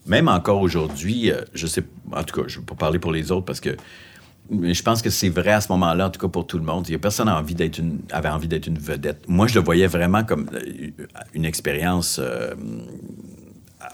[0.06, 3.12] même encore aujourd'hui, euh, je sais, en tout cas, je ne veux pas parler pour
[3.12, 3.76] les autres parce que
[4.52, 6.88] je pense que c'est vrai à ce moment-là, en tout cas pour tout le monde.
[6.90, 9.24] Il y a personne a envie d'être une, avait envie d'être une vedette.
[9.30, 10.90] Moi, je le voyais vraiment comme euh,
[11.34, 12.54] une expérience euh,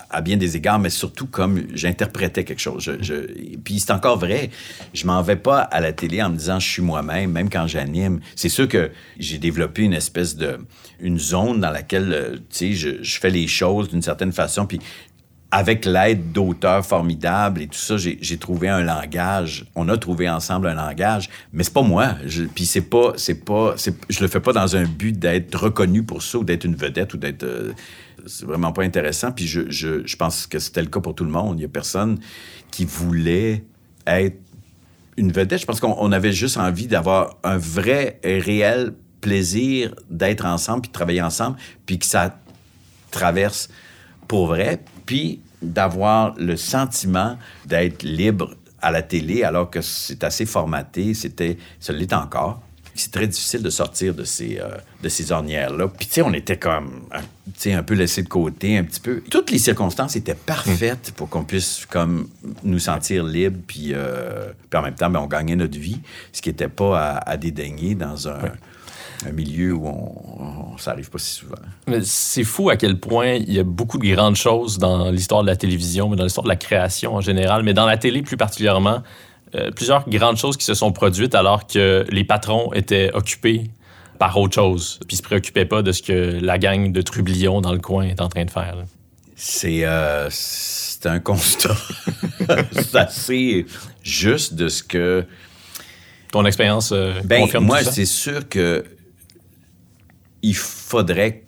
[0.10, 2.92] à- bien des égards, mais surtout comme j'interprétais quelque chose.
[3.00, 4.50] Je- puis c'est encore vrai.
[4.94, 7.68] Je m'en vais pas à la télé en me disant je suis moi-même, même quand
[7.68, 8.20] j'anime.
[8.36, 8.90] C'est sûr que
[9.20, 10.58] j'ai développé une espèce de
[11.00, 14.66] une zone dans laquelle euh, tu sais je, je fais les choses d'une certaine façon.
[14.66, 14.80] Puis
[15.52, 19.66] avec l'aide d'auteurs formidables et tout ça, j'ai trouvé un langage.
[19.76, 22.16] On a trouvé ensemble un langage, mais c'est pas moi.
[22.54, 23.76] Puis c'est pas, c'est pas,
[24.10, 27.14] je le fais pas dans un but d'être reconnu pour ça ou d'être une vedette
[27.16, 27.44] ou d'être.
[27.44, 27.74] euh,
[28.28, 29.32] c'est vraiment pas intéressant.
[29.32, 31.60] Puis je, je, je pense que c'était le cas pour tout le monde.
[31.60, 32.20] Il y a personne
[32.70, 33.64] qui voulait
[34.06, 34.38] être
[35.18, 35.62] une vedette.
[35.62, 40.82] Je pense qu'on on avait juste envie d'avoir un vrai et réel plaisir d'être ensemble
[40.82, 42.40] puis de travailler ensemble, puis que ça
[43.12, 43.70] traverse
[44.28, 47.36] pour vrai, puis d'avoir le sentiment
[47.66, 52.62] d'être libre à la télé alors que c'est assez formaté, c'était, ça l'est encore.
[52.94, 54.68] C'est très difficile de sortir de ces, euh,
[55.02, 55.88] de ces ornières-là.
[55.88, 57.22] Puis, tu sais, on était comme, tu
[57.56, 59.24] sais, un peu laissé de côté, un petit peu.
[59.32, 62.30] Toutes les circonstances étaient parfaites pour qu'on puisse, comme,
[62.64, 63.62] nous sentir libres.
[63.66, 66.02] Puis, euh, puis en même temps, ben, on gagnait notre vie,
[66.34, 68.52] ce qui n'était pas à dédaigner dans un,
[69.28, 71.56] un milieu où on, on- ça arrive pas si souvent.
[71.88, 75.42] Mais c'est fou à quel point il y a beaucoup de grandes choses dans l'histoire
[75.42, 78.22] de la télévision, mais dans l'histoire de la création en général, mais dans la télé
[78.22, 79.04] plus particulièrement.
[79.56, 83.72] euh, plusieurs grandes choses qui se sont produites alors que les patrons étaient occupés
[84.20, 87.72] par autre chose, puis se préoccupaient pas de ce que la gang de trublions dans
[87.74, 88.76] le coin est en train de faire.
[88.76, 88.84] là.
[89.36, 91.76] C'est euh, c'est un constat.
[92.72, 93.66] c'est assez
[94.04, 95.26] juste de ce que.
[96.32, 98.84] Ton expérience euh, Ben, confirme moi, c'est sûr que
[100.42, 101.44] il faudrait.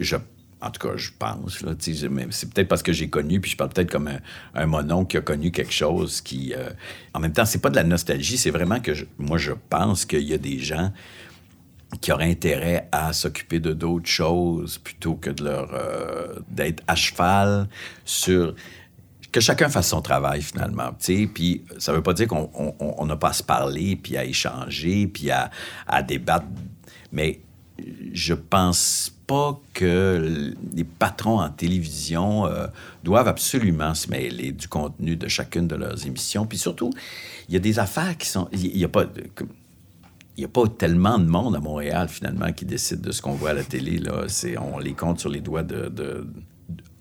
[0.00, 0.16] je,
[0.60, 1.60] en tout cas, je pense.
[1.62, 4.10] là, C'est peut-être parce que j'ai connu, puis je parle peut-être comme
[4.54, 6.52] un, monon qui a connu quelque chose qui.
[6.54, 6.70] euh,
[7.14, 10.22] en même temps, c'est pas de la nostalgie, c'est vraiment que moi, je pense qu'il
[10.28, 10.92] y a des gens
[12.02, 16.94] qui auraient intérêt à s'occuper de d'autres choses plutôt que de leur euh, d'être à
[16.94, 17.66] cheval
[18.04, 18.54] sur
[19.32, 22.74] que chacun fasse son travail finalement, tu sais, puis ça veut pas dire qu'on on-
[22.80, 25.50] on- on n'a pas à se parler, puis à échanger, puis à,
[25.86, 26.46] à débattre,
[27.12, 27.40] mais
[28.12, 32.66] je pense pas que les patrons en télévision euh,
[33.04, 36.90] doivent absolument se mêler du contenu de chacune de leurs émissions, puis surtout,
[37.48, 39.04] il y a des affaires qui sont, il y a pas,
[40.38, 43.32] il n'y a pas tellement de monde à Montréal, finalement, qui décide de ce qu'on
[43.32, 43.98] voit à la télé.
[43.98, 44.26] Là.
[44.72, 46.26] On les compte sur les doigts de,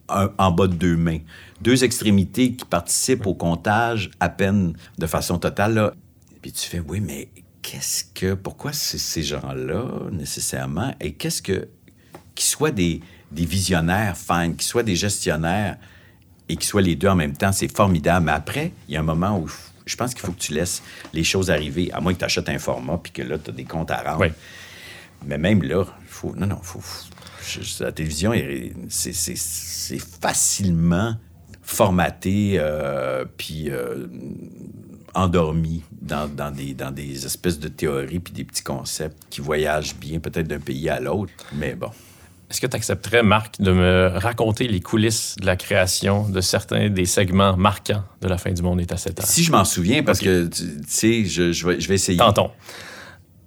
[0.09, 1.19] en bas de deux mains.
[1.61, 5.75] Deux extrémités qui participent au comptage à peine de façon totale.
[5.75, 5.93] Là.
[6.41, 7.30] Puis tu fais, oui, mais
[7.70, 8.34] qu'est-ce que...
[8.34, 10.93] Pourquoi ces gens-là, nécessairement?
[11.01, 11.68] Et qu'est-ce que...
[12.36, 13.01] Qu'ils soient des,
[13.32, 15.78] des visionnaires, fine, qu'ils soient des gestionnaires
[16.47, 18.28] et qu'ils soient les deux en même temps, c'est formidable.
[18.28, 19.49] Mais après, il y a un moment où
[19.86, 20.82] je pense qu'il faut que tu laisses
[21.13, 23.53] les choses arriver, à moins que tu achètes un format puis que là, tu as
[23.53, 24.22] des comptes à rendre.
[24.22, 24.28] Oui.
[25.26, 26.34] Mais même là, il faut.
[26.36, 26.82] Non, non, faut.
[27.43, 31.15] je- la télévision, est- c'est c'est- c'est facilement
[31.63, 34.05] formaté euh, puis euh,
[35.14, 39.95] endormi dans, dans des, dans des espèces de théories puis des petits concepts qui voyagent
[39.95, 41.32] bien peut-être d'un pays à l'autre.
[41.53, 41.89] Mais bon.
[42.49, 46.89] Est-ce que tu accepterais, Marc, de me raconter les coulisses de la création de certains
[46.89, 49.26] des segments marquants de la fin du monde est à cette heure?
[49.26, 52.18] Si je m'en souviens, parce que, tu sais, je, je vais, je vais essayer.
[52.18, 52.51] Tentons.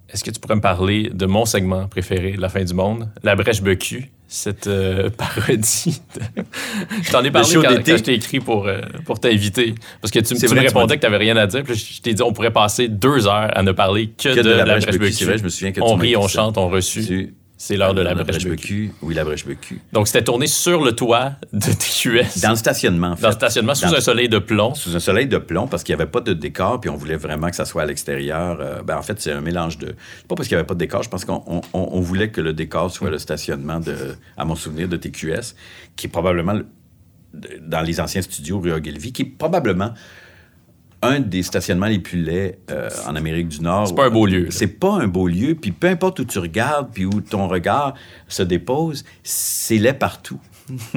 [0.09, 3.09] Est-ce que tu pourrais me parler de mon segment préféré de la fin du monde,
[3.23, 6.01] la brèche becu, cette euh, parodie?
[6.35, 6.40] de-
[7.03, 9.75] je t'en ai parlé quand, quand je t'ai écrit pour, euh, pour t'inviter.
[10.01, 11.63] Parce que tu, tu me vrai, tu m'as répondais que tu n'avais rien à dire.
[11.63, 14.49] Puis je t'ai dit on pourrait passer deux heures à ne parler que, Que de,
[14.49, 15.11] la, brèche becu.
[15.11, 17.33] C'est vrai, je me souviens que tu on m'as rit, on chante, on reçut.
[17.63, 18.87] C'est l'heure de la brèche becu.
[18.87, 18.91] becu.
[19.03, 19.81] Oui, la brèche becu.
[19.93, 22.41] Donc, c'était tourné sur le toit de TQS.
[22.41, 23.21] Dans le stationnement, en fait.
[23.21, 24.73] Dans le stationnement, sous Dans- un soleil de plomb.
[24.73, 27.17] sous un soleil de plomb parce qu'il n'y avait pas de décor, puis on voulait
[27.17, 28.57] vraiment que ça soit à l'extérieur.
[28.59, 29.93] Euh, ben, en fait, c'est un mélange de.
[30.27, 32.31] Pas parce qu'il n'y avait pas de décor, je pense qu'on on- on- on voulait
[32.31, 33.95] que le décor soit le stationnement, de,
[34.37, 35.53] à mon souvenir, de TQS,
[35.95, 36.65] qui est probablement le-
[37.61, 39.93] dans les anciens studios rue Ogilvy, qui est probablement
[41.01, 43.87] un des stationnements les plus laids euh, en Amérique du Nord.
[43.87, 44.51] C'est pas un beau lieu.
[44.51, 45.55] C'est pas un beau lieu.
[45.55, 47.95] Puis peu importe où tu regardes, puis où ton regard
[48.27, 50.39] se dépose, c'est laid partout.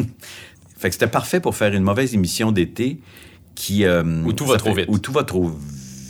[0.78, 3.00] fait que c'était parfait pour faire une mauvaise émission d'été
[3.54, 3.84] qui...
[3.84, 4.86] euh, Où tout va trop vite.
[4.88, 5.50] Où tout va trop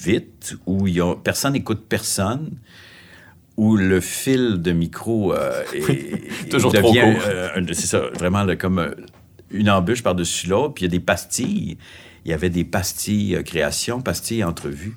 [0.05, 2.51] vite, où il y a, personne n'écoute personne,
[3.57, 7.63] où le fil de micro euh, est, Toujours il trop devient, court.
[7.69, 8.95] c'est ça, vraiment comme
[9.51, 10.75] une embûche par-dessus l'autre.
[10.75, 11.79] Puis il y a des pastilles.
[12.25, 14.97] Il y avait des pastilles euh, création, pastilles entrevue,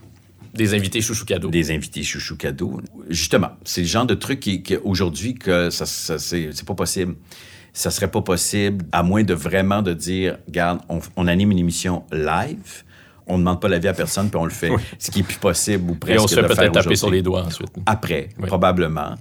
[0.54, 1.50] Des invités chouchou cadeau.
[1.50, 2.82] des invités chouchou cadeaux.
[3.10, 6.74] Justement, c'est le genre de truc qui, qui- aujourd'hui que ça, ça- c'est, c'est pas
[6.76, 7.16] possible.
[7.74, 11.60] Ça serait pas possible à moins de vraiment de dire, regarde, on, on anime une
[11.60, 12.84] émission live.
[13.28, 14.72] On ne demande pas l'avis à personne, puis on le fait.
[14.98, 17.22] Ce qui est plus possible ou Et presque on se fait peut-être taper sur les
[17.22, 17.70] doigts ensuite.
[17.86, 18.48] après, Oui.
[18.48, 19.16] probablement.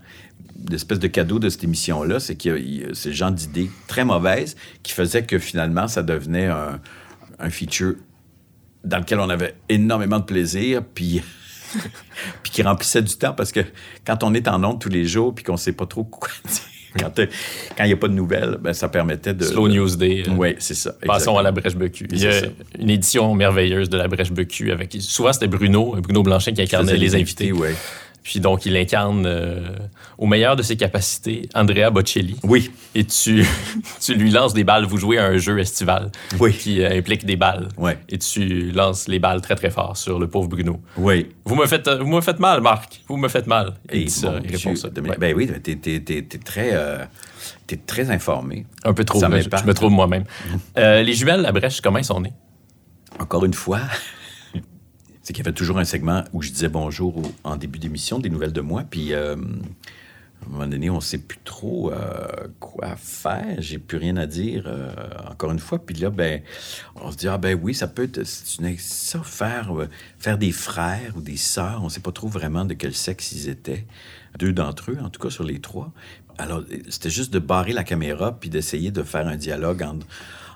[0.70, 2.57] L'espèce de cadeau de cette émission-là, c'est que
[2.94, 6.80] c'est le genre d'idée très mauvaise qui faisait que finalement, ça devenait un,
[7.39, 7.95] un feature
[8.84, 11.20] dans lequel on avait énormément de plaisir, puis,
[12.43, 13.61] puis qui remplissait du temps parce que
[14.07, 16.62] quand on est en ondes tous les jours, puis qu'on sait pas trop quoi dire,
[16.99, 17.26] quand euh,
[17.80, 19.45] il n'y a pas de nouvelles, ben, ça permettait de...
[19.45, 20.22] Slow News Day.
[20.26, 20.95] euh, Oui, c'est ça.
[21.05, 22.09] Passons à la Brèche Becu.
[22.11, 22.41] Il y a
[22.78, 24.97] une édition merveilleuse de la Brèche Becu avec.
[25.01, 27.53] Souvent, c'était Bruno, Bruno Blanchet qui incarnait les invités.
[27.53, 27.74] ouais.
[28.28, 29.60] Puis donc, il incarne euh,
[30.18, 32.34] au meilleur de ses capacités Andrea Bocelli.
[32.42, 33.46] Oui, Et tu,
[34.00, 34.84] tu lui lances des balles.
[34.84, 36.10] Vous jouez à un jeu estival
[36.40, 36.52] Oui.
[36.52, 37.68] qui euh, implique des balles.
[37.76, 37.96] Ouais.
[38.08, 40.80] Et tu lances les balles très, très fort sur le pauvre Bruno.
[40.96, 41.28] oui.
[41.44, 43.00] Vous me faites, vous me faites mal, Marc.
[43.06, 43.74] Vous me faites mal.
[43.92, 44.88] Et dit ça, bon, il répond ça.
[44.88, 45.16] Ouais.
[45.18, 47.04] Ben oui, t'es, t'es- t'es- t'es très, euh,
[47.68, 48.66] t'es très informé.
[48.82, 49.20] Un peu trop.
[49.20, 50.24] ça je, je me trouve moi-même.
[50.76, 52.32] Les jumelles, la brèche, comment ils sont nés?
[53.20, 53.78] Encore une fois,
[55.26, 58.30] c'est qu'il y avait toujours un segment où je disais bonjour en début d'émission, des
[58.30, 62.46] nouvelles de moi, puis euh, à un moment donné, on ne sait plus trop euh,
[62.60, 64.88] quoi faire, j'ai plus rien à dire, euh,
[65.28, 66.42] encore une fois, puis là, ben,
[66.94, 69.72] on se dit, ah ben oui, ça peut être, ça, faire,
[70.16, 73.32] faire des frères ou des sœurs, on ne sait pas trop vraiment de quel sexe
[73.32, 73.84] ils étaient,
[74.38, 75.92] deux d'entre eux, en tout cas sur les trois.
[76.38, 79.84] Alors, c'était juste de barrer la caméra, puis d'essayer de faire un dialogue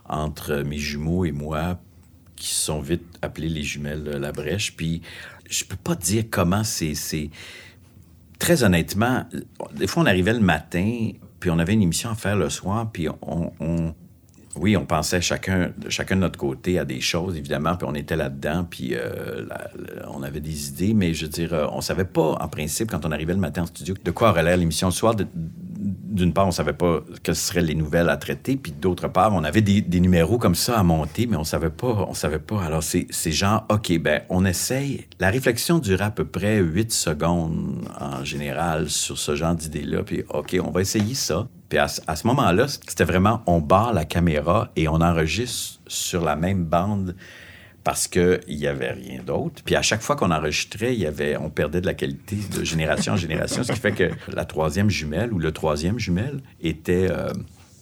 [0.08, 1.80] entre mes jumeaux et moi,
[2.40, 4.74] qui sont vite appelés les jumelles La Brèche.
[4.76, 5.02] Puis
[5.48, 7.30] je peux pas dire comment c'est.
[8.38, 9.24] Très honnêtement,
[9.74, 12.90] des fois, on arrivait le matin, puis on avait une émission à faire le soir,
[12.90, 13.52] puis on.
[13.60, 13.94] on-
[14.56, 18.16] oui, on pensait chacun, chacun de notre côté à des choses, évidemment, puis on était
[18.16, 19.46] là-dedans, puis euh,
[20.08, 23.06] on avait des idées, mais je veux dire, euh, on savait pas, en principe, quand
[23.06, 25.14] on arrivait le matin en studio, de quoi aurait l'air l'émission le soir.
[26.10, 29.44] D'une part, on savait pas quelles seraient les nouvelles à traiter, puis d'autre part, on
[29.44, 32.62] avait des, numéros comme ça à monter, mais on savait pas, on savait pas.
[32.64, 35.06] Alors, c'est genre, OK, ben, on essaye.
[35.20, 40.24] La réflexion durait à peu près 8 secondes en général sur ce genre d'idée-là, puis
[40.28, 41.48] OK, on va essayer ça.
[41.70, 46.34] Puis à, ce- moment-là, c'était vraiment, on barre la caméra et on enregistre sur la
[46.34, 47.14] même bande
[47.84, 49.62] parce qu'il n'y avait rien d'autre.
[49.64, 53.14] Puis à chaque fois qu'on enregistrait, y avait, on perdait de la qualité de génération
[53.14, 57.32] en génération, ce qui fait que la troisième jumelle ou le troisième jumelle était euh,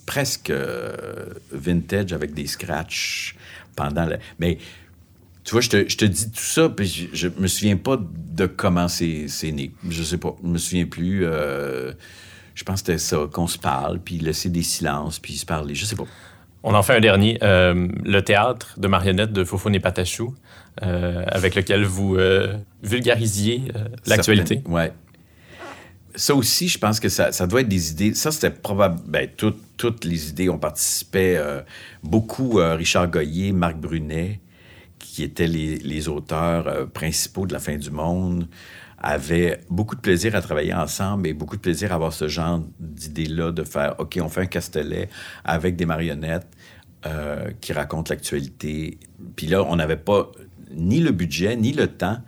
[0.06, 3.36] presque euh, vintage avec des scratchs
[3.74, 4.18] pendant la...
[4.38, 4.58] Mais
[5.44, 8.86] tu vois, je te, dis tout ça, puis je, je me souviens pas de comment
[8.86, 9.72] c'est c'est né.
[9.88, 10.36] Je sais pas.
[10.42, 11.24] Je me souviens plus.
[11.24, 11.92] euh,
[12.54, 15.74] je pense que c'était ça, qu'on se parle, puis laisser des silences, puis se parler.
[15.74, 16.06] Je sais pas.
[16.64, 17.38] On en fait un dernier.
[17.42, 20.34] Euh, le théâtre de marionnettes de Fofone et Patachou,
[20.82, 23.72] euh, avec lequel vous euh, vulgarisiez
[24.06, 24.62] l'actualité.
[24.66, 24.92] Ouais.
[26.14, 28.14] Ça aussi, je pense que ça, ça doit être des idées.
[28.14, 28.98] Ça, c'était probable.
[29.06, 31.36] Ben, toutes- toutes les idées ont participé.
[31.36, 31.60] euh,
[32.02, 34.40] beaucoup Richard Goyer, Marc Brunet,
[34.98, 38.48] qui étaient les, les auteurs principaux de La fin du monde,
[39.00, 42.62] avaient beaucoup de plaisir à travailler ensemble et beaucoup de plaisir à avoir ce genre
[42.80, 45.08] d'idée-là, de faire OK, on fait un castelet
[45.44, 46.48] avec des marionnettes
[47.06, 48.98] euh, qui racontent l'actualité.
[49.36, 50.30] Puis là, on n'avait pas
[50.72, 52.18] ni le budget, ni le temps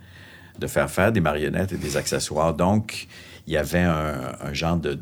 [0.59, 2.53] de faire faire des marionnettes et des accessoires.
[2.53, 3.07] Donc,
[3.47, 4.97] il y avait un, genre de,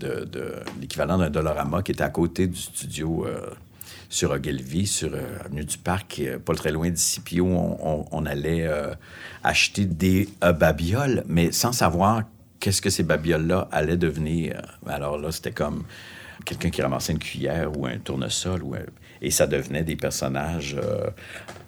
[0.80, 3.42] l'équivalent d'un Dollarama qui était à côté du studio euh,
[4.10, 8.66] sur Ogilvy, sur euh, Avenue du Parc, euh, pas très loin d'ici, puis on, allait
[8.68, 8.94] euh,
[9.44, 12.24] acheter des babioles, mais sans savoir
[12.60, 14.62] qu'est-ce que ces babioles-là allaient devenir.
[14.88, 15.84] Alors là, c'était comme
[16.44, 18.62] quelqu'un qui ramassait une cuillère ou un tournesol,
[19.22, 20.76] et ça devenait des personnages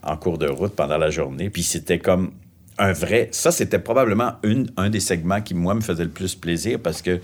[0.03, 1.49] en cours de route pendant la journée.
[1.49, 2.31] Puis c'était comme
[2.77, 3.29] un vrai...
[3.31, 4.33] Ça, c'était probablement
[4.77, 7.19] un des segments qui, moi, me faisait le plus plaisir parce que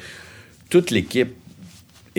[0.69, 1.33] toute l'équipe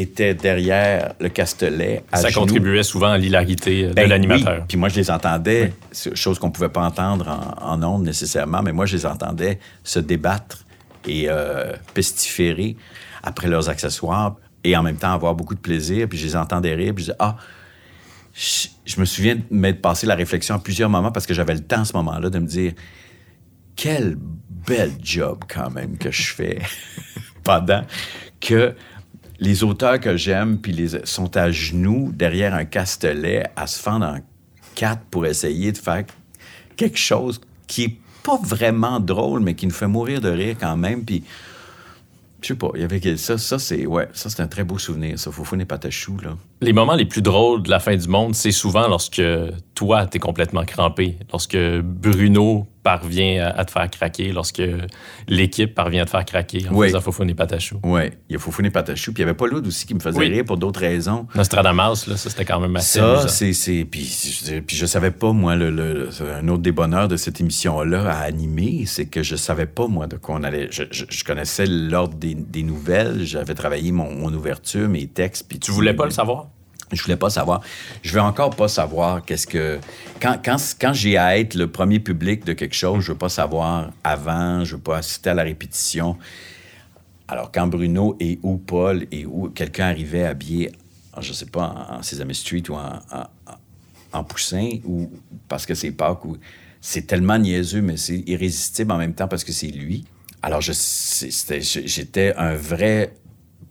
[0.00, 2.04] était derrière le Castelet.
[2.12, 2.40] à Ça genoux.
[2.40, 4.58] contribuait souvent à l'hilarité euh, de Ben l'animateur.
[4.60, 4.64] oui.
[4.68, 5.72] Puis moi, je les entendais,
[6.14, 7.28] chose qu'on pouvait pas entendre
[7.60, 10.64] en, en ondes nécessairement, mais moi, je les entendais se débattre
[11.06, 12.76] et euh, pestiférer
[13.22, 16.08] après leurs accessoires et en même temps avoir beaucoup de plaisir.
[16.08, 17.36] Puis je les entendais rire, puis je disais, ah,
[18.34, 21.54] je, je me souviens de m'être passé la réflexion à plusieurs moments parce que j'avais
[21.54, 22.72] le temps à ce moment-là de me dire
[23.74, 24.16] quel
[24.66, 26.58] bel job quand même que je fais
[27.44, 27.82] pendant
[28.40, 28.74] que
[29.40, 34.06] les auteurs que j'aime puis les sont à genoux derrière un castelet à se fendre
[34.06, 34.18] en
[34.74, 36.04] quatre pour essayer de faire
[36.76, 40.76] quelque chose qui est pas vraiment drôle mais qui nous fait mourir de rire quand
[40.76, 41.22] même puis
[42.40, 45.18] je sais pas, il y avait ça, ça c'est ça c'est un très beau souvenir,
[45.18, 46.36] ça Foufou n'est pas chou là.
[46.60, 49.22] Les moments les plus drôles de la fin du monde, c'est souvent lorsque
[49.74, 54.62] toi t'es complètement crampé, lorsque Bruno parvient à, te faire craquer, lorsque
[55.28, 56.86] l'équipe parvient à te faire craquer en Oui.
[56.86, 57.78] faisant Foufou n'est pas chou.
[57.82, 59.86] Oui, il y a Foufou n'est pas chou, puis il y avait pas l'autre aussi
[59.86, 60.28] qui me faisait Oui.
[60.28, 61.26] rire pour d'autres raisons.
[61.34, 63.52] Nostradamus, là, ça c'était quand même assez Ça, c'est.
[63.52, 64.04] c'est- Puis,
[64.46, 67.40] je- puis je savais pas, moi, le, le- le- un autre des bonheurs de cette
[67.42, 70.68] émission-là à animer, c'est que je savais pas, moi, de quoi on allait.
[70.70, 75.46] Je, je- je connaissais l'ordre des, des nouvelles, j'avais travaillé mon, mon ouverture, mes textes.
[75.46, 76.48] Puis Tu voulais pas le savoir?
[76.92, 77.60] Je voulais pas savoir.
[78.02, 79.78] Je veux encore pas savoir qu'est-ce que.
[80.20, 83.28] Quand, quand, quand j'ai à être le premier public de quelque chose, je veux pas
[83.28, 86.16] savoir avant, je veux pas assister à la répétition.
[87.28, 90.72] Alors, quand Bruno et ou Paul et ou quelqu'un arrivait habillé,
[91.20, 93.00] je sais pas, en, Sesame Street ou en,
[94.12, 95.10] en- poussin, ou
[95.46, 96.38] parce que c'est Pâques, ou
[96.80, 100.06] c'est tellement niaiseux, mais c'est irrésistible en même temps parce que c'est lui.
[100.40, 103.12] Alors, j'étais un vrai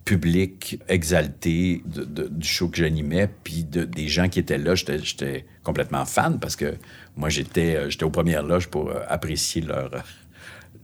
[0.07, 4.73] public exalté de- de- du show que j'animais, puis de- des gens qui étaient là,
[4.73, 6.75] j'étais complètement fan parce que
[7.17, 9.99] moi, j'étais euh, j'étais aux premières loges pour euh, apprécier leur, euh,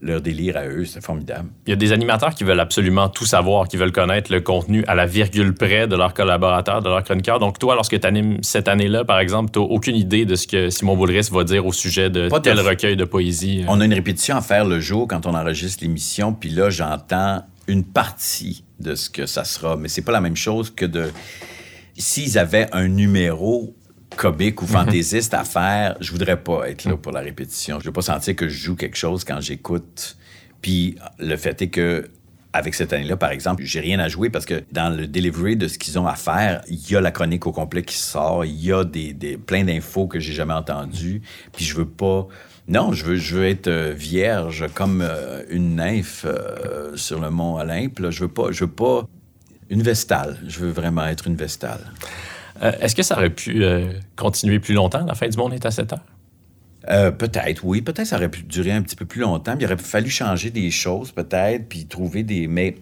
[0.02, 0.84] leur délire à eux.
[0.84, 1.48] C'était formidable.
[1.66, 4.84] Il y a des animateurs qui veulent absolument tout savoir, qui veulent connaître le contenu
[4.86, 7.38] à la virgule près de leurs collaborateurs, de leurs chroniqueurs.
[7.38, 10.46] Donc, toi, lorsque tu animes cette année-là, par exemple, tu n'as aucune idée de ce
[10.46, 13.64] que Simon Boulris va dire au sujet de Pas de- tel recueil de poésie.
[13.68, 17.42] On a une répétition à faire le jour quand on enregistre l'émission, puis là, j'entends
[17.66, 21.10] une partie de ce que ça sera, mais c'est pas la même chose que de...
[21.96, 23.74] S'ils avaient un numéro
[24.16, 27.78] comique ou fantaisiste à faire, je voudrais pas être là pour la répétition.
[27.80, 30.16] Je veux pas sentir que je joue quelque chose quand j'écoute.
[30.60, 32.08] Puis le fait est que
[32.52, 35.66] avec cette année-là, par exemple, j'ai rien à jouer parce que dans le delivery de
[35.66, 38.64] ce qu'ils ont à faire, il y a la chronique au complet qui sort, il
[38.64, 41.20] y a des, des- plein d'infos que j'ai jamais entendues,
[41.52, 42.28] puis je veux pas...
[42.66, 47.30] Non, je veux, je veux être euh, vierge comme euh, une nymphe euh, sur le
[47.30, 47.98] mont Olympe.
[47.98, 48.10] là.
[48.10, 48.52] Je veux pas...
[48.52, 49.06] Je veux pas...
[49.70, 50.38] Une vestale.
[50.46, 51.80] Je veux vraiment être une vestale.
[52.62, 55.04] Euh, Est-ce que ça aurait pu euh, continuer plus longtemps?
[55.06, 56.04] La fin du monde est à 7 heures?
[56.90, 57.80] Euh, peut-être, oui.
[57.80, 59.54] Peut-être ça aurait pu durer un petit peu plus longtemps.
[59.56, 62.46] mais Il aurait fallu changer des choses, peut-être, puis trouver des.
[62.46, 62.76] Mais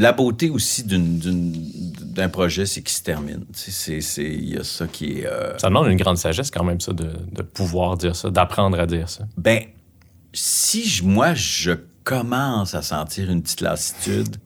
[0.00, 3.44] la beauté aussi d'un projet, c'est qu'il se termine.
[4.18, 5.26] Il y a ça qui est.
[5.26, 8.78] euh, Ça demande une grande sagesse quand même, ça, de, de pouvoir dire ça, d'apprendre
[8.80, 9.24] à dire ça.
[9.36, 9.60] Ben,
[10.32, 11.72] si je- moi, je
[12.04, 14.36] commence à sentir une petite lassitude,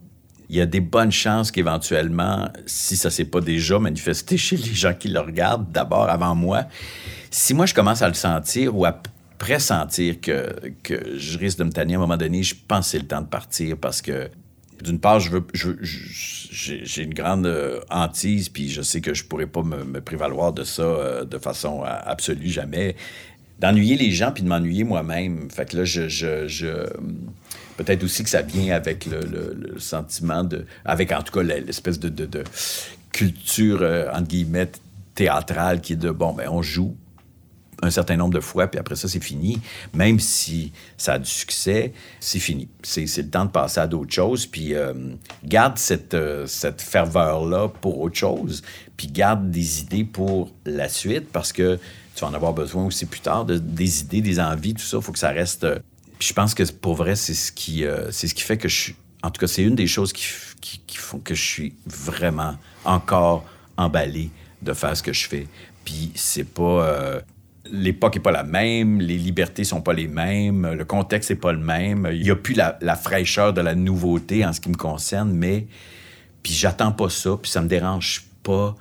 [0.51, 4.75] il y a des bonnes chances qu'éventuellement, si ça s'est pas déjà manifesté chez les
[4.75, 6.65] gens qui le regardent, d'abord avant moi,
[7.31, 9.01] si moi je commence à le sentir ou à
[9.39, 12.91] pressentir que, que je risque de me tanner à un moment donné, je pense que
[12.93, 14.29] c'est le temps de partir parce que
[14.83, 19.47] d'une part, je veux, j'ai une grande euh, hantise, puis je sais que je pourrais
[19.47, 22.97] pas me, prévaloir de ça euh, de façon euh, absolue jamais.
[23.61, 25.49] D'ennuyer les gens puis de m'ennuyer moi-même.
[25.51, 26.89] Fait que là, je, je, je-
[27.77, 32.09] peut-être aussi que ça vient avec le, sentiment de, avec en tout cas l'espèce de,
[32.09, 32.45] de-
[33.13, 34.71] culture entre guillemets
[35.15, 36.97] théâtrale qui est de bon, ben on joue
[37.83, 39.61] un certain nombre de fois, puis après ça, c'est fini.
[39.93, 42.69] Même si ça a du succès, c'est fini.
[42.83, 44.47] C'est le temps de passer à d'autres choses.
[44.47, 44.95] Puis euh,
[45.45, 48.63] garde cette, euh, cette ferveur-là pour autre chose.
[48.97, 51.79] Puis garde des idées pour la suite, parce que
[52.15, 54.99] tu vas en avoir besoin aussi plus tard, de, des idées, des envies, tout ça.
[54.99, 55.65] Il faut que ça reste...
[55.65, 55.79] euh,
[56.19, 58.97] Puis je pense que pour vrai, c'est ce qui, ce qui fait que je suis...
[59.23, 60.25] En tout cas, c'est une des choses qui,
[60.61, 63.45] qui, font que je suis vraiment encore
[63.77, 64.31] emballé
[64.63, 65.47] de faire ce que je fais.
[65.85, 67.23] Puis c'est pas...
[67.71, 71.53] L'époque n'est pas la même, les libertés sont pas les mêmes, le contexte n'est pas
[71.53, 72.09] le même.
[72.13, 75.67] Il n'y a plus la, fraîcheur de la nouveauté en ce qui me concerne, mais
[76.43, 78.77] puis j'attends pas ça, puis ça me dérange pas.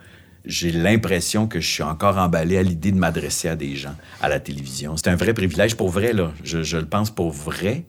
[0.46, 4.28] J'ai l'impression que je suis encore emballé à l'idée de m'adresser à des gens à
[4.28, 4.98] la télévision.
[4.98, 6.34] C'est un vrai privilège pour vrai, là.
[6.44, 7.86] Je, le pense pour vrai.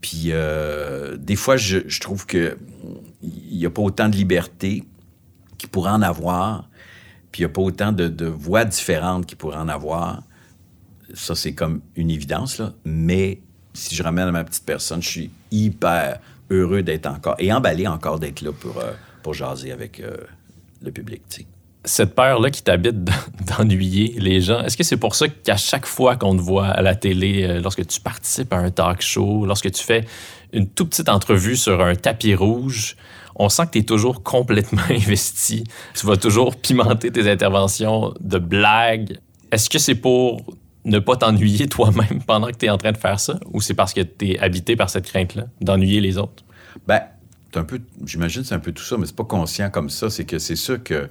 [0.00, 2.58] Puis euh, des fois, je, trouve que
[3.22, 4.82] il n'y a pas autant de liberté
[5.56, 6.68] qu'il pourrait en avoir,
[7.34, 10.22] puis il n'y a pas autant de, de voix différentes qu'il pourrait en avoir.
[11.14, 12.74] Ça, c'est comme une évidence, là.
[12.84, 13.40] Mais
[13.72, 17.88] si je ramène à ma petite personne, je suis hyper heureux d'être encore et emballé
[17.88, 18.92] encore d'être là pour, euh,
[19.24, 20.16] pour jaser avec euh,
[20.80, 21.46] le public, tu sais.
[21.84, 23.02] cette peur-là qui t'habite
[23.58, 26.82] d'ennuyer les gens, est-ce que c'est pour ça qu'à chaque fois qu'on te voit à
[26.82, 30.04] la télé, euh, lorsque tu participes à un talk show, lorsque tu fais
[30.52, 32.96] une toute petite entrevue sur un tapis rouge,
[33.36, 35.64] on sent que tu es toujours complètement investi.
[35.94, 39.18] Tu vas toujours pimenter tes interventions de blagues.
[39.50, 40.54] Est-ce que c'est pour
[40.84, 43.38] ne pas t'ennuyer toi-même pendant que tu es en train de faire ça?
[43.52, 46.44] Ou c'est parce que tu es habité par cette crainte-là d'ennuyer les autres?
[46.86, 47.00] Ben,
[47.54, 50.10] un peu, j'imagine c'est un peu tout ça, mais c'est pas conscient comme ça.
[50.10, 51.08] C'est que c'est sûr que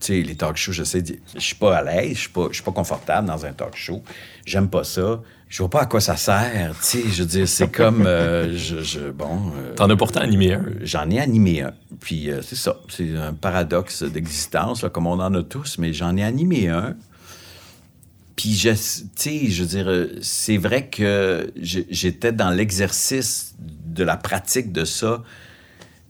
[0.00, 1.02] tu sais, les talk shows, je sais,
[1.34, 4.02] je suis pas à l'aise, je suis pas, suis pas confortable dans un talk show.
[4.44, 5.22] J'aime pas ça.
[5.48, 7.02] Je vois pas à quoi ça sert, tu sais.
[7.08, 9.52] Je veux dire, c'est comme, euh, je, bon.
[9.56, 10.64] Euh, T'en as pourtant animé un.
[10.82, 11.72] J'en ai animé un.
[12.00, 16.16] Puis euh, c'est ça, c'est un paradoxe d'existence, comme on en a tous, mais j'en
[16.16, 16.96] ai animé un.
[18.34, 24.72] Puis, tu sais, je veux dire, c'est vrai que j'étais dans l'exercice de la pratique
[24.72, 25.22] de ça.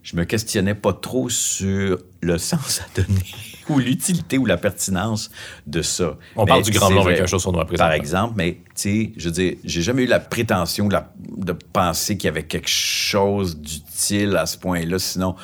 [0.03, 3.23] Je me questionnais pas trop sur le sens à donner
[3.69, 5.31] ou l'utilité ou la pertinence
[5.67, 6.17] de ça.
[6.37, 9.13] On parle du grand blanc avec un chose sur noir Par exemple, mais tu sais,
[9.17, 13.57] je veux dire, j'ai jamais eu la prétention de, penser qu'il y avait quelque chose
[13.57, 15.37] d'utile à ce point-là, sinon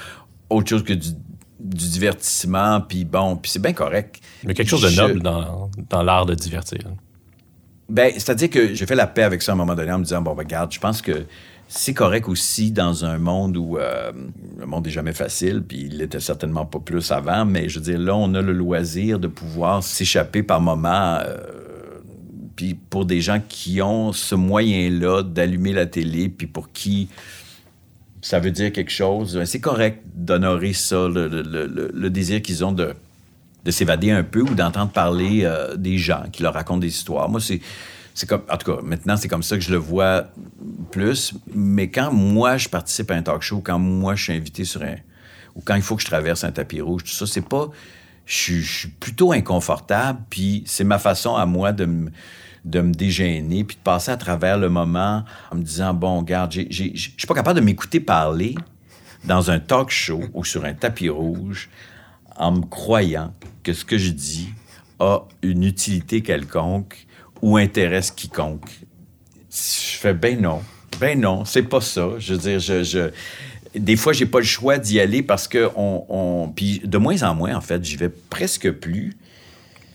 [0.50, 1.10] autre chose que du,
[1.58, 4.20] divertissement, puis bon, puis c'est bien correct.
[4.44, 6.80] Mais quelque chose de noble dans, dans l'art de divertir.
[7.88, 10.04] Ben, c'est-à-dire que j'ai fait la paix avec ça à un moment donné en me
[10.04, 11.26] disant, bon, ben, regarde, je pense que
[11.74, 14.12] c'est correct aussi dans un monde où euh,
[14.58, 17.84] le monde n'est jamais facile, puis il n'était certainement pas plus avant, mais je veux
[17.84, 21.18] dire, là, on a le loisir de pouvoir s'échapper par moments.
[21.24, 21.38] Euh,
[22.56, 27.08] puis pour des gens qui ont ce moyen-là d'allumer la télé, puis pour qui
[28.20, 32.92] ça veut dire quelque chose, ben, c'est correct d'honorer ça, le, désir qu'ils ont de,
[33.64, 37.30] de s'évader un peu ou d'entendre parler euh, des gens qui leur racontent des histoires.
[37.30, 37.62] Moi, c'est
[38.14, 40.26] c'est comme, en tout cas, maintenant, c'est comme ça que je le vois
[40.90, 41.34] plus.
[41.54, 44.82] Mais quand moi, je participe à un talk show, quand moi, je suis invité sur
[44.82, 44.96] un.
[45.54, 47.68] ou quand il faut que je traverse un tapis rouge, tout ça, c'est pas.
[48.26, 52.10] Je, suis plutôt inconfortable, puis c'est ma façon à moi de me
[52.64, 56.52] de me dégainer, puis de passer à travers le moment en me disant, bon, regarde,
[56.52, 58.54] je suis pas capable de m'écouter parler
[59.24, 61.68] dans un talk show ou sur un tapis rouge
[62.36, 63.34] en me croyant
[63.64, 64.50] que ce que je dis
[65.00, 67.08] a une utilité quelconque
[67.42, 68.70] ou intéresse quiconque.
[69.50, 70.62] Je fais ben non.
[71.00, 72.10] Ben non, c'est pas ça.
[72.18, 73.10] Je veux dire, je,
[73.74, 77.34] des fois, j'ai pas le choix d'y aller parce que on, Puis de moins en
[77.34, 79.16] moins, en fait, j'y vais presque plus.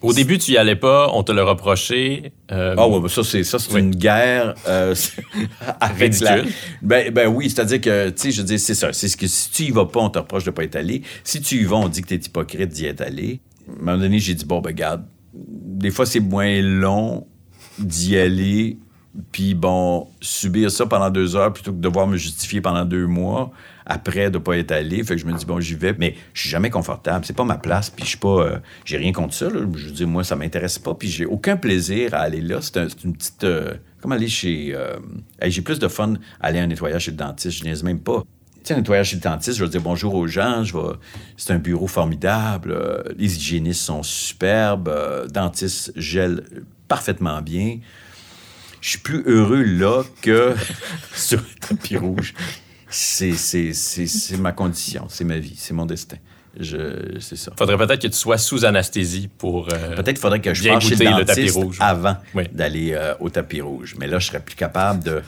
[0.04, 2.32] Au début, tu y allais pas, on te le reprochait.
[2.52, 4.94] Euh, ah ouais, ça c'est ça c'est une guerre euh,
[5.80, 6.14] avec
[6.84, 9.50] Ben, ben oui, c'est-à-dire que tu sais, je dis c'est ça, c'est ce que si
[9.50, 11.02] tu y vas pas, on te reproche de pas être allé.
[11.24, 13.40] Si tu y vas, on dit que tu es hypocrite d'y être allé.
[13.68, 17.26] À un moment donné, j'ai dit bon ben garde, des fois c'est moins long
[17.80, 18.78] d'y aller,
[19.32, 23.08] puis bon, subir ça pendant deux heures plutôt que de devoir me justifier pendant deux
[23.08, 23.52] mois
[23.86, 25.04] après de pas être allé.
[25.04, 27.26] Fait que je me dis, bon, j'y vais, mais je suis jamais confortable.
[27.26, 28.42] C'est pas ma place, puis je suis pas.
[28.42, 31.58] Euh, j'ai rien contre ça, Je veux dire, moi, ça m'intéresse pas, puis j'ai aucun
[31.58, 32.60] plaisir à aller là.
[32.62, 33.44] C'est une petite.
[33.44, 34.74] Euh, comme aller chez.
[34.76, 34.98] Euh,
[35.44, 37.58] j'ai plus de fun à aller à un nettoyage chez le dentiste.
[37.58, 38.24] Je n'ai même pas.
[38.58, 40.94] Tu sais, un nettoyage chez le dentiste, je vais dire bonjour aux gens, je vais...
[41.38, 42.78] c'est un bureau formidable,
[43.18, 44.92] les hygiénistes sont superbes,
[45.32, 46.44] dentiste gèle
[46.88, 47.80] parfaitement bien.
[48.82, 50.56] Je suis plus heureux là que
[51.14, 52.34] sur le tapis rouge.
[52.90, 53.34] C'est
[54.40, 56.18] ma condition, c'est ma vie, c'est mon destin.
[56.60, 57.52] C'est ça.
[57.58, 59.68] Faudrait peut-être que tu sois sous anesthésie pour.
[59.72, 61.78] Euh, peut-être qu'il faudrait que je fasse le, tapis rouge.
[61.80, 62.18] avant
[62.52, 63.96] d'aller euh, au tapis rouge.
[64.00, 65.22] Mais là, je serais plus capable de,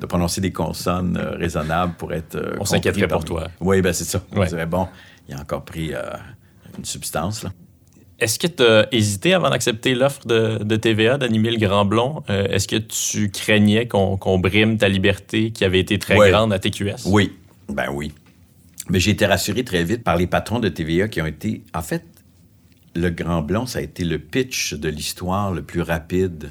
[0.00, 2.54] de prononcer des consonnes euh, raisonnables pour être.
[2.58, 3.48] On s'inquiéterait pour toi.
[3.60, 4.22] Oui, ben c'est ça.
[4.32, 4.88] On dirait, bon,
[5.28, 5.92] il a encore pris
[6.78, 7.50] une substance, là.
[8.20, 12.22] Est-ce que tu as hésité avant d'accepter l'offre de, TVA d'animer le Grand Blond?
[12.28, 16.58] Euh, est-ce que tu craignais qu'on brime ta liberté qui avait été très grande à
[16.58, 17.06] TQS?
[17.06, 17.32] Oui,
[17.68, 18.12] ben oui.
[18.90, 21.62] Mais j'ai été rassuré très vite par les patrons de TVA qui ont été...
[21.72, 22.04] En fait,
[22.94, 26.50] le Grand Blond, ça a été le pitch de l'histoire le plus rapide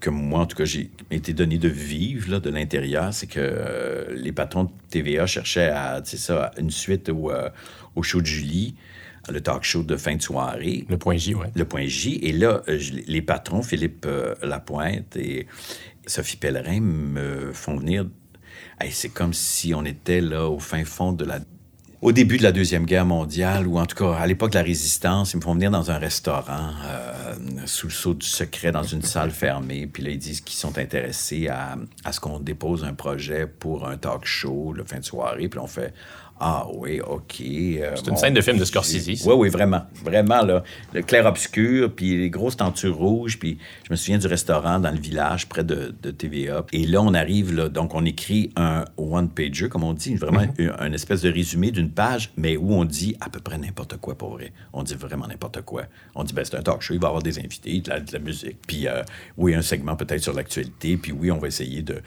[0.00, 3.12] que moi, en tout cas, j'ai été donné de vivre là, de l'intérieur.
[3.12, 7.50] C'est que euh, les patrons de TVA cherchaient à, ça, une suite au, euh,
[7.96, 8.74] au show de Julie
[9.30, 10.84] le talk show de fin de soirée.
[10.88, 11.46] Le point J, oui.
[11.54, 12.18] Le point J.
[12.22, 15.46] Et là, euh, les patrons, Philippe euh, Lapointe et
[16.06, 18.06] Sophie Pellerin, me font venir.
[18.90, 21.40] c'est comme si on était là au fin fond de la.
[22.00, 24.62] Au début de la Deuxième Guerre mondiale, ou en tout cas à l'époque de la
[24.62, 27.34] Résistance, ils me font venir dans un restaurant euh,
[27.66, 29.88] sous le sceau du secret, dans une salle fermée.
[29.88, 33.88] Puis là, ils disent qu'ils sont intéressés à, à ce qu'on dépose un projet pour
[33.88, 35.48] un talk show, le fin de soirée.
[35.48, 35.92] Puis on fait
[36.40, 37.40] Ah oui, OK.
[37.40, 39.26] euh, C'est une scène de film de Scorsese.
[39.26, 39.82] Oui, oui, vraiment.
[40.04, 40.62] Vraiment, là.
[40.92, 44.98] Le clair-obscur, puis les grosses tentures rouges, puis je me souviens du restaurant dans le
[45.00, 46.64] village près de, de TVA.
[46.72, 50.70] Et là, on arrive, là, donc on écrit un one-pager, comme on dit, vraiment un,
[50.78, 54.16] un espèce de résumé d'une page, mais où on dit à peu près n'importe quoi
[54.16, 54.52] pour vrai.
[54.72, 55.84] On dit vraiment n'importe quoi.
[56.14, 58.00] On dit, ben c'est un talk show, il va y avoir des invités, de la,
[58.00, 59.02] de la musique, puis euh,
[59.36, 62.00] oui, un segment peut-être sur l'actualité, puis oui, on va essayer de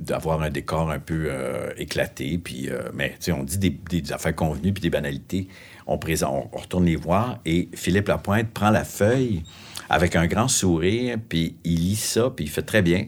[0.00, 4.72] d'avoir un décor un peu euh, éclaté, puis euh, mais on dit des, affaires convenues
[4.72, 5.48] puis des banalités.
[5.86, 9.42] On, présente, on, on retourne les voir et Philippe Lapointe prend la feuille
[9.88, 13.06] avec un grand sourire, puis il lit ça, puis il fait très bien.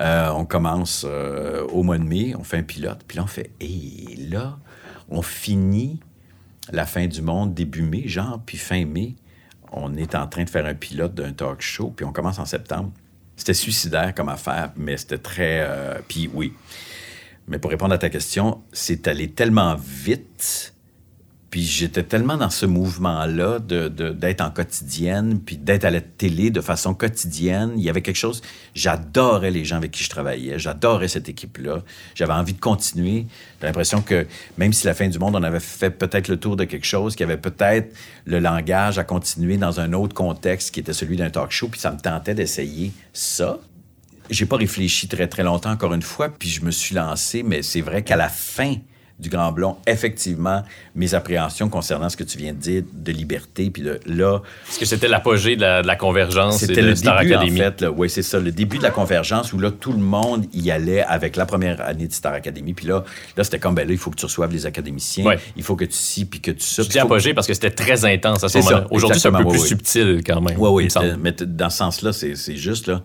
[0.00, 3.28] Euh, on commence euh, au mois de mai, on fait un pilote, puis là on
[3.28, 4.58] fait et là
[5.08, 6.00] on finit
[6.72, 9.14] la fin du monde début mai, genre, puis fin mai,
[9.70, 12.44] on est en train de faire un pilote d'un talk show, puis on commence en
[12.44, 12.90] septembre.
[13.36, 15.60] C'était suicidaire comme affaire, mais c'était très.
[15.60, 16.52] euh, puis oui.
[17.48, 20.74] Mais pour répondre à ta question, c'est allé tellement vite,
[21.54, 26.50] puis j'étais tellement dans ce mouvement-là de- d'être en quotidienne, puis d'être à la télé
[26.50, 27.74] de façon quotidienne.
[27.76, 28.42] Il y avait quelque chose.
[28.74, 30.58] J'adorais les gens avec qui je travaillais.
[30.58, 31.84] J'adorais cette équipe-là.
[32.16, 33.26] J'avais envie de continuer.
[33.60, 34.26] J'ai l'impression que
[34.58, 37.14] même si la fin du monde, on avait fait peut-être le tour de quelque chose,
[37.14, 37.94] qu'il y avait peut-être
[38.24, 41.78] le langage à continuer dans un autre contexte qui était celui d'un talk show, puis
[41.78, 43.60] ça me tentait d'essayer ça.
[44.28, 47.62] J'ai pas réfléchi très, très longtemps, encore une fois, puis je me suis lancé, mais
[47.62, 48.74] c'est vrai qu'à la fin
[49.20, 50.62] du Grand Blond, effectivement,
[50.96, 54.80] mes appréhensions concernant ce que tu viens de dire, de liberté, puis de là, Est-ce
[54.80, 57.60] que c'était l'apogée de la, de la convergence c'était le Star début, Academy?
[57.60, 57.86] en fait.
[57.96, 61.02] Oui, c'est ça, le début de la convergence où là, tout le monde y allait
[61.04, 62.74] avec la première année de Star Academy.
[62.74, 63.04] Puis là,
[63.36, 65.38] là c'était comme, ben là, il faut que tu reçoives les académiciens, Ouais.
[65.56, 66.82] il faut que tu ci, puis que tu ça.
[66.82, 68.86] Je dis apogée parce que c'était très intense à ce moment-là.
[68.90, 70.58] Aujourd'hui, c'est un peu plus oui, subtil quand même.
[70.58, 70.88] Oui, oui,
[71.20, 73.02] mais dans ce sens-là, c'est c'est juste, là.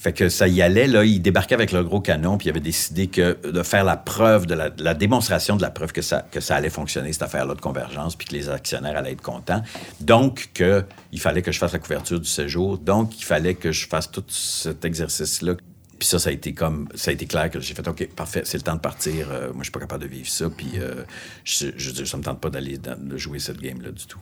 [0.00, 3.06] Fait que ça y allait, là, ils avec leur gros canon, puis ils avaient décidé
[3.06, 6.70] de faire la preuve, de la, démonstration de la preuve que ça, que ça allait
[6.70, 9.60] fonctionner, cette affaire-là de convergence, puis que les actionnaires allaient être contents.
[10.00, 12.78] Donc, que il fallait que je fasse la couverture du séjour.
[12.78, 15.56] Donc, il fallait que je fasse tout cet exercice-là.
[15.98, 18.40] Puis ça, ça a été comme, ça a été clair que j'ai fait, OK, parfait,
[18.46, 19.30] c'est le temps de partir.
[19.30, 21.04] Euh, moi, je suis pas capable de vivre ça, puis euh,
[21.44, 22.78] je, je, ça me tente pas d'aller
[23.16, 24.18] jouer cette game-là du tout.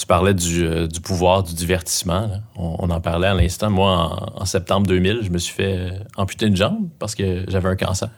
[0.00, 2.22] Tu parlais du, euh, du pouvoir du divertissement.
[2.22, 2.40] là.
[2.56, 3.68] On, on en parlait à l'instant.
[3.68, 7.44] Moi, en, en septembre 2000, je me suis fait euh, amputer une jambe parce que
[7.48, 8.08] j'avais un cancer.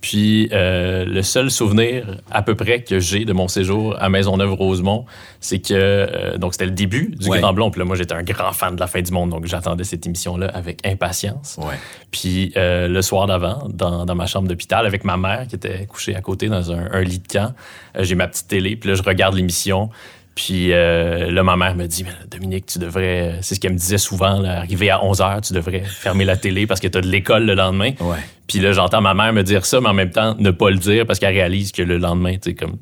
[0.00, 5.04] Puis euh, le seul souvenir à peu près que j'ai de mon séjour à Maisonneuve-Rosemont,
[5.40, 7.40] c'est que euh, donc c'était le début du Ouais.
[7.40, 7.70] Grand Blond.
[7.72, 10.06] Puis là, moi, j'étais un grand fan de la fin du monde, donc j'attendais cette
[10.06, 11.58] émission-là avec impatience.
[11.60, 11.74] Ouais.
[12.12, 15.84] Puis euh, le soir d'avant, dans, dans ma chambre d'hôpital, avec ma mère qui était
[15.86, 17.52] couchée à côté dans un, un lit de camp,
[17.98, 19.90] j'ai ma petite télé, puis là, je regarde l'émission.
[20.38, 23.98] Puis euh, là, ma mère me dit, Dominique, tu devrais, c'est ce qu'elle me disait
[23.98, 27.00] souvent, là, arrivé à 11 h, tu devrais fermer la télé parce que tu as
[27.00, 27.90] de l'école le lendemain.
[27.98, 28.18] Ouais.
[28.46, 30.76] Puis là, j'entends ma mère me dire ça, mais en même temps, ne pas le
[30.76, 32.76] dire parce qu'elle réalise que le lendemain, tu sais, comme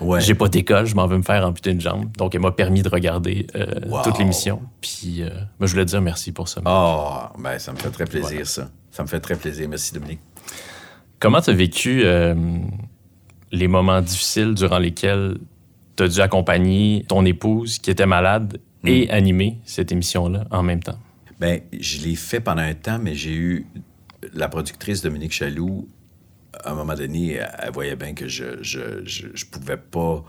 [0.00, 0.20] Ouais.
[0.20, 2.16] j'ai pas d'école, je m'en vais me faire amputer une jambe.
[2.16, 4.02] Donc, elle m'a permis de regarder euh, Wow.
[4.04, 4.62] toute l'émission.
[4.80, 6.60] Puis, euh, ben, je voulais te dire merci pour ça.
[6.64, 8.68] Oh, ben ça me fait très plaisir, ça.
[8.92, 9.68] Ça me fait très plaisir.
[9.68, 10.20] Merci, Dominique.
[11.18, 12.34] Comment tu as vécu euh,
[13.50, 15.38] les moments difficiles durant lesquels
[15.96, 20.82] tu as dû accompagner ton épouse qui était malade et animer cette émission-là en même
[20.82, 20.98] temps?
[21.40, 23.66] Ben, je l'ai fait pendant un temps, mais j'ai eu
[24.34, 25.88] la productrice Dominique Chaloux.
[26.64, 30.24] À un moment donné, elle, voyait bien que je je, je, je pouvais pas.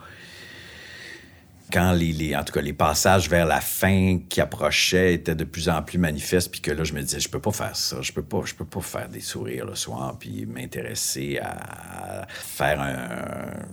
[1.74, 5.68] Quand les, en tout cas, les passages vers la fin qui approchaient étaient de plus
[5.68, 8.12] en plus manifestes, puis que là, je me disais, je peux pas faire ça, je
[8.12, 13.66] peux pas, je peux pas faire des sourires le soir, puis m'intéresser à faire un,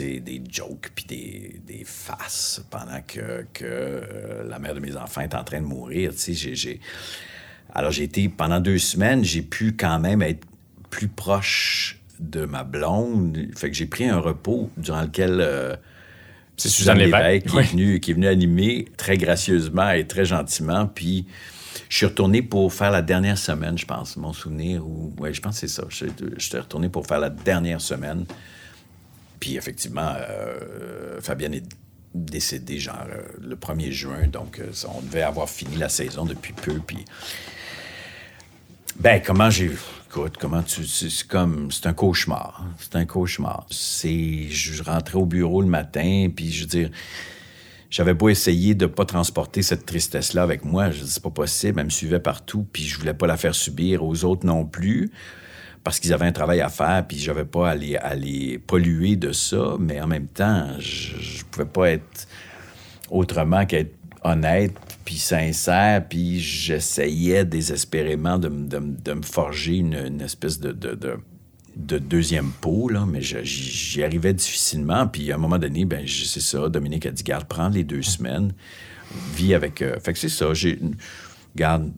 [0.00, 5.20] des jokes puis des, des faces pendant que, que euh, la mère de mes enfants
[5.20, 6.12] est en train de mourir.
[6.16, 6.80] J'ai-
[7.74, 10.44] Alors, j'ai été, pendant deux semaines, j'ai pu quand même être
[10.90, 13.38] plus proche de ma blonde.
[13.54, 15.76] Fait que j'ai pris un repos durant lequel euh,
[16.56, 17.46] C'est Suzanne Lévesque.
[17.48, 17.62] qui, Oui.
[17.62, 20.86] est venue, qui est venue animer très gracieusement et très gentiment.
[20.86, 21.26] Puis
[21.88, 24.86] je suis retourné pour faire la dernière semaine, je pense, mon souvenir.
[24.86, 25.84] Ou, ouais, je pense que c'est ça.
[25.90, 26.06] Je
[26.38, 28.24] je suis retourné pour faire la dernière semaine.
[29.38, 31.64] Puis effectivement, euh, Fabienne est
[32.14, 36.54] décédée genre euh, le 1er juin, donc euh, on devait avoir fini la saison depuis
[36.54, 36.80] peu.
[36.86, 37.04] Puis
[38.98, 39.70] ben comment j'ai
[40.08, 43.66] écoute comment tu c'est comme c'est un cauchemar, c'est un cauchemar.
[43.70, 46.90] C'est je rentrais au bureau le matin puis je veux dire
[47.90, 51.30] j'avais beau essayer de pas transporter cette tristesse là avec moi, je dis c'est pas
[51.30, 54.64] possible, elle me suivait partout puis je voulais pas la faire subir aux autres non
[54.64, 55.10] plus
[55.82, 58.14] parce qu'ils avaient un travail à faire, puis j'avais pas à les, à
[58.66, 62.26] polluer de ça, mais en même temps, je, je pouvais pas être
[63.08, 64.74] autrement qu'être honnête,
[65.06, 70.94] puis sincère, puis j'essayais désespérément de, me- de de me forger une, espèce de, de,
[70.94, 71.16] de-
[71.76, 75.06] de deuxième pot, là, mais j'y arrivais difficilement.
[75.06, 78.02] Puis à un moment donné, ben c'est ça, Dominique a dit, garde, prends les deux
[78.02, 78.52] semaines,
[79.34, 79.80] vis avec...
[79.82, 80.78] euh, fait que c'est ça, j'ai...
[81.56, 81.90] Garde,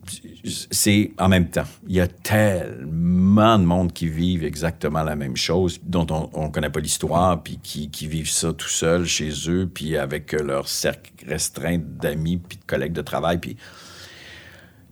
[0.71, 1.65] c'est en même temps.
[1.87, 6.51] Il y a tellement de monde qui vivent exactement la même chose, dont on ne
[6.51, 10.67] connaît pas l'histoire, puis qui, qui vivent ça tout seul chez eux, puis avec leur
[10.67, 13.57] cercle restreint d'amis, puis de collègues de travail, puis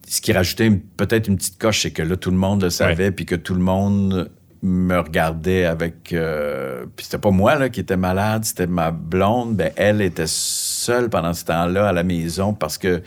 [0.08, 3.12] ce qui rajoutait peut-être une petite coche, c'est que là, tout le monde le savait,
[3.12, 4.30] puis que tout le monde
[4.62, 6.14] me regardait avec...
[6.14, 9.56] euh, puis c'était pas moi là, qui était malade, c'était ma blonde.
[9.56, 13.02] Ben, elle était seule pendant ce temps-là à la maison parce que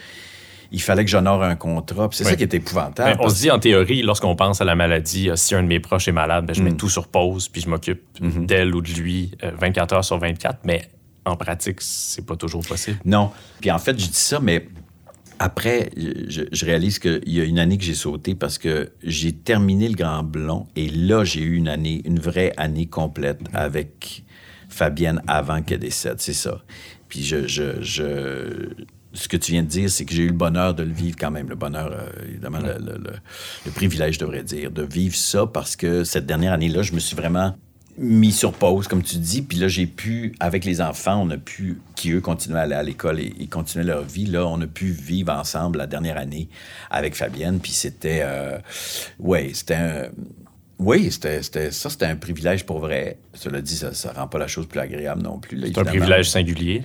[0.73, 2.09] il fallait que j'honore un contrat.
[2.13, 3.17] C'est ça qui était épouvantable.
[3.19, 5.69] Ben, on se dit en théorie, lorsqu'on pense à la maladie, euh, si un de
[5.69, 6.65] mes proches est malade, ben, je Mm.
[6.65, 8.47] mets tout sur pause, puis je m'occupe Mm-hmm.
[8.47, 10.61] d'elle ou de lui euh, 24 heures sur 24.
[10.65, 10.83] Mais
[11.25, 12.99] en pratique, c'est pas toujours possible.
[13.05, 13.31] Non.
[13.61, 14.69] Puis en fait, je dis ça, mais
[15.39, 19.33] après, je, je réalise qu'il y a une année que j'ai sauté parce que j'ai
[19.33, 24.23] terminé le Grand Blond et là, j'ai eu une année, une vraie année complète avec
[24.69, 26.17] Fabienne avant qu'elle décède.
[26.21, 26.61] C'est ça.
[27.09, 28.69] Puis je, je, je-
[29.13, 31.17] ce que tu viens de dire, c'est que j'ai eu le bonheur de le vivre
[31.19, 31.49] quand même.
[31.49, 33.17] Le bonheur, euh, évidemment, le, le- le-
[33.67, 37.01] le privilège, je devrais dire, de vivre ça parce que cette dernière année-là, je me
[37.01, 37.57] suis vraiment
[37.99, 39.43] mis sur pause, comme tu dis.
[39.43, 42.75] Puis là, j'ai pu, avec les enfants, on a pu, qui eux continuaient à aller
[42.75, 46.17] à l'école et, et continuaient leur vie, là, on a pu vivre ensemble la dernière
[46.17, 46.49] année
[46.91, 47.59] avec Fabienne.
[47.61, 48.59] Puis c'était, euh,
[49.19, 50.03] ouais, c'était un.
[50.79, 51.43] Oui, c'était,
[51.73, 53.19] ça, c'était un privilège pour vrai.
[53.35, 55.61] Cela dit, ça ne rend pas la chose plus agréable non plus.
[55.61, 56.85] C'est un privilège singulier.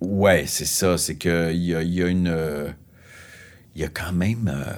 [0.00, 0.98] Ouais, c'est ça.
[0.98, 2.28] C'est qu'il y a, y a une.
[2.28, 2.70] euh,
[3.74, 4.50] Il y a quand même.
[4.54, 4.72] euh,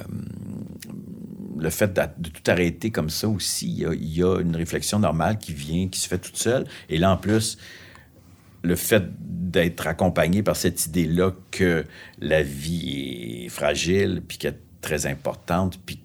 [1.58, 5.52] le fait de, tout arrêter comme ça aussi, il y, a, une réflexion normale qui
[5.52, 6.64] vient, qui se fait toute seule.
[6.88, 7.58] Et là, en plus,
[8.62, 11.84] le fait d'être accompagné par cette idée-là que
[12.20, 15.98] la vie est fragile, puis qu'elle est très importante, puis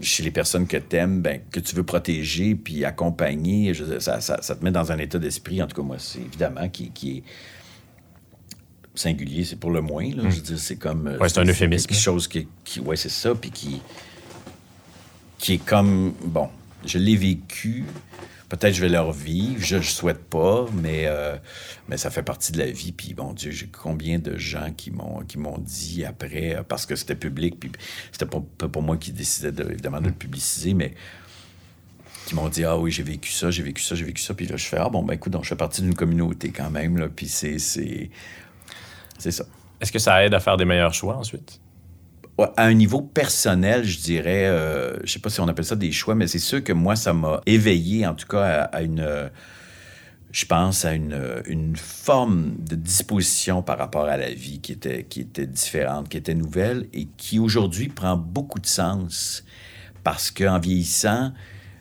[0.00, 4.64] chez les personnes que tu aimes, ben, que tu veux protéger, puis accompagner, ça, te
[4.64, 7.22] met dans un état d'esprit, en tout cas moi, c'est évidemment qui est
[8.94, 10.04] singulier, c'est pour le moins.
[10.14, 11.06] Là, Je veux dire, c'est comme...
[11.06, 11.86] euh, Ouais, c'est un euphémisme.
[11.86, 12.46] Quelque chose qui...
[12.64, 13.80] qui ouais, c'est ça, puis qui...
[15.38, 16.12] Qui est comme...
[16.24, 16.48] Bon,
[16.84, 17.84] je l'ai vécu...
[18.48, 21.38] Peut-être je vais le revivre, je ne souhaite pas, mais, euh,
[21.88, 22.92] mais ça fait partie de la vie.
[22.92, 26.84] Puis, bon Dieu, j'ai combien de gens qui m'ont, qui m'ont dit après, euh, parce
[26.84, 27.72] que c'était public, puis
[28.12, 30.92] c'était pas, pas pour moi qui décidais de, évidemment de le publiciser, mais
[32.26, 34.34] qui m'ont dit Ah oui, j'ai vécu ça, j'ai vécu ça, j'ai vécu ça.
[34.34, 36.68] Puis là, je fais Ah bon, ben écoute, donc, je fais partie d'une communauté quand
[36.68, 37.56] même, là, puis c'est,
[39.22, 39.44] c'est, ça.
[39.80, 41.60] Est-ce que ça aide à faire des meilleurs choix ensuite?
[42.56, 45.92] À un niveau personnel, je dirais, euh, je sais pas si on appelle ça des
[45.92, 49.00] choix, mais c'est sûr que moi, ça m'a éveillé, en tout cas, à, à une,
[49.00, 49.28] euh,
[50.32, 54.72] je pense, à une, euh, une forme de disposition par rapport à la vie qui
[54.72, 59.44] était, qui était différente, qui était nouvelle et qui aujourd'hui prend beaucoup de sens
[60.02, 61.32] parce qu'en vieillissant,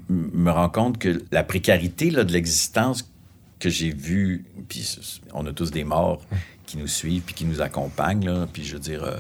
[0.10, 3.10] m- me rends compte que la précarité là, de l'existence
[3.58, 4.98] que j'ai vue, puis
[5.34, 6.22] on a tous des morts
[6.72, 9.20] qui nous suivent puis qui nous accompagnent, puis je dire, euh,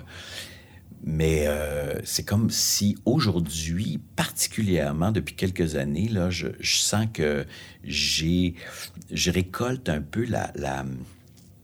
[1.03, 7.45] mais euh, c'est comme si aujourd'hui, particulièrement depuis quelques années, là, je, je sens que
[7.83, 8.55] j'ai,
[9.11, 10.85] je récolte un peu la, la-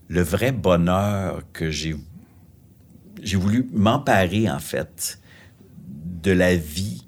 [0.09, 1.95] le vrai bonheur que j'ai,
[3.21, 5.19] j'ai voulu m'emparer, en fait,
[6.23, 7.05] de la vie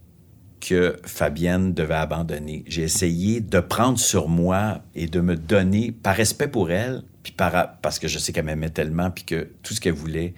[0.62, 2.64] que Fabienne devait abandonner.
[2.68, 7.04] J'ai essayé de prendre sur moi et de me donner, par respect pour elle,
[7.36, 10.34] parce que je sais qu'elle m'aimait tellement, puis que tout ce qu'elle voulait,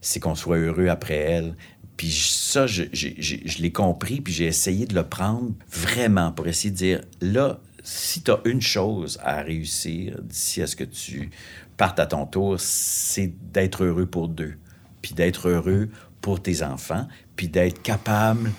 [0.00, 1.54] c'est qu'on soit heureux après elle.
[1.96, 6.76] Puis ça, je l'ai compris, puis j'ai essayé de le prendre vraiment pour essayer de
[6.76, 11.30] dire, là, si tu as une chose à réussir d'ici à ce que tu
[11.76, 14.54] partes à ton tour, c'est d'être heureux pour deux,
[15.00, 15.88] puis d'être heureux
[16.20, 17.06] pour tes enfants,
[17.36, 18.52] puis d'être capable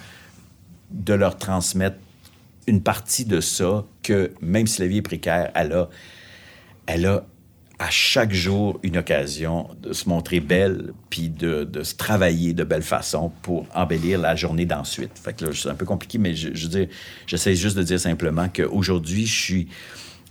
[0.92, 1.98] de leur transmettre
[2.68, 5.90] une partie de ça que, même si la vie est précaire, elle a,
[6.86, 7.26] elle a
[7.84, 12.64] à chaque jour une occasion de se montrer belle, puis de, de se travailler de
[12.64, 15.20] belle façon pour embellir la journée d'ensuite.
[15.20, 16.88] Fait que là, c'est un peu compliqué, mais je, je veux dire,
[17.28, 19.68] j'essaie juste de dire simplement qu'aujourd'hui, je suis...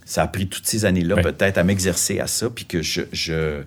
[0.06, 3.02] Ça a pris toutes ces années-là, peut-être, à m'exercer à ça, puis que je...
[3.12, 3.64] je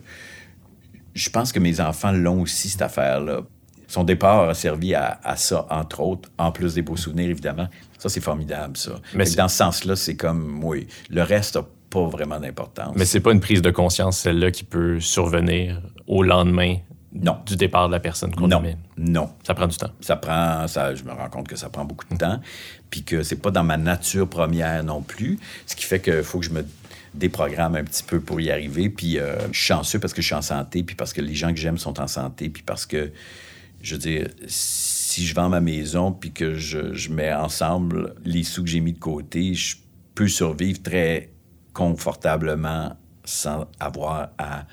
[1.14, 3.44] je pense que mes enfants l'ont aussi, cette affaire-là.
[3.88, 7.70] Son départ a servi à, à ça, entre autres, en plus des beaux souvenirs, évidemment.
[8.00, 9.00] Ça, c'est formidable, ça.
[9.14, 12.94] Mais dans ce sens-là, c'est comme, oui, le reste n'a pas vraiment d'importance.
[12.98, 16.78] Mais c'est pas une prise de conscience, celle-là, qui peut survenir au lendemain
[17.14, 17.38] Non.
[17.46, 18.62] du départ de la personne qu'on non,
[18.98, 19.30] non.
[19.48, 19.92] Ça prend du temps.
[20.02, 22.42] Ça prend, ça, je me rends compte que ça prend beaucoup de temps,
[22.90, 26.40] puis que c'est pas dans ma nature première non plus, ce qui fait qu'il faut
[26.40, 26.66] que je me
[27.14, 30.28] déprogramme un petit peu pour y arriver, puis euh, je suis chanceux parce que je
[30.28, 32.86] suis en santé, puis parce que les gens que j'aime sont en santé, puis parce
[32.86, 33.14] que,
[33.82, 38.44] je veux dire, si je vends ma maison, puis que je, je mets ensemble les
[38.44, 39.78] sous que j'ai mis de côté, je
[40.14, 41.30] peut survivre très
[41.76, 42.96] confortablement
[43.26, 44.66] sans avoir à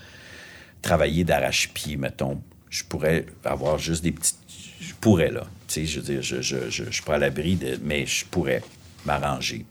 [0.81, 2.41] travailler d'arrache-pied, mettons.
[2.71, 4.39] Je pourrais avoir juste des petites...
[4.81, 5.43] Je pourrais, là.
[5.69, 7.79] Tu sais, je veux dire, je, je, je, à l'abri, de...
[7.83, 8.63] mais je pourrais
[9.05, 9.67] m'arranger.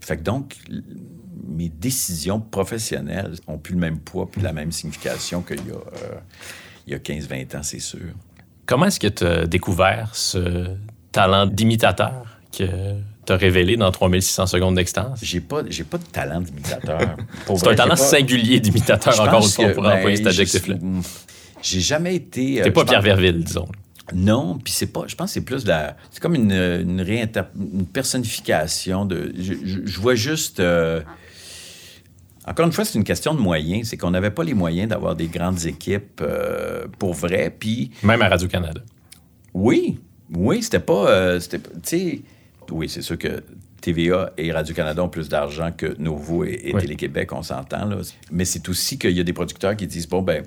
[0.00, 0.56] Fait que donc,
[1.48, 5.74] mes décisions professionnelles ont plus le même poids, plus la même signification qu'il y a,
[5.74, 6.20] euh,
[6.86, 8.14] il y a 15-20 ans, c'est sûr.
[8.66, 10.76] Comment est-ce que tu as découvert ce
[11.12, 12.94] talent d'imitateur que
[13.26, 15.18] tu as révélé dans 3600 secondes d'extase?
[15.22, 17.16] J'ai pas, j'ai pas de talent d'imitateur.
[17.56, 20.24] C'est un talent pas- singulier d'imitateur, encore une pense fois, que, pour ben, employer cet
[20.26, 20.76] je- adjectif-là.
[21.62, 22.60] J'ai jamais été.
[22.60, 23.68] euh, T'es pas Pierre Verville, disons.
[24.14, 25.02] Non, puis c'est pas.
[25.06, 25.96] Je pense que c'est plus de la.
[26.10, 29.32] C'est comme une, une, réinter- une personnification de.
[29.38, 30.58] Je, je- je vois juste.
[30.58, 31.00] euh,
[32.46, 33.88] encore une fois, c'est une question de moyens.
[33.88, 37.54] C'est qu'on n'avait pas les moyens d'avoir des grandes équipes euh, pour vrai.
[37.56, 38.80] Puis Même à Radio-Canada.
[39.54, 40.00] oui,
[40.34, 41.38] oui, c'était pas.
[41.38, 42.22] c'était pas- tu sais,
[42.70, 43.42] oui, c'est sûr que
[43.80, 46.80] TVA et Radio-Canada ont plus d'argent que Nouveau et, et Oui.
[46.82, 47.86] Télé-Québec, on s'entend.
[47.86, 47.96] là.
[48.30, 50.44] Mais c'est aussi qu'il y a des producteurs qui disent bon, ben,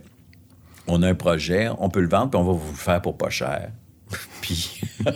[0.88, 3.18] on a un projet, on peut le vendre, puis on va vous le faire pour
[3.18, 3.70] pas cher.
[4.41, 4.82] puis.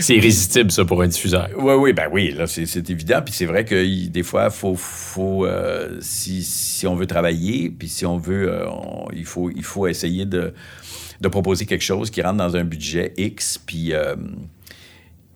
[0.00, 1.48] C'est irrésistible, ça, pour un diffuseur.
[1.56, 3.20] Oui, oui, ben oui, là, c'est c'est évident.
[3.24, 7.88] Puis c'est vrai que des fois, faut, faut euh, si, si on veut travailler, puis
[7.88, 10.54] si on veut, euh, on- il, faut, il faut essayer de,
[11.20, 14.14] de proposer quelque chose qui rentre dans un budget X, puis euh,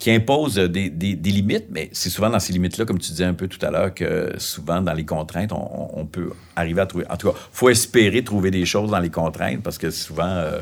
[0.02, 3.34] qui impose des, des- limites, mais c'est souvent dans ces limites-là, comme tu disais un
[3.34, 7.04] peu tout à l'heure, que souvent dans les contraintes, on, peut arriver à trouver.
[7.08, 10.58] En tout cas, faut espérer trouver des choses dans les contraintes parce que souvent, euh,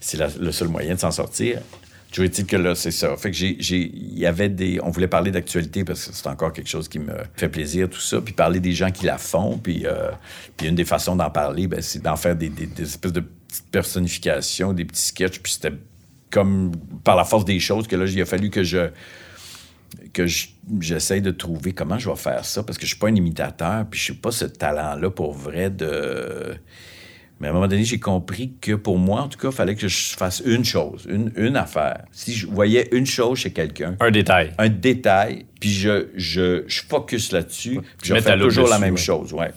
[0.00, 1.60] c'est le seul moyen de s'en sortir.
[2.10, 3.16] Toujours est-il que là, c'est ça.
[3.16, 3.56] Fait que j'ai,
[3.94, 7.12] y avait des, on voulait parler d'actualité parce que c'est encore quelque chose qui me
[7.36, 8.20] fait plaisir, tout ça.
[8.20, 9.56] Puis parler des gens qui la font.
[9.56, 10.10] Puis, euh,
[10.64, 13.70] une des façons d'en parler, ben, c'est d'en faire des, des- des espèces de petites
[13.70, 15.38] personnifications, des petits sketchs.
[15.38, 15.72] Puis c'était
[16.34, 16.72] comme
[17.04, 18.90] par la force des choses que là, il a fallu que je
[20.12, 20.48] que je-
[20.80, 23.86] j'essaye de trouver comment je vais faire ça parce que je suis pas un imitateur
[23.88, 26.54] puis je suis pas ce talent-là pour vrai de
[27.40, 29.74] mais à un moment donné, j'ai compris que pour moi, en tout cas, il fallait
[29.74, 32.04] que je fasse une chose, une, une affaire.
[32.12, 34.52] Si je voyais une chose chez quelqu'un, Un détail.
[34.56, 39.00] un détail, puis je, je, je focus là-dessus, puis je loupe toujours la même ouais.
[39.00, 39.50] chose, ouais.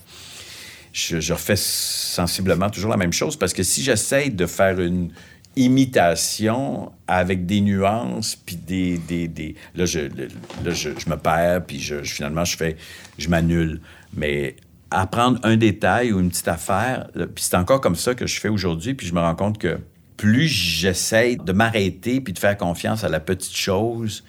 [0.92, 5.12] Je, je refais sensiblement toujours la même chose parce que si j'essaye de faire une
[5.58, 11.66] imitation avec des nuances, puis des, des, des- Là, je, là, je, je me perds,
[11.66, 12.78] puis je, finalement, je fais...
[13.18, 13.82] Je m'annule.
[14.14, 14.56] Mais
[14.92, 18.48] apprendre un détail ou une petite affaire, puis c'est encore comme ça que je fais
[18.50, 19.80] aujourd'hui, puis je me rends compte que
[20.16, 24.24] plus j'essaye de m'arrêter puis de faire confiance à la petite chose,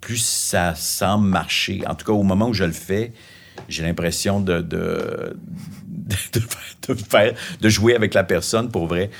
[0.00, 1.82] plus ça semble marcher.
[1.86, 3.12] En tout cas, au moment où je le fais,
[3.68, 5.34] j'ai l'impression de, de,
[6.88, 9.10] de, de faire, de jouer avec la personne pour vrai.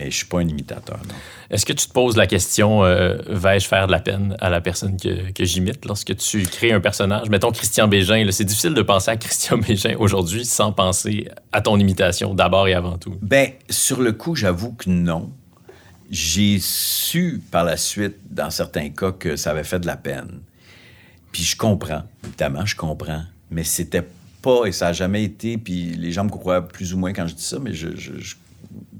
[0.00, 0.98] Mais je suis pas un imitateur.
[1.50, 4.62] Est-ce que tu te poses la question, euh, vais-je faire de la peine à la
[4.62, 7.28] personne que, que j'imite lorsque tu crées un personnage?
[7.28, 11.78] Mettons Christian Bégin, c'est difficile de penser à Christian Bégin aujourd'hui sans penser à ton
[11.78, 13.14] imitation d'abord et avant tout.
[13.20, 15.30] Ben, sur le coup, j'avoue que non.
[16.10, 20.40] J'ai su par la suite, dans certains cas, que ça avait fait de la peine.
[21.30, 23.22] Puis je comprends, évidemment, je comprends.
[23.50, 24.06] Mais c'était
[24.42, 27.26] pas, et ça n'a jamais été, puis les gens me croient plus ou moins quand
[27.26, 28.34] je dis ça, mais je, je- je-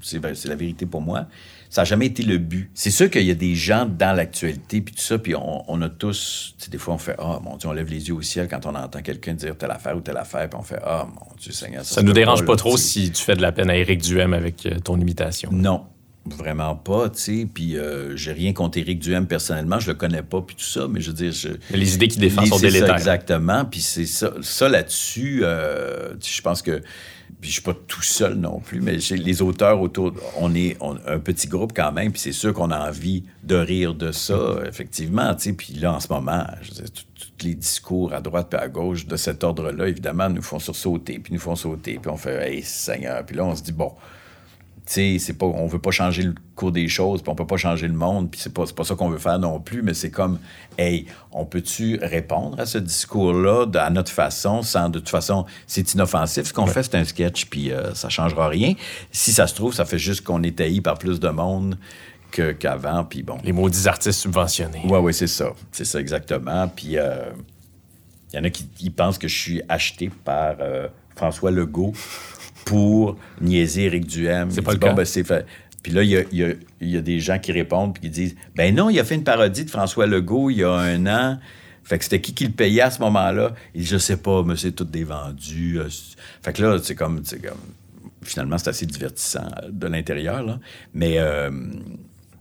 [0.02, 1.26] c'est ben, c'est la vérité pour moi.
[1.68, 2.68] Ça n'a jamais été le but.
[2.74, 5.80] C'est sûr qu'il y a des gens dans l'actualité, puis tout ça, puis on, on
[5.82, 8.14] a tous, tu sais, des fois, on fait Ah, mon Dieu, on lève les yeux
[8.14, 10.80] au ciel quand on entend quelqu'un dire telle affaire ou telle affaire, puis on fait
[10.84, 11.84] Ah, mon Dieu Seigneur.
[11.84, 14.02] Ça se nous dérange pas là, trop si tu fais de la peine à Éric
[14.02, 15.50] Duhem avec euh, ton imitation.
[15.52, 15.84] Non,
[16.26, 17.46] vraiment pas, tu sais.
[17.52, 20.88] Puis euh, j'ai rien contre Éric Duhem personnellement, je le connais pas, puis tout ça,
[20.90, 22.96] mais je veux dire, je, Mais les idées qu'il défend sont ça, délétères.
[22.96, 23.64] exactement.
[23.64, 26.82] Puis c'est ça, ça là-dessus, euh, je pense que.
[27.40, 30.76] Puis je suis pas tout seul non plus, mais les auteurs autour, on est
[31.06, 34.60] un petit groupe quand même, puis c'est sûr qu'on a envie de rire de ça,
[34.66, 35.52] effectivement, tu sais.
[35.52, 36.44] Puis là, en ce moment,
[37.14, 41.18] tous les discours à droite et à gauche de cet ordre-là, évidemment, nous font sursauter,
[41.18, 43.92] puis nous font sauter, puis on fait «Hey, Seigneur!» Puis là, on se dit «Bon,
[44.92, 47.86] c'est pas, on veut pas changer le cours des choses, puis on peut pas changer
[47.86, 50.40] le monde, puis c'est pas, pas ça qu'on veut faire non plus, mais c'est comme,
[50.78, 55.94] hey, on peut-tu répondre à ce discours-là à notre façon, sans, de toute façon, c'est
[55.94, 56.46] inoffensif.
[56.46, 58.74] Ce qu'on fait, c'est un sketch, puis euh, ça changera rien.
[59.12, 61.78] Si ça se trouve, ça fait juste qu'on est haï par plus de monde
[62.32, 63.38] que- qu'avant, puis bon.
[63.44, 64.82] Les maudits artistes subventionnés.
[64.86, 65.52] Ouais, ouais, c'est ça.
[65.70, 66.66] C'est ça, exactement.
[66.66, 67.30] Puis, euh,
[68.32, 71.92] il y en a qui pensent que je suis acheté par euh, François Legault
[72.64, 74.50] pour niaiser Éric Duhem.
[74.50, 74.92] C'est pas dit, le cas.
[74.94, 75.46] ben, fait.
[75.82, 78.10] Puis là, il y a, y a- y a des gens qui répondent puis qui
[78.10, 81.06] disent Ben non, il a fait une parodie de François Legault il y a un
[81.06, 81.38] an.
[81.84, 83.54] Fait que c'était qui qui le payait à ce moment-là?
[83.74, 85.78] Il dit Je sais pas, mais c'est tout des vendus.
[85.80, 85.88] Euh,
[86.42, 87.58] Fait que là, c'est comme, comme.
[88.22, 90.60] Finalement, c'est assez divertissant euh, de l'intérieur, là.
[90.92, 91.50] Mais euh,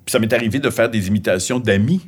[0.06, 2.02] ça m'est arrivé de faire des imitations d'amis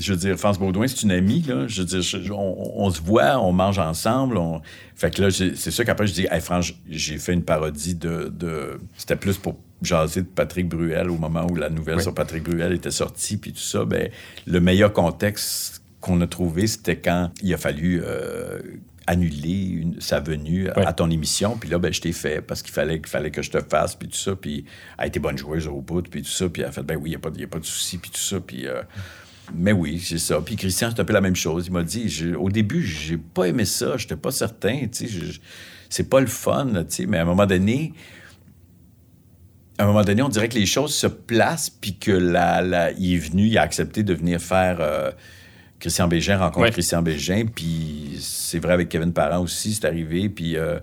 [0.00, 1.66] je veux dire, France Baudouin, c'est une amie, là.
[1.68, 4.36] Je veux dire, je- on, on se voit, on mange ensemble.
[4.38, 4.60] on-
[4.96, 8.32] Fait que là, c'est sûr qu'après, je dis, hey, France, j'ai fait une parodie de.
[8.34, 8.78] de...
[8.96, 12.02] C'était plus pour jaser de Patrick Bruel au moment où la nouvelle Oui.
[12.02, 13.84] sur Patrick Bruel était sortie, puis tout ça.
[13.84, 14.10] Ben,
[14.46, 18.02] le meilleur contexte qu'on a trouvé, c'était quand il a fallu.
[18.04, 18.58] euh,
[19.06, 20.86] annuler une- sa venue à- Ouais.
[20.86, 21.56] à ton émission.
[21.56, 23.96] Puis là, ben, je t'ai fait parce qu'il fallait, qu'il fallait que je te fasse,
[23.96, 24.36] puis tout ça.
[24.36, 24.64] Puis
[24.98, 26.48] elle était bonne joueuse au bout, puis tout ça.
[26.48, 27.64] Puis elle a fait, ben oui, il n'y a, pas de- y a pas de
[27.64, 28.38] souci, puis tout ça.
[28.38, 28.82] Puis, euh,
[29.54, 30.40] mais oui, c'est ça.
[30.40, 31.66] Puis Christian, c'est un peu la même chose.
[31.66, 35.40] Il m'a dit, je- au début, j'ai pas aimé ça, j'étais pas certain, tu sais.
[35.88, 37.06] C'est pas le fun, tu sais.
[37.06, 37.92] Mais à un moment donné,
[39.78, 42.92] à un moment donné, on dirait que les choses se placent, puis que la, la-
[42.92, 45.10] il est venu, il a accepté de venir faire euh,
[45.78, 46.70] Christian Bégin, rencontre Ouais.
[46.70, 50.78] Christian Bégin, puis c'est vrai avec Kevin Parent aussi, c'est arrivé, puis euh,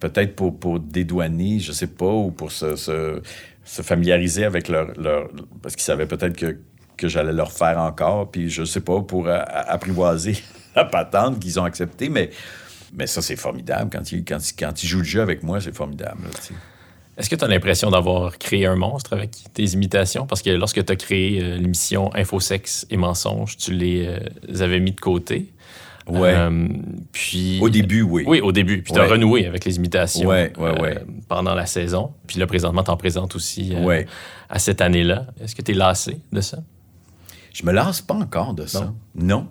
[0.00, 3.22] peut-être pour, pour dédouaner, je sais pas, ou pour se, se-
[3.64, 4.98] se familiariser avec leur...
[5.00, 5.28] leur-
[5.62, 6.58] parce qu'ils savaient peut-être que,
[6.98, 10.36] que j'allais leur faire encore, puis je sais pas, pour euh, apprivoiser
[10.76, 12.28] la patente qu'ils ont acceptée, mais...
[12.94, 13.90] Mais ça, c'est formidable.
[13.92, 16.22] Quand ils, quand, ils- quand ils jouent le jeu avec moi, c'est formidable.
[16.24, 16.30] là.
[17.18, 20.24] Est-ce que tu as l'impression d'avoir créé un monstre avec tes imitations?
[20.26, 24.80] Parce que lorsque tu as créé euh, l'émission Infosex et mensonges, tu les euh, avais
[24.80, 25.52] mis de côté.
[26.06, 26.32] Ouais.
[26.34, 26.66] Euh,
[27.12, 27.58] puis...
[27.60, 28.24] Au début, oui.
[28.26, 28.80] Oui, au début.
[28.80, 29.08] Puis tu as Ouais.
[29.10, 30.98] renoué avec les imitations Ouais, ouais, ouais.
[31.28, 32.12] pendant la saison.
[32.26, 34.06] Puis là, présentement, tu en présentes aussi Ouais.
[34.48, 35.26] à cette année-là.
[35.42, 36.56] Est-ce que tu es lassé de ça?
[37.58, 38.94] Je me lasse pas encore de ça.
[39.16, 39.48] Non.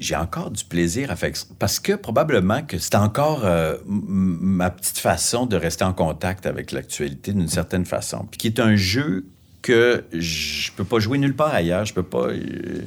[0.00, 1.30] J'ai encore du plaisir à faire.
[1.60, 6.72] Parce que probablement que c'est encore euh, ma petite façon de rester en contact avec
[6.72, 8.26] l'actualité d'une certaine façon.
[8.30, 9.26] Puis qui est un jeu
[9.62, 11.84] que je peux pas jouer nulle part ailleurs.
[11.84, 12.26] Je peux pas.
[12.30, 12.80] euh,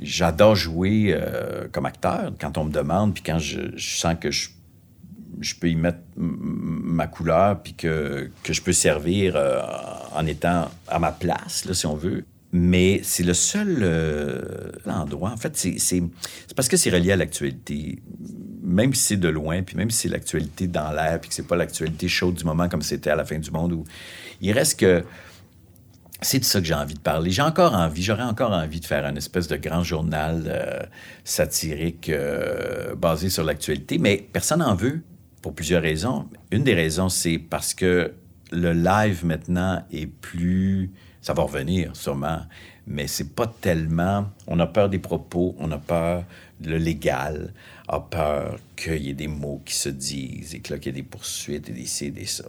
[0.00, 4.30] J'adore jouer euh, comme acteur quand on me demande, puis quand je, je sens que
[4.30, 4.48] je,
[5.40, 9.60] je peux y mettre ma couleur, puis que, que je peux servir euh,
[10.14, 12.24] en étant à ma place, là, si on veut.
[12.56, 15.32] Mais c'est le seul euh, endroit.
[15.32, 16.02] En fait, c'est
[16.54, 18.00] parce que c'est relié à l'actualité.
[18.62, 21.48] Même si c'est de loin, puis même si c'est l'actualité dans l'air, puis que c'est
[21.48, 23.84] pas l'actualité chaude du moment comme c'était à la fin du monde, où
[24.40, 25.02] il reste que
[26.22, 27.32] c'est de ça que j'ai envie de parler.
[27.32, 30.78] J'ai encore envie, j'aurais encore envie de faire un espèce de grand journal euh,
[31.24, 35.02] satirique euh, basé sur l'actualité, mais personne n'en veut
[35.42, 36.28] pour plusieurs raisons.
[36.52, 38.12] Une des raisons, c'est parce que
[38.52, 40.92] le live maintenant est plus...
[41.24, 42.42] Ça va revenir sûrement,
[42.86, 44.26] mais c'est pas tellement...
[44.46, 46.24] On a peur des propos, on a peur
[46.62, 47.54] le légal,
[47.88, 50.98] a peur qu'il y ait des mots qui se disent et que là, qu'il y
[50.98, 52.44] ait des poursuites et des ci des ça.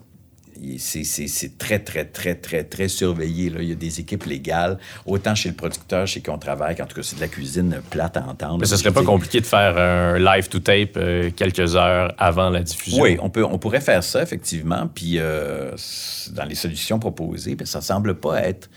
[0.77, 3.49] C'est très, très, très, très, très surveillé.
[3.49, 3.61] Là.
[3.61, 6.85] Il y a des équipes légales, autant chez le producteur, chez qui on travaille, qu'en
[6.85, 8.59] tout cas, c'est de la cuisine plate à entendre.
[8.59, 12.49] Mais ce serait pas compliqué de faire un live to tape euh, quelques heures avant
[12.49, 13.03] la diffusion?
[13.03, 14.87] Oui, on, peut, on pourrait faire ça, effectivement.
[14.93, 15.71] Puis, euh,
[16.31, 18.69] dans les solutions proposées, ben, ça semble pas être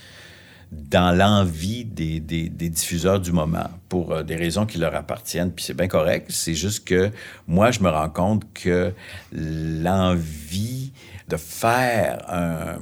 [0.70, 5.52] dans l'envie des, des- diffuseurs du moment, pour euh, des raisons qui leur appartiennent.
[5.52, 6.26] Puis c'est bien correct.
[6.30, 7.10] C'est juste que
[7.46, 8.92] moi, je me rends compte que
[9.32, 10.92] l'envie
[11.28, 12.78] de faire un,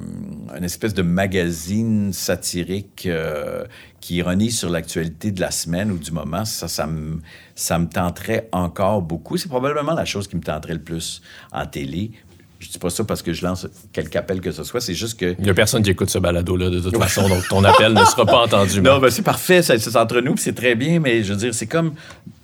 [0.57, 3.65] une espèce de magazine satirique euh,
[3.99, 7.19] qui ironise sur l'actualité de la semaine ou du moment, ça, ça me,
[7.55, 9.35] ça me tenterait encore beaucoup.
[9.35, 12.11] C'est probablement la chose qui me tenterait le plus en télé.
[12.59, 15.19] Je dis pas ça parce que je lance quelque appel que ce soit, c'est juste
[15.19, 17.93] que Il n'y a personne qui écoute ce balado-là de toute façon, donc ton appel
[17.93, 18.81] ne sera pas entendu.
[18.83, 21.67] non, ben c'est parfait, c'est entre nous, c'est très bien, mais je veux dire, c'est
[21.67, 21.93] comme.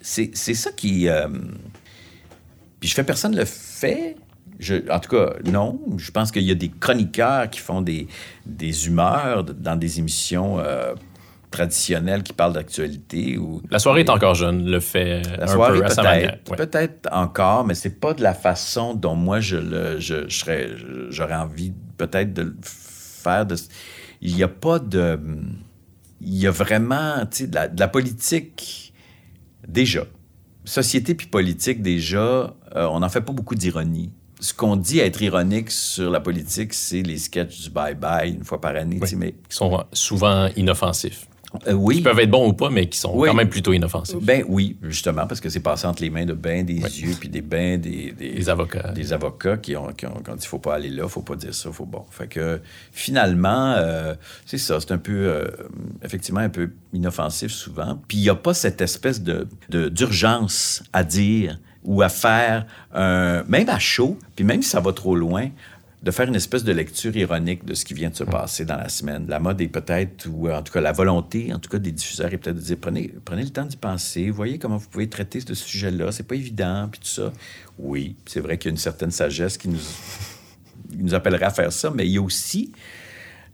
[0.01, 1.07] C'est c'est ça qui.
[1.09, 1.27] euh,
[2.79, 4.15] Puis je fais personne le fait.
[4.59, 5.79] Je, en tout cas, non.
[5.97, 8.07] Je pense qu'il y a des chroniqueurs qui font des,
[8.45, 10.93] des humeurs dans des émissions euh,
[11.53, 13.37] traditionnelles qui parlent d'actualité.
[13.37, 16.51] Ou, La soirée est encore jeune, le fait euh, la un soirée, peu peut-être.
[16.51, 16.57] Ouais.
[16.57, 20.69] Peut-être encore, mais c'est pas de la façon dont moi je le, je, je serais,
[21.09, 23.45] j'aurais envie peut-être de le faire.
[23.45, 23.55] De,
[24.21, 25.19] il n'y a pas de,
[26.19, 28.93] il y a vraiment, tu sais, de la, de la politique
[29.67, 30.05] déjà,
[30.65, 34.11] société puis politique déjà, euh, on n'en fait pas beaucoup d'ironie.
[34.39, 38.59] Ce qu'on dit être ironique sur la politique, c'est les sketchs du bye-bye une fois
[38.59, 38.99] par année.
[39.15, 41.27] Mais Qui sont souvent inoffensifs.
[41.67, 43.29] Euh, oui, Qui peuvent être bons ou pas, mais qui sont Oui.
[43.29, 44.17] quand même plutôt inoffensifs.
[44.21, 47.29] ben oui, justement, parce que c'est passé entre les mains de ben des yeux puis
[47.29, 48.91] des bains des, des, avocats.
[48.91, 51.35] des avocats qui ont, qui ont, qui ont dit faut pas aller là, faut pas
[51.35, 52.03] dire ça, faut bon.
[52.11, 52.59] Fait que
[52.91, 54.15] finalement, euh,
[54.45, 55.45] c'est ça, c'est un peu, euh,
[56.03, 57.99] effectivement, un peu inoffensif souvent.
[58.07, 62.65] Puis il n'y a pas cette espèce de, de- d'urgence à dire ou à faire,
[62.93, 65.49] un- même à chaud, puis même si ça va trop loin,
[66.03, 68.75] de faire une espèce de lecture ironique de ce qui vient de se passer dans
[68.75, 69.25] la semaine.
[69.29, 72.33] La mode est peut-être, ou en tout cas la volonté, en tout cas des diffuseurs,
[72.33, 75.39] est peut-être de dire prenez, prenez le temps d'y penser, voyez comment vous pouvez traiter
[75.39, 77.31] ce sujet-là, c'est pas évident, puis tout ça.
[77.79, 79.79] Oui, c'est vrai qu'il y a une certaine sagesse qui nous,
[80.91, 82.73] qui nous appellerait à faire ça, mais il y a aussi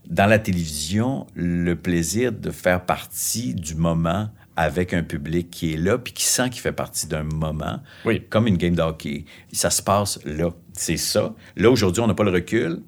[0.07, 4.31] dans la télévision le plaisir de faire partie du moment
[4.61, 8.22] avec un public qui est là puis qui sent qu'il fait partie d'un moment, Oui.
[8.30, 9.23] comme une game de hockey.
[9.53, 10.49] Ça se passe là.
[10.73, 11.34] C'est ça.
[11.56, 12.81] Là, aujourd'hui, on n'a pas le recul.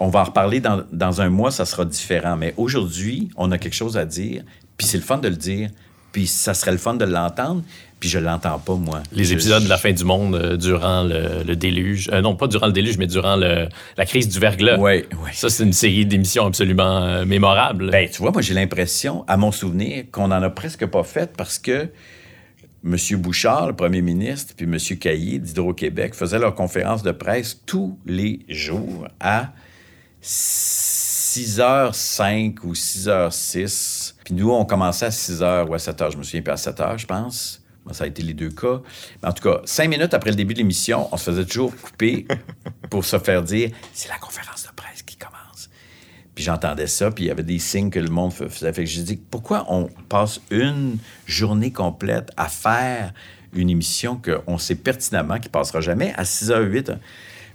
[0.00, 2.36] On va en reparler dans, dans un mois, ça sera différent.
[2.36, 4.42] Mais aujourd'hui, on a quelque chose à dire,
[4.76, 5.70] puis c'est le fun de le dire,
[6.10, 7.62] puis ça serait le fun de l'entendre,
[8.00, 9.02] puis je l'entends pas, moi.
[9.12, 12.10] Les Je- épisodes de la fin du monde euh, durant le, le déluge.
[12.12, 14.78] Euh, non, pas durant le déluge, mais durant le- la crise du verglas.
[14.78, 15.30] Ouais, ouais.
[15.32, 17.90] Ça, c'est une série d'émissions absolument euh, mémorable.
[17.90, 21.32] Ben, tu vois, moi, j'ai l'impression, à mon souvenir, qu'on n'en a presque pas fait
[21.36, 21.88] parce que
[22.84, 22.96] M.
[23.16, 24.76] Bouchard, le premier ministre, puis M.
[24.98, 29.52] Caillé d'Hydro-Québec faisaient leur conférence de presse tous les jours à
[30.22, 34.14] 6h05 ou 6h06.
[34.24, 36.12] Puis nous, on commençait à 6h ou à 7h.
[36.12, 37.62] Je me souviens pas à 7h, je pense.
[37.92, 38.80] Ça a été les deux cas.
[39.22, 41.74] Mais en tout cas, cinq minutes après le début de l'émission, on se faisait toujours
[41.76, 42.26] couper
[42.90, 45.70] pour se faire dire c'est la conférence de presse qui commence.
[46.34, 48.72] Puis j'entendais ça, puis il y avait des signes que le monde fa- faisait.
[48.72, 53.12] Fait que j'ai dit, pourquoi on passe une journée complète à faire
[53.54, 56.98] une émission qu'on sait pertinemment qui passera jamais à 6h08?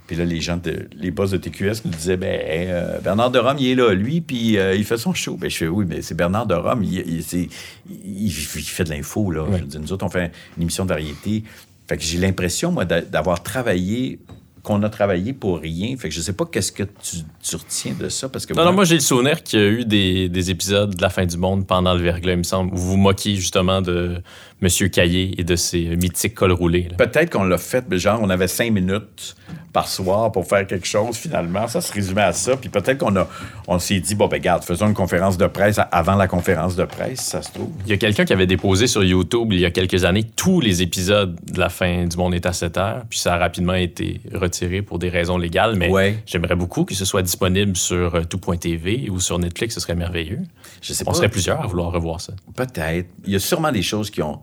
[0.06, 2.28] Puis là, les gens, de, les boss de TQS nous disaient, ben,
[2.68, 5.36] euh, Bernard de Rome, il est là, lui, puis euh, il fait son show.
[5.36, 7.48] Ben, je fais, oui, mais c'est Bernard de Rome, il, il- c'est-
[7.88, 9.44] il- il fait de l'info, là.
[9.52, 11.44] Je veux dire, nous autres, on fait une émission de variété.
[11.88, 14.18] Fait que j'ai l'impression, moi, d'a- d'avoir travaillé,
[14.62, 15.96] qu'on a travaillé pour rien.
[15.96, 18.64] Fait que je sais pas qu'est-ce que tu, tu retiens de ça, parce que Non,
[18.64, 21.26] non, moi, j'ai le souvenir qu'il y a eu des, des épisodes de la fin
[21.26, 24.22] du monde pendant le verglas, il me semble, où vous vous moquiez justement de
[24.62, 24.90] M.
[24.90, 26.88] Caillé et de ses mythiques cols roulés.
[26.96, 29.34] Peut-être qu'on l'a fait, mais genre, on avait cinq minutes
[29.72, 31.66] par soir pour faire quelque chose, finalement.
[31.66, 32.56] Ça se résumait à ça.
[32.56, 33.26] Puis peut-être qu'on a,
[33.66, 36.84] on s'est dit, bon, ben, regarde, faisons une conférence de presse avant la conférence de
[36.84, 37.70] presse, ça se trouve.
[37.86, 40.60] Il y a quelqu'un qui avait déposé sur YouTube il y a quelques années tous
[40.60, 43.74] les épisodes de la fin du monde est à 7 heures, puis ça a rapidement
[43.74, 46.16] été retiré pour des raisons légales, mais Ouais.
[46.26, 50.40] j'aimerais beaucoup que ce soit disponible sur euh, tout.tv ou sur Netflix, ce serait merveilleux.
[50.82, 51.16] Je sais On pas.
[51.16, 52.34] serait plusieurs à vouloir revoir ça.
[52.54, 53.08] Peut-être.
[53.26, 54.40] Il y a sûrement des choses qui ont,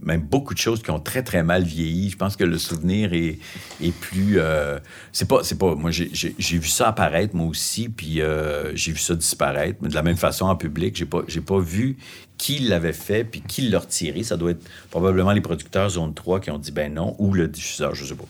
[0.00, 2.10] même beaucoup de choses qui ont très, très mal vieilli.
[2.10, 3.38] Je pense que le souvenir est,
[3.82, 4.38] est plus...
[4.38, 4.78] euh,
[5.12, 5.42] c'est pas...
[5.42, 5.74] C'est pas...
[5.74, 9.78] Moi, j'ai, vu ça apparaître, moi aussi, puis euh, j'ai vu ça disparaître.
[9.82, 11.96] Mais de la même façon, en public, j'ai pas, pas vu
[12.38, 14.22] qui l'avait fait, puis qui l'a retiré.
[14.22, 17.48] Ça doit être probablement les producteurs Zone 3 qui ont dit ben non, ou le
[17.48, 18.24] diffuseur, je sais pas.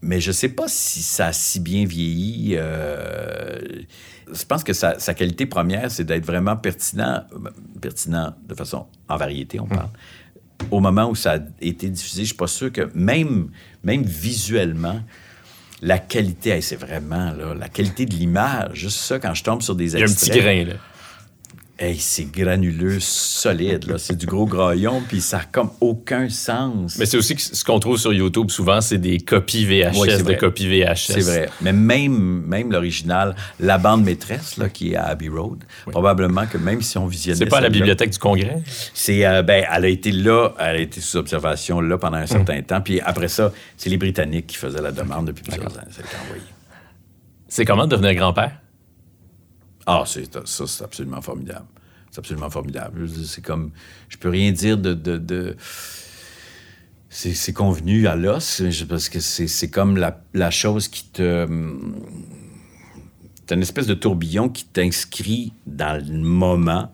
[0.00, 2.54] Mais je sais pas si ça a si bien vieilli.
[2.56, 3.58] euh,
[4.32, 7.22] je pense que sa, sa qualité première, c'est d'être vraiment pertinent,
[7.80, 9.88] pertinent de façon en variété, on parle.
[10.70, 13.50] Au moment où ça a été diffusé, je suis pas sûr que même,
[13.84, 15.00] même visuellement,
[15.80, 19.62] la qualité, hey, c'est vraiment là, la qualité de l'image, juste ça, quand je tombe
[19.62, 20.32] sur des Il y a un extraits.
[20.32, 20.74] petit grain, là.
[21.80, 23.98] Hey, c'est granuleux, solide, là.
[23.98, 26.98] C'est du gros graillon, puis ça a comme aucun sens.
[26.98, 30.24] Mais c'est aussi que ce qu'on trouve sur YouTube souvent, c'est des copies VHS c'est
[30.24, 30.96] de copies VHS.
[30.96, 31.48] C'est vrai.
[31.60, 36.58] Mais même, même l'original, la bande maîtresse, là, qui est à Abbey Road, probablement que
[36.58, 38.60] même si on visionnait C'est pas à la bibliothèque du Congrès?
[38.92, 42.26] C'est, euh, ben, elle a été là, elle a été sous observation là pendant un
[42.26, 42.80] certain temps.
[42.80, 45.92] Puis après ça, c'est les Britanniques qui faisaient la demande depuis plusieurs années.
[47.46, 48.50] C'est comment de devenir grand-père?
[49.90, 51.64] Ah, ça, c'est absolument formidable.
[52.10, 53.08] C'est absolument formidable.
[53.24, 53.70] C'est comme,
[54.10, 55.56] je peux rien dire de,
[57.08, 61.46] c'est, convenu à l'os, parce que c'est, c'est comme la, la chose qui te,
[63.48, 66.92] c'est une espèce de tourbillon qui t'inscrit dans le moment,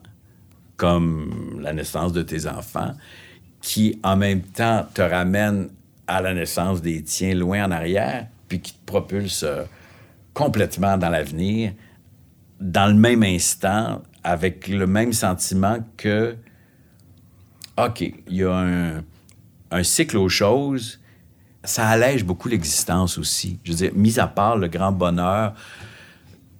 [0.77, 2.93] comme la naissance de tes enfants,
[3.61, 5.67] qui en même temps te ramène
[6.07, 9.63] à la naissance des tiens loin en arrière, puis qui te propulse euh,
[10.33, 11.73] complètement dans l'avenir,
[12.59, 16.35] dans le même instant, avec le même sentiment que,
[17.77, 19.01] OK, il y a
[19.71, 20.99] un, cycle aux choses,
[21.63, 23.59] ça allège beaucoup l'existence aussi.
[23.63, 25.53] Je veux dire, mis à part le grand bonheur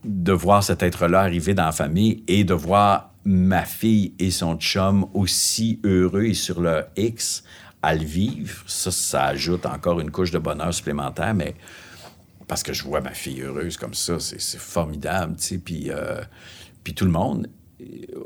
[0.03, 4.57] de voir cet être-là arriver dans la famille et de voir ma fille et son
[4.57, 7.43] chum aussi heureux et sur leur X
[7.81, 11.55] à le vivre, ça, ça ajoute encore une couche de bonheur supplémentaire, mais
[12.47, 16.21] parce que je vois ma fille heureuse comme ça, c'est formidable, tu sais, puis, euh,
[16.83, 17.47] puis tout le monde
[17.81, 17.85] euh,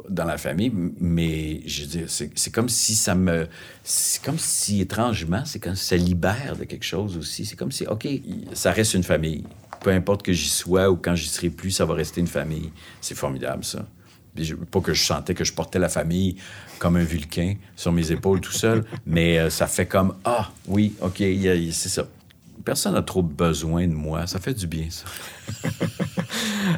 [0.09, 3.47] dans la famille, mais je veux c'est comme si ça me...
[3.83, 7.45] C'est comme si, étrangement, c'est comme si ça libère de quelque chose aussi.
[7.45, 8.07] C'est comme si, OK,
[8.53, 9.43] ça reste une famille.
[9.81, 12.71] Peu importe que j'y sois ou quand j'y serai plus, ça va rester une famille.
[13.01, 13.85] C'est formidable, ça.
[14.35, 16.35] Je- pas que je sentais que je portais la famille
[16.77, 20.93] comme un vulcain sur mes épaules tout seul, mais euh, ça fait comme, ah, oui,
[21.01, 22.07] OK, c'est ça.
[22.65, 24.27] Personne n'a trop besoin de moi.
[24.27, 25.05] Ça fait du bien, ça.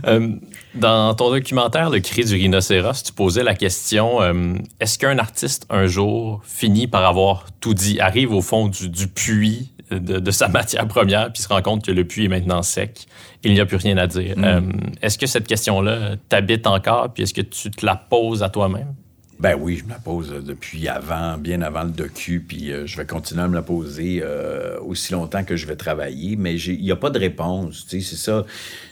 [0.07, 0.35] Euh,
[0.73, 5.65] dans ton documentaire Le cri du rhinocéros, tu posais la question euh, est-ce qu'un artiste,
[5.69, 10.31] un jour, finit par avoir tout dit, arrive au fond du, du puits de, de
[10.31, 13.05] sa matière première, puis se rend compte que le puits est maintenant sec,
[13.43, 14.61] il n'y a plus rien à dire Euh,
[15.01, 18.93] Est-ce que cette question-là t'habite encore, puis est-ce que tu te la poses à toi-même?
[19.41, 22.85] Ben oui, je me la pose euh, depuis avant, bien avant le docu, puis euh,
[22.85, 26.55] je vais continuer à me la poser euh, aussi longtemps que je vais travailler, mais
[26.59, 28.45] il n'y a pas de réponse, tu sais, c'est ça.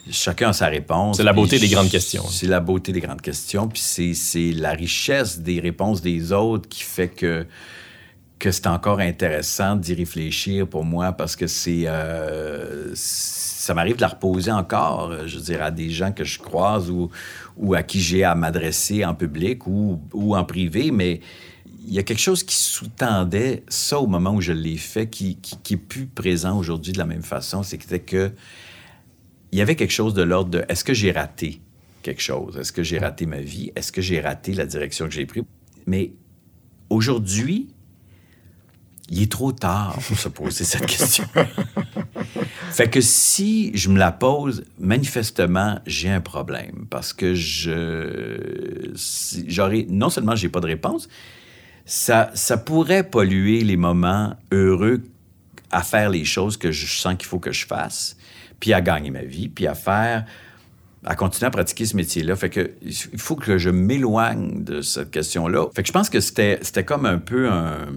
[0.10, 1.18] Chacun a sa réponse.
[1.18, 2.24] C'est la beauté des grandes questions.
[2.28, 6.82] C'est la beauté des grandes questions, puis c'est- la richesse des réponses des autres qui
[6.84, 7.46] fait que
[8.40, 14.02] que c'est encore intéressant d'y réfléchir pour moi parce que c'est euh, ça m'arrive de
[14.02, 17.10] la reposer encore, je veux dire, à des gens que je croise ou,
[17.60, 21.20] ou à qui j'ai à m'adresser en public ou, ou en privé, mais
[21.86, 25.38] il y a quelque chose qui sous-tendait ça au moment où je l'ai fait, qui,
[25.38, 28.32] qui, est plus présent aujourd'hui de la même façon, c'était que
[29.52, 31.62] il y avait quelque chose de l'ordre de est-ce que j'ai raté
[32.04, 32.58] quelque chose?
[32.58, 33.72] Est-ce que j'ai raté ma vie?
[33.76, 35.44] Est-ce que j'ai raté la direction que j'ai prise?
[35.88, 36.12] Mais
[36.90, 37.70] aujourd'hui,
[39.12, 41.26] il est trop tard pour se poser cette question.
[42.72, 48.50] fait que si je me la pose, manifestement, j'ai un problème parce que je
[49.90, 51.10] non seulement j'ai pas de réponse,
[51.86, 55.02] ça, ça pourrait polluer les moments heureux
[55.72, 58.18] à faire les choses que je sens qu'il faut que je fasse,
[58.60, 60.26] puis à gagner ma vie, puis à faire,
[61.06, 62.36] à continuer à pratiquer ce métier-là.
[62.36, 65.68] Fait que il faut que je m'éloigne de cette question-là.
[65.74, 67.88] Fait que je pense que c'était, c'était comme un peu un-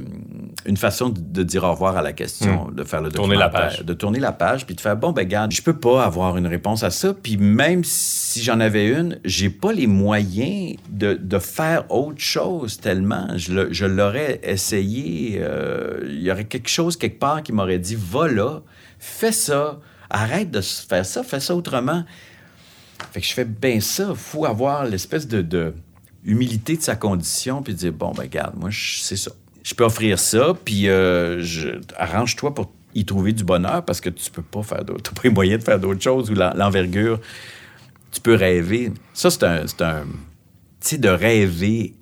[0.67, 3.49] une façon de, de dire au revoir à la question, de faire le Tourner la
[3.49, 3.81] page.
[3.85, 6.47] de tourner la page, puis de faire bon ben garde, je peux pas avoir une
[6.47, 11.39] réponse à ça, puis même si j'en avais une, j'ai pas les moyens de, de
[11.39, 13.29] faire autre chose tellement.
[13.37, 15.39] Je, l'aurais essayé.
[15.41, 18.61] euh, Il y aurait quelque chose quelque part qui m'aurait dit va là,
[18.99, 19.81] fais ça,
[20.11, 22.05] arrête de faire ça, fais ça autrement.
[23.13, 24.13] Fait que je fais bien ça.
[24.15, 25.75] faut avoir l'espèce de, de
[26.25, 29.33] humilité de sa condition, puis dire bon, ben regarde, moi, je- c'est ça.
[29.63, 31.43] Je peux offrir ça, puis euh,
[31.97, 35.03] arrange-toi pour y trouver du bonheur parce que tu peux pas faire d'autres.
[35.11, 37.21] Tu pas les moyens de faire d'autres choses ou l'en- l'envergure.
[38.11, 38.93] Tu peux rêver.
[39.15, 39.65] Ça, c'est un.
[39.65, 39.77] Tu
[40.81, 41.95] sais, de rêver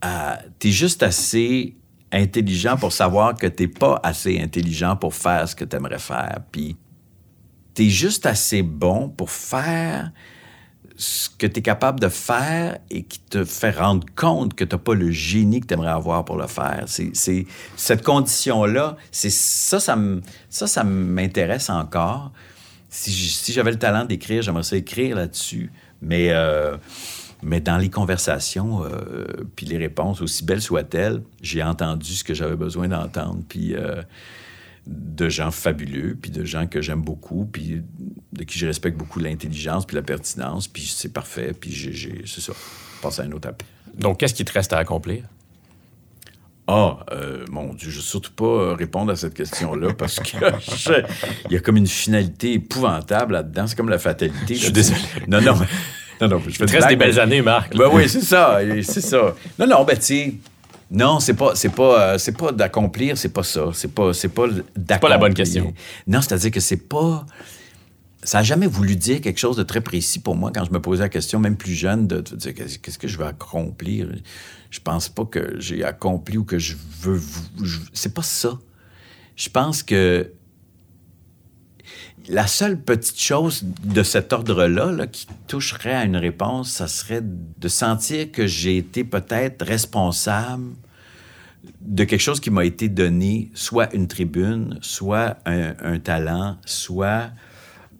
[0.00, 0.38] à.
[0.58, 1.74] T'es juste assez
[2.12, 6.38] intelligent pour savoir que t'es pas assez intelligent pour faire ce que t'aimerais faire.
[6.52, 6.76] Puis
[7.74, 10.10] t'es juste assez bon pour faire
[11.00, 14.76] ce que tu es capable de faire et qui te fait rendre compte que tu
[14.76, 16.84] n'as pas le génie que tu aimerais avoir pour le faire.
[16.86, 19.96] C'est, cette condition-là, c'est ça, ça,
[20.50, 22.32] ça, ça m'intéresse encore.
[22.90, 25.72] Si j'avais le talent d'écrire, j'aimerais ça écrire là-dessus.
[26.02, 26.76] Mais, euh,
[27.42, 29.24] mais dans les conversations, euh,
[29.56, 33.40] puis les réponses, aussi belles soient-elles, j'ai entendu ce que j'avais besoin d'entendre.
[33.48, 34.02] Puis euh,
[34.86, 37.82] de gens fabuleux, puis de gens que j'aime beaucoup, puis
[38.32, 42.40] de qui je respecte beaucoup l'intelligence, puis la pertinence, puis c'est parfait, puis j'ai, c'est
[42.40, 42.52] ça.
[43.02, 43.66] Passe à un autre appel.
[43.94, 45.24] Donc, qu'est-ce qui te reste à accomplir?
[46.66, 50.20] Ah, euh, mon Dieu, je ne veux surtout pas euh, répondre à cette question-là parce
[50.20, 50.36] que
[51.46, 53.66] il y a comme une finalité épouvantable là-dedans.
[53.66, 54.54] C'est comme la fatalité.
[54.54, 55.00] Je suis désolé.
[55.26, 55.54] Non, non,
[56.20, 57.76] non, non, je fais Il te reste des belles mais- années, Marc.
[57.76, 59.34] Ben oui, c'est ça, c'est ça.
[59.58, 60.34] Non, non, ben tu sais,
[60.90, 63.70] non, c'est pas, c'est pas, euh, c'est pas d'accomplir, c'est pas ça.
[63.74, 65.00] C'est pas, c'est pas d'accomplir.
[65.00, 65.72] pas la bonne question.
[66.06, 67.24] Non, c'est-à-dire que c'est pas.
[68.22, 70.80] Ça n'a jamais voulu dire quelque chose de très précis pour moi quand je me
[70.80, 74.08] posais la question, même plus jeune, de, de dire qu'est-ce qu'est-ce que je vais accomplir?
[74.70, 77.20] Je pense pas que j'ai accompli ou que je veux.
[77.62, 78.58] je- C'est pas ça.
[79.36, 80.30] Je pense que
[82.28, 87.22] la seule petite chose de cet ordre-là là, qui toucherait à une réponse, ça serait
[87.22, 90.72] de sentir que j'ai été peut-être responsable
[91.80, 97.30] de quelque chose qui m'a été donné, soit une tribune, soit un, talent, soit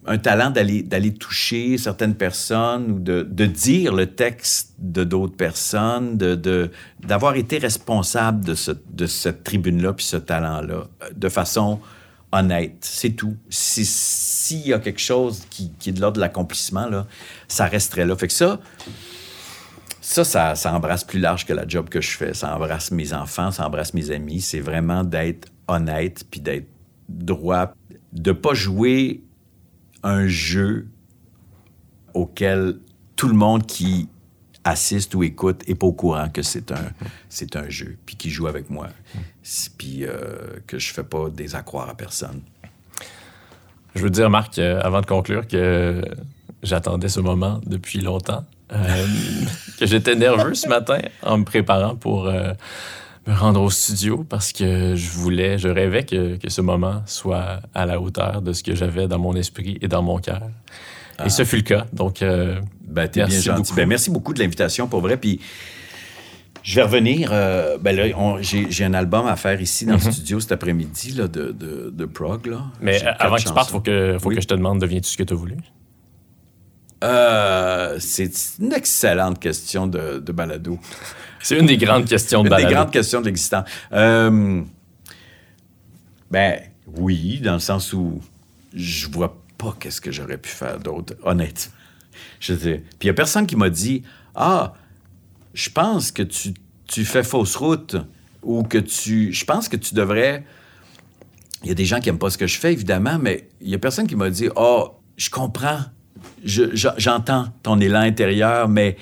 [0.07, 6.17] un talent d'aller, toucher certaines personnes ou de, de dire le texte de d'autres personnes,
[6.17, 6.71] de, de-
[7.07, 11.81] d'avoir été responsable de, ce- de cette tribune-là puis ce talent-là euh, de façon
[12.33, 12.77] honnête.
[12.81, 13.37] C'est tout.
[13.49, 16.89] Si- S'il y a quelque chose qui, qui est de l'ordre de l'accomplissement,
[17.49, 18.17] ça resterait là.
[18.17, 18.59] Fait que ça,
[20.01, 22.35] ça, ça, ça embrasse plus large que la job que je fais.
[22.35, 24.41] Ça embrasse mes enfants, ça embrasse mes amis.
[24.41, 26.67] C'est vraiment d'être honnête puis d'être
[27.09, 27.75] droit,
[28.13, 29.23] de pas jouer
[30.03, 30.89] un jeu
[32.15, 32.79] auquel
[33.17, 34.09] tout le monde qui
[34.65, 36.93] assiste ou écoute est pas au courant que c'est un,
[37.29, 38.89] c'est un jeu, puis qui joue avec moi,
[39.79, 42.43] puis euh, que je fais pas des accroires à personne.
[43.95, 46.03] Je veux dire, Marc, euh, avant de conclure, que
[46.63, 48.45] j'attendais ce moment depuis longtemps.
[48.73, 49.07] Euh,
[49.81, 52.31] que j'étais nerveux ce matin en me préparant pour
[53.27, 57.61] me rendre au studio parce que je voulais, je rêvais que, que ce moment soit
[57.75, 60.43] à la hauteur de ce que j'avais dans mon esprit et dans mon cœur.
[61.27, 61.87] Et ce fut le cas.
[61.93, 63.63] Donc, euh, Ben, t'es bien Merci gentil.
[63.63, 63.75] beaucoup.
[63.75, 65.17] Ben, merci beaucoup de l'invitation, pour vrai.
[65.17, 65.41] Puis,
[66.63, 67.31] je vais revenir.
[67.33, 68.05] euh, ben là,
[68.41, 72.05] j'ai, un album à faire ici dans le studio cet après-midi là, de, de, de
[72.05, 72.47] prog.
[72.47, 72.65] Là.
[72.81, 73.71] mais avant que tu partes, chansons.
[73.79, 74.35] faut que, faut Oui.
[74.37, 75.57] que je te demande, deviens-tu ce que tu as voulu?
[77.03, 80.79] Euh, c'est une excellente question de, de balado.
[81.43, 82.75] C'est une des grandes questions de Une des balado.
[82.75, 83.65] grandes questions de l'existant.
[83.95, 84.61] Euh,
[86.31, 86.61] ben,
[86.99, 88.21] oui, dans le sens où
[88.75, 91.73] je vois pas qu'est-ce que j'aurais pu faire d'autre, honnêtement.
[92.41, 92.83] Je sais.
[92.99, 94.03] Puis il y a personne qui m'a dit
[94.35, 94.73] Ah,
[95.55, 96.55] je pense que tu,
[96.87, 97.97] tu fais fausse route
[98.43, 99.33] ou que tu.
[99.33, 100.45] Je pense que tu devrais.
[101.63, 103.69] Il y a des gens qui aiment pas ce que je fais, évidemment, mais il
[103.69, 105.81] y a personne qui m'a dit Oh, je comprends.
[106.45, 108.97] Je- je- J'entends ton élan intérieur, mais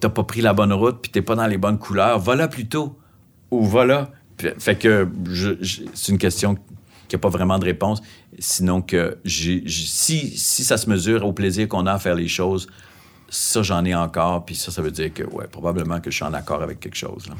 [0.00, 2.18] t'as pas pris la bonne route, puis t'es pas dans les bonnes couleurs.
[2.20, 2.98] Va là plutôt.
[3.50, 4.10] Ou va là.
[4.36, 5.08] Puis- Fait que
[5.94, 6.56] c'est une question
[7.08, 8.00] qui n'a pas vraiment de réponse.
[8.38, 12.14] Sinon que j'ai- j'ai- si, si ça se mesure au plaisir qu'on a à faire
[12.14, 12.66] les choses,
[13.28, 14.44] ça, j'en ai encore.
[14.44, 16.96] Puis ça, ça veut dire que, ouais, probablement que je suis en accord avec quelque
[16.96, 17.26] chose.
[17.28, 17.34] là.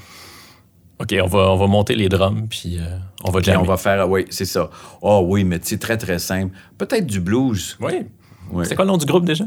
[0.99, 3.59] OK, on va, on va monter les drums, puis euh, on va jammer.
[3.59, 4.71] on va faire, oui, c'est ça.
[5.03, 6.57] Oh oui, mais c'est très, très simple.
[6.79, 7.77] Peut-être du blues.
[7.81, 8.07] Oui.
[8.51, 8.65] Ouais.
[8.65, 9.45] C'est quoi le nom du groupe déjà?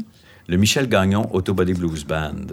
[0.48, 2.46] Le Michel Gagnon Auto Body Blues Band.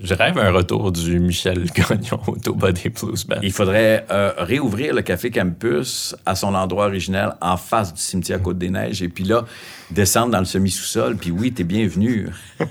[0.00, 3.36] Je rêve un retour du Michel Gagnon Auto Body Blues Band.
[3.42, 8.42] Il faudrait euh, réouvrir le Café Campus à son endroit originel en face du cimetière
[8.42, 9.44] Côte-des-Neiges et puis là,
[9.92, 11.16] descendre dans le semi-sous-sol.
[11.16, 12.28] Puis oui, t'es bienvenu.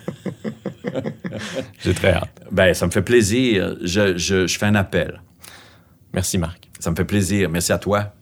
[1.84, 2.42] J'ai très hâte.
[2.52, 3.78] Ben, ça me fait plaisir.
[3.82, 5.22] Je, je- je fais un appel.
[6.14, 6.70] Merci, Marc.
[6.80, 7.50] Ça me fait plaisir.
[7.50, 8.14] Merci à toi.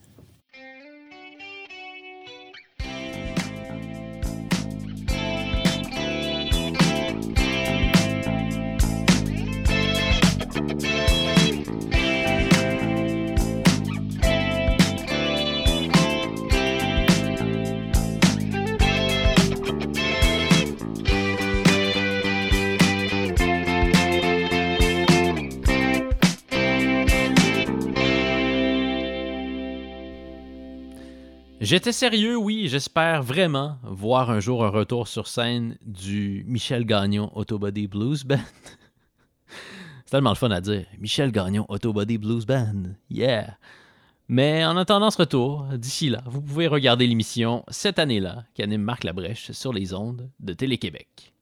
[31.73, 32.67] J'étais sérieux, oui.
[32.67, 38.37] J'espère vraiment voir un jour un retour sur scène du Michel Gagnon Autobody Blues Band.
[40.05, 40.85] C'est tellement le fun à dire.
[40.99, 42.91] Michel Gagnon Autobody Blues Band.
[43.09, 43.57] Yeah.
[44.27, 49.03] Mais en attendant ce retour, d'ici là, vous pouvez regarder l'émission cette année-là qu'anime Marc
[49.03, 51.33] Labrèche sur les ondes de Télé-Québec.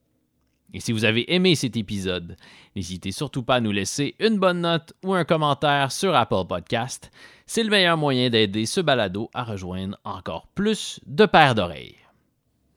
[0.74, 2.38] Et si vous avez aimé cet épisode,
[2.78, 7.12] n'hésitez surtout pas à nous laisser une bonne note ou un commentaire sur Apple Podcast.
[7.46, 11.96] C'est le meilleur moyen d'aider ce balado à rejoindre encore plus de paires d'oreilles.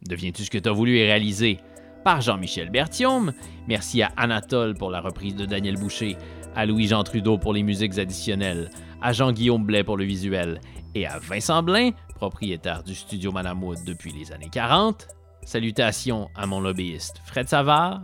[0.09, 1.59] Deviens-tu ce que tu as voulu et réalisé
[2.05, 3.33] par Jean-Michel Berthiaume?
[3.69, 6.17] Merci à Anatole pour la reprise de Daniel Boucher,
[6.55, 8.71] à Louis-Jean Trudeau pour les musiques additionnelles,
[9.01, 10.61] à Jean-Guillaume Blais pour le visuel
[10.95, 15.09] et à Vincent Blain, propriétaire du studio Madame Wood depuis les années 40.
[15.45, 18.03] Salutations à mon lobbyiste Fred Savard.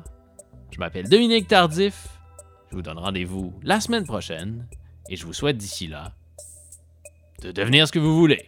[0.70, 2.08] Je m'appelle Dominique Tardif.
[2.70, 4.66] Je vous donne rendez-vous la semaine prochaine
[5.08, 6.12] et je vous souhaite d'ici là
[7.40, 8.46] de devenir ce que vous voulez.